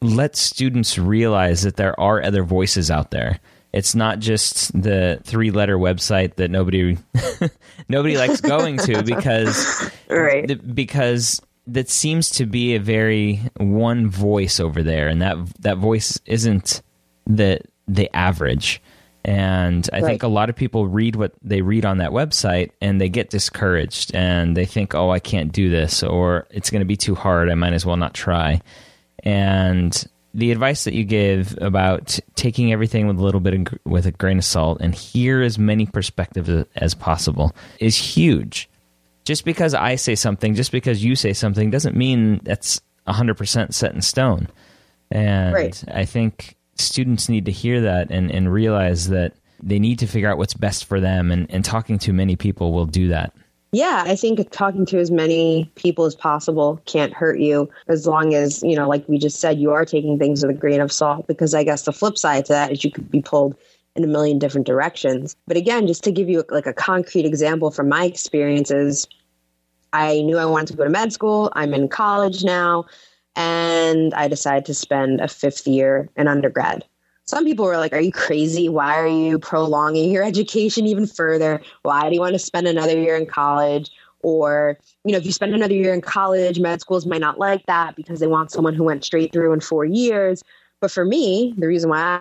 let 0.00 0.36
students 0.36 0.98
realize 0.98 1.62
that 1.62 1.76
there 1.76 1.98
are 2.00 2.22
other 2.22 2.42
voices 2.42 2.90
out 2.90 3.10
there. 3.10 3.40
It's 3.72 3.94
not 3.94 4.20
just 4.20 4.72
the 4.80 5.20
three 5.24 5.50
letter 5.50 5.76
website 5.76 6.36
that 6.36 6.50
nobody 6.50 6.96
nobody 7.88 8.16
likes 8.16 8.40
going 8.40 8.78
to 8.78 9.02
because 9.04 9.90
right. 10.08 10.46
th- 10.46 10.60
because 10.74 11.40
that 11.66 11.90
seems 11.90 12.30
to 12.30 12.46
be 12.46 12.74
a 12.74 12.80
very 12.80 13.40
one 13.58 14.08
voice 14.08 14.60
over 14.60 14.82
there, 14.82 15.08
and 15.08 15.20
that 15.20 15.36
that 15.60 15.78
voice 15.78 16.18
isn't 16.24 16.80
the 17.26 17.60
the 17.86 18.14
average. 18.16 18.80
And 19.26 19.90
I 19.92 20.02
think 20.02 20.22
a 20.22 20.28
lot 20.28 20.50
of 20.50 20.56
people 20.56 20.86
read 20.86 21.16
what 21.16 21.32
they 21.42 21.60
read 21.60 21.84
on 21.84 21.98
that 21.98 22.12
website, 22.12 22.70
and 22.80 23.00
they 23.00 23.08
get 23.08 23.28
discouraged, 23.28 24.14
and 24.14 24.56
they 24.56 24.66
think, 24.66 24.94
"Oh, 24.94 25.10
I 25.10 25.18
can't 25.18 25.52
do 25.52 25.68
this," 25.68 26.04
or 26.04 26.46
"It's 26.50 26.70
going 26.70 26.80
to 26.80 26.86
be 26.86 26.96
too 26.96 27.16
hard. 27.16 27.50
I 27.50 27.56
might 27.56 27.72
as 27.72 27.84
well 27.84 27.96
not 27.96 28.14
try." 28.14 28.60
And 29.24 30.06
the 30.32 30.52
advice 30.52 30.84
that 30.84 30.94
you 30.94 31.02
give 31.02 31.58
about 31.60 32.20
taking 32.36 32.72
everything 32.72 33.08
with 33.08 33.18
a 33.18 33.22
little 33.22 33.40
bit 33.40 33.54
of, 33.54 33.66
with 33.84 34.06
a 34.06 34.12
grain 34.12 34.38
of 34.38 34.44
salt 34.44 34.78
and 34.80 34.94
hear 34.94 35.42
as 35.42 35.58
many 35.58 35.86
perspectives 35.86 36.48
as 36.76 36.94
possible 36.94 37.52
is 37.80 37.96
huge 37.96 38.68
just 39.26 39.44
because 39.44 39.74
I 39.74 39.96
say 39.96 40.14
something, 40.14 40.54
just 40.54 40.72
because 40.72 41.04
you 41.04 41.16
say 41.16 41.32
something, 41.32 41.70
doesn't 41.70 41.96
mean 41.96 42.40
that's 42.44 42.80
100% 43.08 43.74
set 43.74 43.92
in 43.92 44.00
stone. 44.00 44.48
And 45.10 45.52
Right. 45.52 45.84
I 45.92 46.04
think 46.04 46.55
students 46.78 47.28
need 47.28 47.44
to 47.46 47.52
hear 47.52 47.80
that 47.80 48.10
and, 48.10 48.30
and 48.30 48.52
realize 48.52 49.08
that 49.08 49.34
they 49.62 49.78
need 49.78 49.98
to 50.00 50.06
figure 50.06 50.30
out 50.30 50.38
what's 50.38 50.54
best 50.54 50.84
for 50.84 51.00
them, 51.00 51.30
and, 51.30 51.50
and 51.50 51.64
talking 51.64 51.98
to 52.00 52.12
many 52.12 52.36
people 52.36 52.72
will 52.72 52.86
do 52.86 53.08
that. 53.08 53.32
Yeah, 53.72 54.04
I 54.06 54.16
think 54.16 54.50
talking 54.52 54.86
to 54.86 54.98
as 54.98 55.10
many 55.10 55.70
people 55.74 56.04
as 56.04 56.14
possible 56.14 56.80
can't 56.86 57.12
hurt 57.12 57.40
you 57.40 57.68
as 57.88 58.06
long 58.06 58.32
as, 58.32 58.62
you 58.62 58.76
know, 58.76 58.88
like 58.88 59.06
we 59.08 59.18
just 59.18 59.40
said, 59.40 59.58
you 59.58 59.72
are 59.72 59.84
taking 59.84 60.18
things 60.18 60.42
with 60.44 60.56
a 60.56 60.58
grain 60.58 60.80
of 60.80 60.92
salt. 60.92 61.26
Because 61.26 61.52
I 61.52 61.64
guess 61.64 61.82
the 61.82 61.92
flip 61.92 62.16
side 62.16 62.46
to 62.46 62.52
that 62.52 62.72
is 62.72 62.84
you 62.84 62.90
could 62.90 63.10
be 63.10 63.20
pulled 63.20 63.56
in 63.94 64.04
a 64.04 64.06
million 64.06 64.38
different 64.38 64.66
directions. 64.66 65.36
But 65.46 65.56
again, 65.56 65.86
just 65.86 66.04
to 66.04 66.12
give 66.12 66.28
you 66.28 66.44
like 66.48 66.66
a 66.66 66.72
concrete 66.72 67.26
example 67.26 67.70
from 67.70 67.88
my 67.88 68.04
experiences, 68.04 69.06
I 69.92 70.20
knew 70.22 70.38
I 70.38 70.46
wanted 70.46 70.68
to 70.68 70.76
go 70.76 70.84
to 70.84 70.90
med 70.90 71.12
school. 71.12 71.50
I'm 71.54 71.74
in 71.74 71.88
college 71.88 72.44
now, 72.44 72.86
and 73.36 74.14
I 74.14 74.28
decided 74.28 74.64
to 74.66 74.74
spend 74.74 75.20
a 75.20 75.28
fifth 75.28 75.66
year 75.66 76.08
in 76.16 76.26
undergrad. 76.26 76.84
Some 77.26 77.44
people 77.44 77.66
were 77.66 77.76
like, 77.76 77.92
Are 77.92 78.00
you 78.00 78.12
crazy? 78.12 78.68
Why 78.68 78.98
are 78.98 79.06
you 79.06 79.38
prolonging 79.38 80.10
your 80.10 80.24
education 80.32 80.86
even 80.86 81.06
further? 81.06 81.60
Why 81.82 82.08
do 82.08 82.14
you 82.14 82.20
want 82.20 82.32
to 82.32 82.38
spend 82.38 82.66
another 82.66 82.98
year 82.98 83.16
in 83.16 83.26
college? 83.26 83.90
Or, 84.22 84.78
you 85.04 85.12
know, 85.12 85.18
if 85.18 85.26
you 85.26 85.30
spend 85.30 85.54
another 85.54 85.74
year 85.74 85.92
in 85.92 86.00
college, 86.00 86.58
med 86.58 86.80
schools 86.80 87.06
might 87.06 87.20
not 87.20 87.38
like 87.38 87.64
that 87.66 87.94
because 87.94 88.18
they 88.18 88.26
want 88.26 88.50
someone 88.50 88.74
who 88.74 88.82
went 88.82 89.04
straight 89.04 89.32
through 89.32 89.52
in 89.52 89.60
four 89.60 89.84
years. 89.84 90.42
But 90.80 90.90
for 90.90 91.04
me, 91.04 91.54
the 91.56 91.66
reason 91.66 91.90
why 91.90 92.20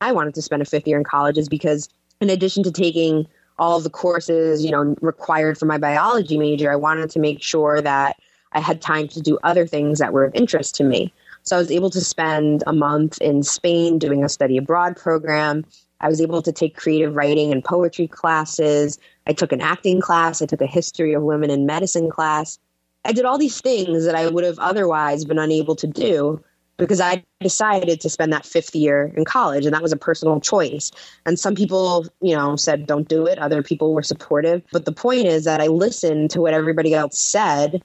I 0.00 0.12
wanted 0.12 0.34
to 0.34 0.42
spend 0.42 0.62
a 0.62 0.64
fifth 0.64 0.88
year 0.88 0.98
in 0.98 1.04
college 1.04 1.38
is 1.38 1.48
because, 1.48 1.88
in 2.20 2.30
addition 2.30 2.62
to 2.64 2.72
taking 2.72 3.26
all 3.58 3.76
of 3.76 3.84
the 3.84 3.90
courses, 3.90 4.64
you 4.64 4.70
know, 4.70 4.96
required 5.00 5.56
for 5.56 5.66
my 5.66 5.78
biology 5.78 6.36
major, 6.36 6.70
I 6.70 6.76
wanted 6.76 7.10
to 7.10 7.18
make 7.20 7.42
sure 7.42 7.80
that 7.80 8.16
I 8.56 8.60
had 8.60 8.80
time 8.80 9.06
to 9.08 9.20
do 9.20 9.38
other 9.44 9.66
things 9.66 9.98
that 9.98 10.14
were 10.14 10.24
of 10.24 10.34
interest 10.34 10.74
to 10.76 10.84
me. 10.84 11.12
So 11.42 11.56
I 11.56 11.58
was 11.58 11.70
able 11.70 11.90
to 11.90 12.00
spend 12.00 12.64
a 12.66 12.72
month 12.72 13.20
in 13.20 13.42
Spain 13.42 13.98
doing 13.98 14.24
a 14.24 14.30
study 14.30 14.56
abroad 14.56 14.96
program. 14.96 15.64
I 16.00 16.08
was 16.08 16.22
able 16.22 16.40
to 16.40 16.52
take 16.52 16.74
creative 16.74 17.14
writing 17.14 17.52
and 17.52 17.62
poetry 17.62 18.08
classes. 18.08 18.98
I 19.26 19.34
took 19.34 19.52
an 19.52 19.60
acting 19.60 20.00
class. 20.00 20.40
I 20.40 20.46
took 20.46 20.62
a 20.62 20.66
history 20.66 21.12
of 21.12 21.22
women 21.22 21.50
in 21.50 21.66
medicine 21.66 22.10
class. 22.10 22.58
I 23.04 23.12
did 23.12 23.26
all 23.26 23.36
these 23.36 23.60
things 23.60 24.06
that 24.06 24.14
I 24.14 24.26
would 24.28 24.44
have 24.44 24.58
otherwise 24.58 25.26
been 25.26 25.38
unable 25.38 25.76
to 25.76 25.86
do 25.86 26.42
because 26.78 27.00
I 27.00 27.22
decided 27.40 28.00
to 28.00 28.10
spend 28.10 28.32
that 28.32 28.44
fifth 28.44 28.74
year 28.74 29.12
in 29.16 29.24
college, 29.24 29.64
and 29.64 29.74
that 29.74 29.82
was 29.82 29.92
a 29.92 29.96
personal 29.96 30.40
choice. 30.40 30.90
And 31.24 31.38
some 31.38 31.54
people, 31.54 32.06
you 32.20 32.34
know, 32.34 32.56
said 32.56 32.86
don't 32.86 33.08
do 33.08 33.26
it. 33.26 33.38
Other 33.38 33.62
people 33.62 33.94
were 33.94 34.02
supportive. 34.02 34.62
But 34.72 34.84
the 34.86 34.92
point 34.92 35.26
is 35.26 35.44
that 35.44 35.60
I 35.60 35.66
listened 35.66 36.30
to 36.32 36.40
what 36.40 36.54
everybody 36.54 36.94
else 36.94 37.18
said, 37.18 37.82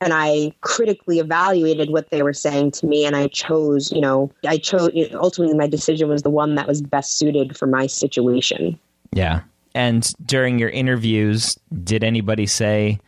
and 0.00 0.12
I 0.14 0.52
critically 0.60 1.18
evaluated 1.18 1.90
what 1.90 2.10
they 2.10 2.22
were 2.22 2.32
saying 2.32 2.72
to 2.72 2.86
me, 2.86 3.04
and 3.04 3.16
I 3.16 3.28
chose, 3.28 3.90
you 3.92 4.00
know, 4.00 4.30
I 4.46 4.58
chose. 4.58 4.90
Ultimately, 5.14 5.56
my 5.56 5.66
decision 5.66 6.08
was 6.08 6.22
the 6.22 6.30
one 6.30 6.54
that 6.54 6.68
was 6.68 6.80
best 6.82 7.18
suited 7.18 7.56
for 7.56 7.66
my 7.66 7.86
situation. 7.86 8.78
Yeah. 9.12 9.40
And 9.74 10.12
during 10.24 10.58
your 10.58 10.70
interviews, 10.70 11.58
did 11.84 12.04
anybody 12.04 12.46
say, 12.46 12.98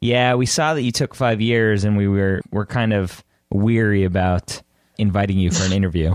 "Yeah, 0.00 0.34
we 0.34 0.46
saw 0.46 0.74
that 0.74 0.82
you 0.82 0.92
took 0.92 1.14
5 1.14 1.40
years 1.40 1.84
and 1.84 1.96
we 1.96 2.08
were 2.08 2.40
we're 2.50 2.66
kind 2.66 2.92
of 2.92 3.24
weary 3.50 4.04
about 4.04 4.60
inviting 4.98 5.38
you 5.38 5.50
for 5.50 5.64
an 5.64 5.72
interview?" 5.80 6.14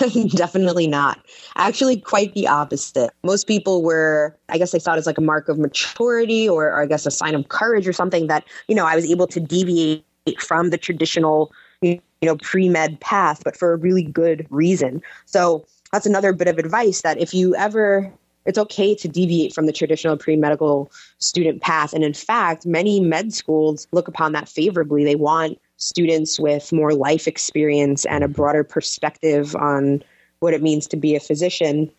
Definitely 0.30 0.86
not. 0.86 1.20
Actually, 1.56 2.00
quite 2.00 2.34
the 2.34 2.48
opposite. 2.48 3.10
Most 3.22 3.46
people 3.46 3.82
were, 3.82 4.36
I 4.48 4.58
guess 4.58 4.72
they 4.72 4.78
thought 4.78 4.98
it's 4.98 5.06
like 5.06 5.18
a 5.18 5.22
mark 5.22 5.48
of 5.48 5.58
maturity 5.58 6.48
or, 6.48 6.66
or 6.66 6.82
I 6.82 6.86
guess 6.86 7.06
a 7.06 7.10
sign 7.10 7.34
of 7.34 7.48
courage 7.48 7.86
or 7.86 7.92
something 7.92 8.26
that, 8.28 8.44
you 8.68 8.74
know, 8.74 8.86
I 8.86 8.96
was 8.96 9.10
able 9.10 9.26
to 9.28 9.40
deviate 9.40 10.04
from 10.38 10.70
the 10.70 10.78
traditional, 10.78 11.52
you 11.82 12.00
know, 12.22 12.36
pre 12.36 12.68
med 12.68 13.00
path, 13.00 13.42
but 13.44 13.56
for 13.56 13.72
a 13.72 13.76
really 13.76 14.04
good 14.04 14.46
reason. 14.50 15.02
So 15.26 15.66
that's 15.92 16.06
another 16.06 16.32
bit 16.32 16.48
of 16.48 16.58
advice 16.58 17.02
that 17.02 17.18
if 17.18 17.34
you 17.34 17.54
ever, 17.56 18.10
it's 18.46 18.58
okay 18.58 18.94
to 18.94 19.08
deviate 19.08 19.54
from 19.54 19.66
the 19.66 19.72
traditional 19.72 20.16
pre 20.16 20.36
medical 20.36 20.90
student 21.18 21.60
path. 21.60 21.92
And 21.92 22.04
in 22.04 22.14
fact, 22.14 22.64
many 22.64 23.00
med 23.00 23.34
schools 23.34 23.86
look 23.92 24.08
upon 24.08 24.32
that 24.32 24.48
favorably. 24.48 25.04
They 25.04 25.16
want 25.16 25.58
students 25.80 26.38
with 26.38 26.72
more 26.72 26.92
life 26.94 27.26
experience 27.26 28.04
and 28.06 28.22
a 28.22 28.26
mm-hmm. 28.26 28.34
broader 28.34 28.64
perspective 28.64 29.56
on 29.56 30.02
what 30.38 30.54
it 30.54 30.62
means 30.62 30.86
to 30.86 30.96
be 30.96 31.16
a 31.16 31.20
physician. 31.20 31.90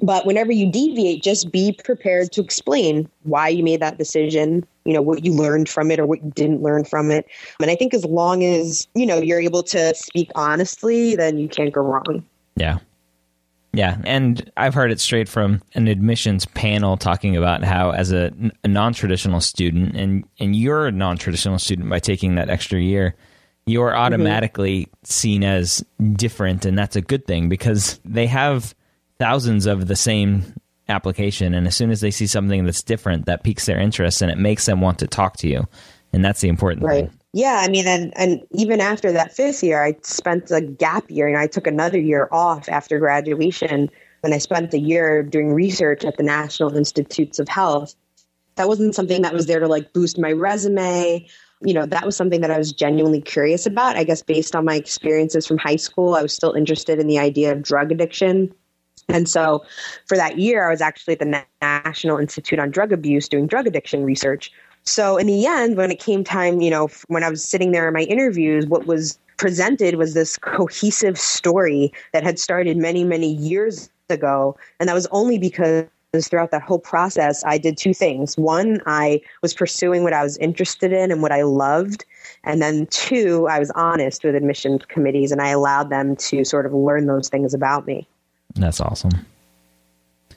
But 0.00 0.24
whenever 0.24 0.52
you 0.52 0.70
deviate, 0.70 1.22
just 1.22 1.52
be 1.52 1.72
prepared 1.84 2.32
to 2.32 2.40
explain 2.40 3.08
why 3.24 3.48
you 3.48 3.62
made 3.62 3.80
that 3.80 3.98
decision, 3.98 4.66
you 4.84 4.94
know, 4.94 5.02
what 5.02 5.24
you 5.24 5.32
learned 5.32 5.68
from 5.68 5.90
it 5.90 6.00
or 6.00 6.06
what 6.06 6.24
you 6.24 6.30
didn't 6.30 6.62
learn 6.62 6.84
from 6.84 7.10
it. 7.10 7.26
And 7.60 7.70
I 7.70 7.74
think 7.74 7.92
as 7.92 8.04
long 8.06 8.42
as, 8.42 8.86
you 8.94 9.04
know, 9.04 9.18
you're 9.18 9.40
able 9.40 9.62
to 9.64 9.94
speak 9.94 10.30
honestly, 10.34 11.14
then 11.14 11.36
you 11.36 11.48
can't 11.48 11.72
go 11.72 11.82
wrong. 11.82 12.24
Yeah. 12.56 12.78
Yeah, 13.74 13.96
and 14.04 14.50
I've 14.54 14.74
heard 14.74 14.92
it 14.92 15.00
straight 15.00 15.30
from 15.30 15.62
an 15.74 15.88
admissions 15.88 16.44
panel 16.44 16.98
talking 16.98 17.38
about 17.38 17.64
how, 17.64 17.90
as 17.90 18.12
a, 18.12 18.30
a 18.62 18.68
non-traditional 18.68 19.40
student, 19.40 19.96
and 19.96 20.24
and 20.38 20.54
you're 20.54 20.88
a 20.88 20.92
non-traditional 20.92 21.58
student 21.58 21.88
by 21.88 21.98
taking 21.98 22.34
that 22.34 22.50
extra 22.50 22.78
year, 22.78 23.14
you're 23.64 23.88
mm-hmm. 23.90 23.98
automatically 23.98 24.80
mm-hmm. 24.80 25.04
seen 25.04 25.42
as 25.42 25.82
different, 26.12 26.66
and 26.66 26.76
that's 26.76 26.96
a 26.96 27.00
good 27.00 27.26
thing 27.26 27.48
because 27.48 27.98
they 28.04 28.26
have 28.26 28.74
thousands 29.18 29.64
of 29.64 29.86
the 29.88 29.96
same 29.96 30.54
application, 30.90 31.54
and 31.54 31.66
as 31.66 31.74
soon 31.74 31.90
as 31.90 32.02
they 32.02 32.10
see 32.10 32.26
something 32.26 32.66
that's 32.66 32.82
different, 32.82 33.24
that 33.24 33.42
piques 33.42 33.64
their 33.64 33.80
interest, 33.80 34.20
and 34.20 34.30
it 34.30 34.36
makes 34.36 34.66
them 34.66 34.82
want 34.82 34.98
to 34.98 35.06
talk 35.06 35.38
to 35.38 35.48
you, 35.48 35.66
and 36.12 36.22
that's 36.22 36.42
the 36.42 36.48
important 36.48 36.84
right. 36.84 37.08
thing. 37.08 37.18
Yeah, 37.32 37.62
I 37.64 37.68
mean, 37.68 37.86
and, 37.86 38.12
and 38.16 38.42
even 38.50 38.80
after 38.80 39.10
that 39.12 39.34
fifth 39.34 39.62
year, 39.62 39.82
I 39.82 39.96
spent 40.02 40.50
a 40.50 40.60
gap 40.60 41.10
year 41.10 41.26
and 41.26 41.38
I 41.38 41.46
took 41.46 41.66
another 41.66 41.98
year 41.98 42.28
off 42.30 42.68
after 42.68 42.98
graduation. 42.98 43.90
And 44.22 44.34
I 44.34 44.38
spent 44.38 44.72
a 44.74 44.78
year 44.78 45.22
doing 45.22 45.52
research 45.52 46.04
at 46.04 46.16
the 46.16 46.22
National 46.22 46.76
Institutes 46.76 47.38
of 47.38 47.48
Health. 47.48 47.94
That 48.56 48.68
wasn't 48.68 48.94
something 48.94 49.22
that 49.22 49.32
was 49.32 49.46
there 49.46 49.60
to 49.60 49.66
like 49.66 49.92
boost 49.94 50.18
my 50.18 50.30
resume. 50.30 51.26
You 51.62 51.74
know, 51.74 51.86
that 51.86 52.04
was 52.04 52.16
something 52.16 52.42
that 52.42 52.50
I 52.50 52.58
was 52.58 52.72
genuinely 52.72 53.22
curious 53.22 53.66
about. 53.66 53.96
I 53.96 54.04
guess 54.04 54.22
based 54.22 54.54
on 54.54 54.64
my 54.64 54.76
experiences 54.76 55.46
from 55.46 55.58
high 55.58 55.76
school, 55.76 56.14
I 56.14 56.22
was 56.22 56.34
still 56.34 56.52
interested 56.52 56.98
in 56.98 57.06
the 57.06 57.18
idea 57.18 57.50
of 57.52 57.62
drug 57.62 57.90
addiction. 57.90 58.54
And 59.08 59.28
so 59.28 59.64
for 60.06 60.16
that 60.16 60.38
year, 60.38 60.68
I 60.68 60.70
was 60.70 60.80
actually 60.80 61.14
at 61.14 61.18
the 61.18 61.44
National 61.62 62.18
Institute 62.18 62.58
on 62.58 62.70
Drug 62.70 62.92
Abuse 62.92 63.28
doing 63.28 63.46
drug 63.46 63.66
addiction 63.66 64.04
research 64.04 64.52
so 64.84 65.16
in 65.16 65.26
the 65.26 65.46
end, 65.46 65.76
when 65.76 65.90
it 65.90 66.00
came 66.00 66.24
time, 66.24 66.60
you 66.60 66.70
know, 66.70 66.88
when 67.08 67.22
I 67.22 67.30
was 67.30 67.44
sitting 67.44 67.72
there 67.72 67.86
in 67.86 67.94
my 67.94 68.02
interviews, 68.02 68.66
what 68.66 68.86
was 68.86 69.18
presented 69.36 69.96
was 69.96 70.14
this 70.14 70.36
cohesive 70.38 71.18
story 71.18 71.92
that 72.12 72.22
had 72.22 72.38
started 72.38 72.76
many, 72.76 73.04
many 73.04 73.32
years 73.34 73.90
ago. 74.08 74.56
And 74.78 74.88
that 74.88 74.94
was 74.94 75.06
only 75.10 75.38
because 75.38 75.86
throughout 76.20 76.50
that 76.50 76.62
whole 76.62 76.78
process, 76.78 77.42
I 77.44 77.58
did 77.58 77.76
two 77.76 77.94
things. 77.94 78.36
One, 78.36 78.80
I 78.86 79.22
was 79.40 79.54
pursuing 79.54 80.02
what 80.04 80.12
I 80.12 80.22
was 80.22 80.36
interested 80.38 80.92
in 80.92 81.10
and 81.10 81.22
what 81.22 81.32
I 81.32 81.42
loved. 81.42 82.04
And 82.44 82.60
then 82.60 82.86
two, 82.86 83.48
I 83.48 83.58
was 83.58 83.70
honest 83.72 84.22
with 84.22 84.34
admission 84.34 84.78
committees 84.80 85.32
and 85.32 85.40
I 85.40 85.48
allowed 85.48 85.90
them 85.90 86.16
to 86.16 86.44
sort 86.44 86.66
of 86.66 86.74
learn 86.74 87.06
those 87.06 87.28
things 87.28 87.54
about 87.54 87.86
me. 87.86 88.06
That's 88.54 88.80
awesome. 88.80 89.26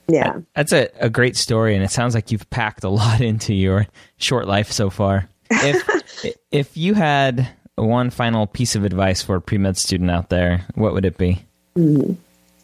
Yeah. 0.08 0.40
That's 0.56 0.72
a, 0.72 0.90
a 1.00 1.10
great 1.10 1.36
story, 1.36 1.76
and 1.76 1.84
it 1.84 1.92
sounds 1.92 2.14
like 2.14 2.32
you've 2.32 2.50
packed 2.50 2.84
a 2.84 2.90
lot 3.02 3.22
into 3.22 3.54
your 3.54 3.88
short 4.18 4.48
life 4.48 4.72
so 4.72 4.90
far. 4.90 5.28
If, 5.50 6.36
if 6.52 6.78
you 6.78 6.94
had 6.94 7.48
one 7.76 8.10
final 8.10 8.48
piece 8.48 8.76
of 8.76 8.84
advice 8.84 9.22
for 9.22 9.36
a 9.36 9.42
pre 9.42 9.58
med 9.58 9.78
student 9.78 10.10
out 10.12 10.30
there, 10.30 10.66
what 10.76 10.94
would 10.94 11.06
it 11.06 11.18
be? 11.18 11.44
Mm, 11.78 12.16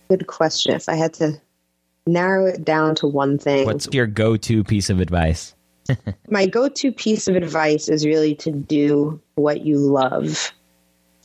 good 0.09 0.27
question. 0.27 0.73
If 0.73 0.87
I 0.87 0.95
had 0.95 1.13
to 1.15 1.39
narrow 2.07 2.45
it 2.45 2.63
down 2.63 2.95
to 2.95 3.07
one 3.07 3.37
thing, 3.37 3.65
what's 3.65 3.87
your 3.91 4.07
go 4.07 4.37
to 4.37 4.63
piece 4.63 4.89
of 4.89 4.99
advice? 4.99 5.53
My 6.29 6.45
go 6.45 6.69
to 6.69 6.91
piece 6.91 7.27
of 7.27 7.35
advice 7.35 7.89
is 7.89 8.05
really 8.05 8.35
to 8.35 8.51
do 8.51 9.19
what 9.35 9.65
you 9.65 9.77
love. 9.77 10.53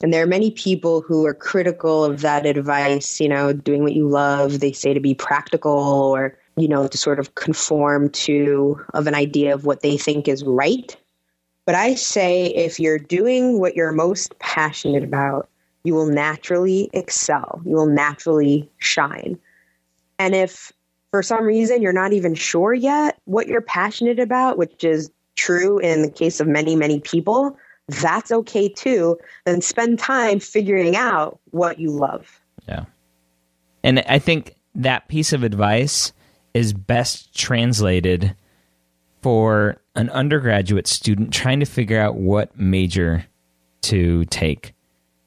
And 0.02 0.12
there 0.12 0.22
are 0.22 0.26
many 0.26 0.50
people 0.50 1.00
who 1.00 1.24
are 1.24 1.34
critical 1.34 2.04
of 2.04 2.20
that 2.20 2.44
advice, 2.44 3.20
you 3.20 3.28
know, 3.28 3.52
doing 3.52 3.82
what 3.82 3.94
you 3.94 4.08
love. 4.08 4.60
They 4.60 4.72
say 4.72 4.92
to 4.92 5.00
be 5.00 5.14
practical 5.14 5.72
or, 5.72 6.38
you 6.56 6.68
know, 6.68 6.86
to 6.86 6.98
sort 6.98 7.18
of 7.18 7.34
conform 7.34 8.10
to 8.10 8.80
of 8.94 9.06
an 9.06 9.14
idea 9.14 9.54
of 9.54 9.64
what 9.64 9.80
they 9.80 9.96
think 9.96 10.28
is 10.28 10.44
right. 10.44 10.96
But 11.64 11.74
I 11.74 11.94
say 11.94 12.46
if 12.46 12.78
you're 12.78 12.98
doing 12.98 13.58
what 13.58 13.74
you're 13.74 13.92
most 13.92 14.38
passionate 14.38 15.02
about, 15.02 15.48
you 15.82 15.94
will 15.94 16.06
naturally 16.06 16.90
excel. 16.92 17.62
You 17.64 17.76
will 17.76 17.86
naturally 17.86 18.70
shine. 18.78 19.38
And 20.18 20.34
if 20.34 20.72
for 21.10 21.22
some 21.22 21.44
reason 21.44 21.80
you're 21.80 21.92
not 21.92 22.12
even 22.12 22.34
sure 22.34 22.74
yet 22.74 23.18
what 23.24 23.46
you're 23.46 23.60
passionate 23.62 24.18
about, 24.18 24.58
which 24.58 24.84
is 24.84 25.10
true 25.36 25.78
in 25.78 26.02
the 26.02 26.10
case 26.10 26.40
of 26.40 26.46
many, 26.46 26.76
many 26.76 27.00
people, 27.00 27.56
that's 27.88 28.32
okay 28.32 28.68
too. 28.68 29.18
Then 29.44 29.60
spend 29.60 29.98
time 29.98 30.40
figuring 30.40 30.96
out 30.96 31.38
what 31.50 31.78
you 31.78 31.90
love. 31.90 32.40
Yeah. 32.68 32.84
And 33.84 34.00
I 34.08 34.18
think 34.18 34.56
that 34.74 35.08
piece 35.08 35.32
of 35.32 35.42
advice 35.42 36.12
is 36.54 36.72
best 36.72 37.34
translated 37.34 38.34
for 39.22 39.80
an 39.94 40.10
undergraduate 40.10 40.86
student 40.86 41.32
trying 41.32 41.60
to 41.60 41.66
figure 41.66 42.00
out 42.00 42.16
what 42.16 42.58
major 42.58 43.24
to 43.82 44.24
take. 44.26 44.74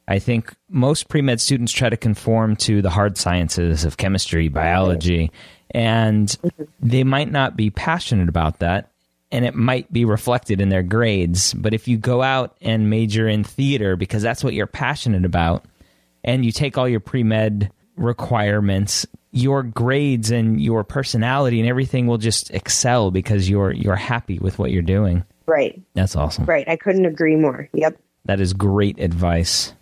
I 0.07 0.19
think 0.19 0.53
most 0.69 1.07
pre 1.07 1.21
med 1.21 1.39
students 1.39 1.71
try 1.71 1.89
to 1.89 1.97
conform 1.97 2.55
to 2.57 2.81
the 2.81 2.89
hard 2.89 3.17
sciences 3.17 3.85
of 3.85 3.97
chemistry, 3.97 4.47
biology, 4.47 5.31
and 5.71 6.27
mm-hmm. 6.27 6.63
they 6.81 7.03
might 7.03 7.31
not 7.31 7.55
be 7.55 7.69
passionate 7.69 8.27
about 8.27 8.59
that 8.59 8.91
and 9.31 9.45
it 9.45 9.55
might 9.55 9.91
be 9.91 10.05
reflected 10.05 10.59
in 10.59 10.69
their 10.69 10.83
grades. 10.83 11.53
But 11.53 11.73
if 11.73 11.87
you 11.87 11.97
go 11.97 12.21
out 12.21 12.57
and 12.61 12.89
major 12.89 13.27
in 13.27 13.43
theater 13.43 13.95
because 13.95 14.23
that's 14.23 14.43
what 14.43 14.53
you're 14.53 14.67
passionate 14.67 15.25
about, 15.25 15.65
and 16.23 16.45
you 16.45 16.51
take 16.51 16.77
all 16.77 16.87
your 16.87 16.99
pre 16.99 17.23
med 17.23 17.71
requirements, 17.95 19.05
your 19.31 19.63
grades 19.63 20.31
and 20.31 20.61
your 20.61 20.83
personality 20.83 21.59
and 21.59 21.69
everything 21.69 22.07
will 22.07 22.17
just 22.17 22.51
excel 22.51 23.11
because 23.11 23.49
you're 23.49 23.71
you're 23.71 23.95
happy 23.95 24.39
with 24.39 24.57
what 24.59 24.71
you're 24.71 24.81
doing. 24.81 25.23
Right. 25.45 25.81
That's 25.93 26.15
awesome. 26.15 26.45
Right. 26.45 26.67
I 26.67 26.75
couldn't 26.75 27.05
agree 27.05 27.35
more. 27.35 27.69
Yep. 27.73 27.99
That 28.25 28.39
is 28.39 28.53
great 28.53 28.99
advice. 28.99 29.73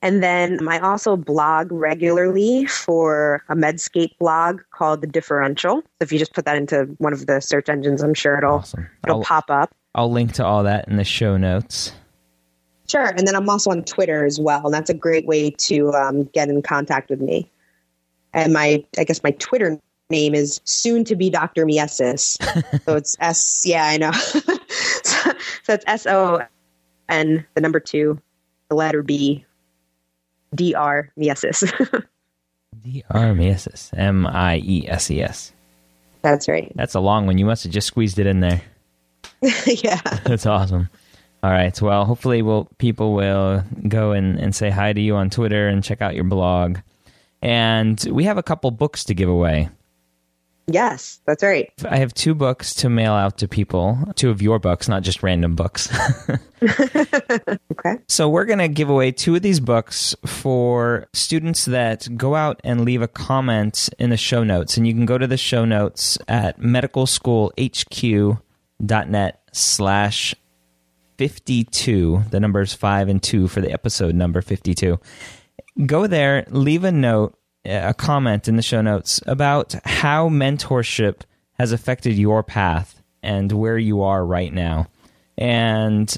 And 0.00 0.22
then 0.22 0.68
I 0.68 0.78
also 0.78 1.16
blog 1.16 1.72
regularly 1.72 2.66
for 2.66 3.42
a 3.48 3.56
Medscape 3.56 4.16
blog 4.18 4.60
called 4.70 5.00
The 5.00 5.08
Differential. 5.08 5.80
So 5.80 5.86
if 6.00 6.12
you 6.12 6.20
just 6.20 6.34
put 6.34 6.44
that 6.44 6.56
into 6.56 6.84
one 6.98 7.12
of 7.12 7.26
the 7.26 7.40
search 7.40 7.68
engines, 7.68 8.00
I'm 8.00 8.14
sure 8.14 8.38
it'll 8.38 8.58
awesome. 8.58 8.86
it'll 9.04 9.16
I'll, 9.16 9.24
pop 9.24 9.50
up. 9.50 9.74
I'll 9.96 10.12
link 10.12 10.34
to 10.34 10.44
all 10.44 10.62
that 10.62 10.86
in 10.86 10.98
the 10.98 11.04
show 11.04 11.36
notes. 11.36 11.90
Sure, 12.88 13.06
and 13.06 13.26
then 13.26 13.34
I'm 13.34 13.50
also 13.50 13.70
on 13.70 13.82
Twitter 13.82 14.24
as 14.24 14.38
well, 14.40 14.66
and 14.66 14.72
that's 14.72 14.88
a 14.88 14.94
great 14.94 15.26
way 15.26 15.50
to 15.50 15.92
um, 15.92 16.24
get 16.32 16.48
in 16.48 16.62
contact 16.62 17.10
with 17.10 17.20
me 17.20 17.50
and 18.32 18.52
my 18.52 18.84
I 18.98 19.04
guess 19.04 19.22
my 19.22 19.30
Twitter 19.32 19.78
name 20.10 20.34
is 20.34 20.60
soon 20.64 21.04
to 21.04 21.16
be 21.16 21.30
Dr. 21.30 21.66
Mieses. 21.66 22.36
so 22.84 22.96
it's 22.96 23.16
S 23.20 23.62
yeah, 23.64 23.86
I 23.86 23.96
know. 23.96 24.12
so, 24.12 24.40
so 25.62 25.72
it's 25.74 25.84
S 25.86 26.06
O 26.06 26.40
N 27.08 27.46
the 27.54 27.60
number 27.60 27.80
2 27.80 28.20
the 28.68 28.74
letter 28.74 29.02
B 29.02 29.44
D 30.54 30.74
R 30.74 31.10
Mieses. 31.18 31.60
D 32.82 33.04
R 33.10 33.32
Mieses. 33.32 33.90
M 33.96 34.26
I 34.26 34.58
E 34.64 34.86
S 34.88 35.10
E 35.10 35.22
S. 35.22 35.52
That's 36.22 36.48
right. 36.48 36.72
That's 36.74 36.94
a 36.94 37.00
long 37.00 37.26
one. 37.26 37.38
You 37.38 37.46
must 37.46 37.64
have 37.64 37.72
just 37.72 37.86
squeezed 37.86 38.18
it 38.18 38.26
in 38.26 38.40
there. 38.40 38.62
yeah. 39.66 40.00
That's 40.24 40.46
awesome. 40.46 40.88
All 41.42 41.50
right. 41.50 41.80
Well, 41.80 42.04
hopefully, 42.04 42.42
we'll 42.42 42.68
people 42.78 43.14
will 43.14 43.62
go 43.86 44.12
and, 44.12 44.38
and 44.38 44.54
say 44.54 44.70
hi 44.70 44.92
to 44.92 45.00
you 45.00 45.14
on 45.14 45.30
Twitter 45.30 45.68
and 45.68 45.84
check 45.84 46.02
out 46.02 46.14
your 46.14 46.24
blog. 46.24 46.78
And 47.42 48.02
we 48.10 48.24
have 48.24 48.38
a 48.38 48.42
couple 48.42 48.70
books 48.70 49.04
to 49.04 49.14
give 49.14 49.28
away. 49.28 49.68
Yes, 50.70 51.20
that's 51.26 51.42
right. 51.42 51.72
I 51.88 51.96
have 51.96 52.12
two 52.12 52.34
books 52.34 52.74
to 52.74 52.90
mail 52.90 53.14
out 53.14 53.38
to 53.38 53.48
people, 53.48 53.96
two 54.16 54.28
of 54.28 54.42
your 54.42 54.58
books, 54.58 54.86
not 54.86 55.02
just 55.02 55.22
random 55.22 55.54
books. 55.54 55.88
okay. 56.62 57.96
So 58.06 58.28
we're 58.28 58.44
going 58.44 58.58
to 58.58 58.68
give 58.68 58.90
away 58.90 59.10
two 59.10 59.34
of 59.34 59.40
these 59.40 59.60
books 59.60 60.14
for 60.26 61.06
students 61.14 61.64
that 61.64 62.06
go 62.18 62.34
out 62.34 62.60
and 62.64 62.84
leave 62.84 63.00
a 63.00 63.08
comment 63.08 63.88
in 63.98 64.10
the 64.10 64.18
show 64.18 64.44
notes. 64.44 64.76
And 64.76 64.86
you 64.86 64.92
can 64.92 65.06
go 65.06 65.16
to 65.16 65.26
the 65.26 65.38
show 65.38 65.64
notes 65.64 66.18
at 66.28 66.60
medicalschoolhq.net 66.60 69.42
slash 69.52 70.34
52. 71.16 72.24
The 72.30 72.40
numbers 72.40 72.74
5 72.74 73.08
and 73.08 73.22
2 73.22 73.48
for 73.48 73.62
the 73.62 73.72
episode 73.72 74.14
number 74.14 74.42
52 74.42 75.00
go 75.86 76.06
there, 76.06 76.44
leave 76.50 76.84
a 76.84 76.92
note, 76.92 77.38
a 77.64 77.94
comment 77.94 78.48
in 78.48 78.56
the 78.56 78.62
show 78.62 78.80
notes 78.80 79.20
about 79.26 79.74
how 79.84 80.28
mentorship 80.28 81.22
has 81.58 81.72
affected 81.72 82.14
your 82.14 82.42
path 82.42 83.02
and 83.22 83.50
where 83.52 83.78
you 83.78 84.02
are 84.02 84.24
right 84.24 84.52
now. 84.52 84.88
And 85.36 86.14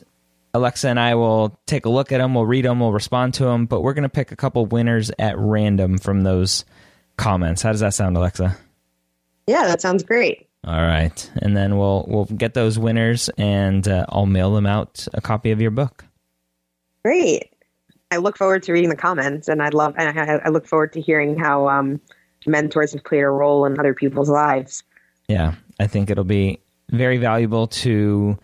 Alexa 0.53 0.89
and 0.89 0.99
I 0.99 1.15
will 1.15 1.59
take 1.67 1.87
a 1.87 1.91
look 1.91 2.13
at 2.13 2.19
them, 2.19 2.35
we'll 2.35 2.47
read 2.47 2.65
them, 2.65 2.81
we'll 2.81 2.93
respond 2.93 3.35
to 3.35 3.45
them, 3.45 3.67
but 3.67 3.83
we're 3.83 3.95
going 3.95 4.03
to 4.03 4.09
pick 4.09 4.33
a 4.33 4.37
couple 4.37 4.67
winners 4.67 5.11
at 5.19 5.39
random 5.39 5.99
from 5.99 6.23
those 6.23 6.65
comments. 7.17 7.63
How 7.63 7.73
does 7.73 7.81
that 7.81 7.95
sound, 7.95 8.17
Alexa? 8.17 8.57
Yeah, 9.47 9.67
that 9.67 9.81
sounds 9.81 10.03
great. 10.03 10.49
All 10.65 10.81
right, 10.81 11.31
and 11.41 11.57
then 11.57 11.79
we'll 11.79 12.05
we'll 12.07 12.27
get 12.27 12.53
those 12.53 12.79
winners, 12.79 13.31
and 13.39 13.87
uh, 13.89 14.05
I'll 14.11 14.27
mail 14.27 14.55
them 14.55 14.67
out 14.67 15.09
a 15.15 15.23
copy 15.23 15.53
of 15.53 15.61
your 15.63 15.71
book. 15.71 16.05
Great. 17.03 17.50
I 18.11 18.17
look 18.17 18.37
forward 18.37 18.63
to 18.65 18.73
reading 18.73 18.91
the 18.91 18.97
comments, 18.97 19.49
and 19.49 19.63
I'd 19.63 19.75
love. 19.75 19.95
And 19.97 20.19
I, 20.19 20.41
I 20.45 20.49
look 20.49 20.67
forward 20.67 20.93
to 20.95 21.01
hearing 21.01 21.39
how 21.39 21.69
um, 21.69 22.01
mentors 22.47 22.93
have 22.93 23.05
played 23.05 23.23
a 23.23 23.29
role 23.29 23.65
in 23.65 23.79
other 23.79 23.95
people's 23.95 24.29
lives. 24.29 24.83
Yeah, 25.29 25.55
I 25.79 25.87
think 25.87 26.11
it'll 26.11 26.25
be 26.25 26.61
very 26.91 27.19
valuable 27.19 27.69
to 27.69 28.39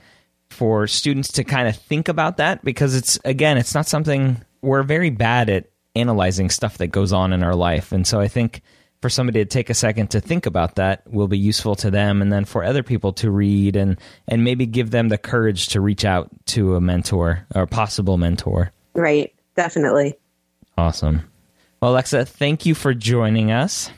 for 0.50 0.86
students 0.86 1.32
to 1.32 1.44
kind 1.44 1.66
of 1.66 1.76
think 1.76 2.08
about 2.08 2.36
that 2.36 2.64
because 2.64 2.94
it's 2.94 3.18
again, 3.24 3.58
it's 3.58 3.74
not 3.74 3.86
something 3.86 4.40
we're 4.62 4.84
very 4.84 5.10
bad 5.10 5.50
at 5.50 5.70
analyzing 5.96 6.50
stuff 6.50 6.78
that 6.78 6.88
goes 6.88 7.12
on 7.12 7.32
in 7.32 7.42
our 7.42 7.54
life, 7.54 7.92
and 7.92 8.06
so 8.06 8.20
I 8.20 8.28
think 8.28 8.62
for 9.02 9.10
somebody 9.10 9.40
to 9.40 9.44
take 9.44 9.70
a 9.70 9.74
second 9.74 10.10
to 10.10 10.20
think 10.20 10.46
about 10.46 10.76
that 10.76 11.02
will 11.10 11.28
be 11.28 11.38
useful 11.38 11.74
to 11.76 11.90
them 11.90 12.22
and 12.22 12.32
then 12.32 12.44
for 12.44 12.64
other 12.64 12.82
people 12.82 13.12
to 13.12 13.30
read 13.30 13.76
and 13.76 13.98
and 14.26 14.42
maybe 14.42 14.66
give 14.66 14.90
them 14.90 15.08
the 15.08 15.18
courage 15.18 15.68
to 15.68 15.80
reach 15.80 16.04
out 16.04 16.28
to 16.46 16.76
a 16.76 16.80
mentor 16.80 17.46
or 17.54 17.62
a 17.62 17.66
possible 17.66 18.16
mentor 18.16 18.72
right 18.94 19.32
definitely. 19.56 20.14
Awesome. 20.78 21.22
Well 21.80 21.92
alexa 21.92 22.24
thank 22.26 22.66
you 22.66 22.74
for 22.74 22.94
joining 22.94 23.50
us. 23.50 23.90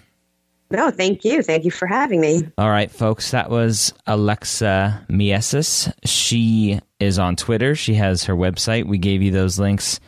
No 0.71 0.91
thank 0.91 1.25
you. 1.25 1.43
Thank 1.43 1.65
you 1.65 1.71
for 1.71 1.87
having 1.87 2.21
me. 2.21 2.49
All 2.59 2.71
right 2.71 2.91
folks 2.91 3.31
that 3.31 3.51
was 3.51 3.93
alexa 4.07 5.07
mieses 5.09 5.93
she 6.05 6.81
is 7.01 7.19
on 7.19 7.37
twitter. 7.37 7.75
She 7.75 7.95
has 7.95 8.25
her 8.25 8.35
website. 8.35 8.87
We 8.87 8.99
gave 8.99 9.23
you 9.23 9.31
those 9.31 9.59
links. 9.59 10.01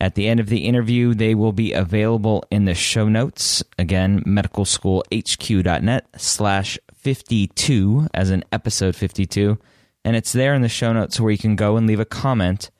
At 0.00 0.16
the 0.16 0.28
end 0.28 0.40
of 0.40 0.48
the 0.48 0.64
interview, 0.66 1.14
they 1.14 1.34
will 1.34 1.52
be 1.52 1.72
available 1.72 2.44
in 2.50 2.64
the 2.64 2.74
show 2.74 3.08
notes. 3.08 3.62
Again, 3.78 4.22
medicalschoolhq.net 4.24 6.06
slash 6.16 6.78
52 6.94 8.08
as 8.12 8.30
in 8.30 8.44
episode 8.50 8.96
52. 8.96 9.58
And 10.04 10.16
it's 10.16 10.32
there 10.32 10.54
in 10.54 10.62
the 10.62 10.68
show 10.68 10.92
notes 10.92 11.20
where 11.20 11.30
you 11.30 11.38
can 11.38 11.56
go 11.56 11.76
and 11.76 11.86
leave 11.86 12.00
a 12.00 12.04
comment. 12.04 12.70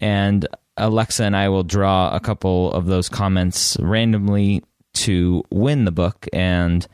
And 0.00 0.46
Alexa 0.76 1.24
and 1.24 1.36
I 1.36 1.48
will 1.48 1.64
draw 1.64 2.14
a 2.14 2.20
couple 2.20 2.72
of 2.72 2.86
those 2.86 3.08
comments 3.08 3.76
randomly 3.80 4.62
to 4.94 5.42
win 5.50 5.84
the 5.84 5.92
book 5.92 6.26
and 6.32 6.86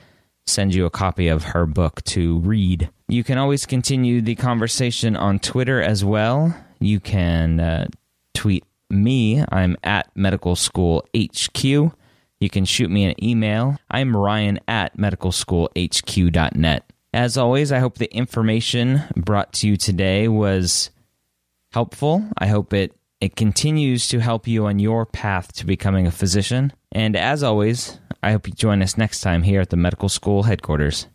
send 0.47 0.75
you 0.75 0.87
a 0.87 0.91
copy 0.91 1.29
of 1.29 1.45
her 1.45 1.67
book 1.67 2.03
to 2.05 2.39
read. 2.39 2.91
You 3.09 3.25
can 3.25 3.39
always 3.39 3.67
continue 3.67 4.21
the 4.21 4.35
conversation 4.35 5.17
on 5.17 5.39
Twitter 5.39 5.81
as 5.83 6.05
well. 6.05 6.55
You 6.81 7.01
can 7.01 7.61
uh, 7.61 7.87
tweet 8.35 8.65
me, 8.91 9.45
I'm 9.51 9.77
at 9.85 10.11
Medical 10.15 10.57
School 10.57 11.07
HQ. 11.17 11.65
You 11.65 12.51
can 12.51 12.65
shoot 12.65 12.91
me 12.91 13.05
an 13.05 13.23
email. 13.23 13.77
I'm 13.91 14.17
Ryan 14.17 14.61
at 14.69 14.97
medicalschoolhq.net. 14.97 16.93
As 17.13 17.37
always, 17.37 17.73
I 17.73 17.79
hope 17.79 17.99
the 17.99 18.15
information 18.15 19.03
brought 19.17 19.53
to 19.55 19.69
you 19.69 19.77
today 19.77 20.29
was 20.29 20.91
helpful. 21.73 22.29
I 22.39 22.47
hope 22.47 22.73
it, 22.73 22.95
it 23.21 23.37
continues 23.37 24.09
to 24.09 24.21
help 24.21 24.47
you 24.47 24.67
on 24.67 24.79
your 24.79 25.05
path 25.05 25.53
to 25.55 25.67
becoming 25.67 26.07
a 26.07 26.13
physician. 26.13 26.73
And 26.93 27.17
as 27.17 27.43
always, 27.43 27.99
I 28.23 28.33
hope 28.33 28.47
you 28.47 28.55
join 28.55 28.83
us 28.83 28.97
next 28.97 29.21
time 29.21 29.43
here 29.43 29.61
at 29.61 29.71
the 29.71 29.77
medical 29.77 30.09
school 30.09 30.45
headquarters. 30.45 31.07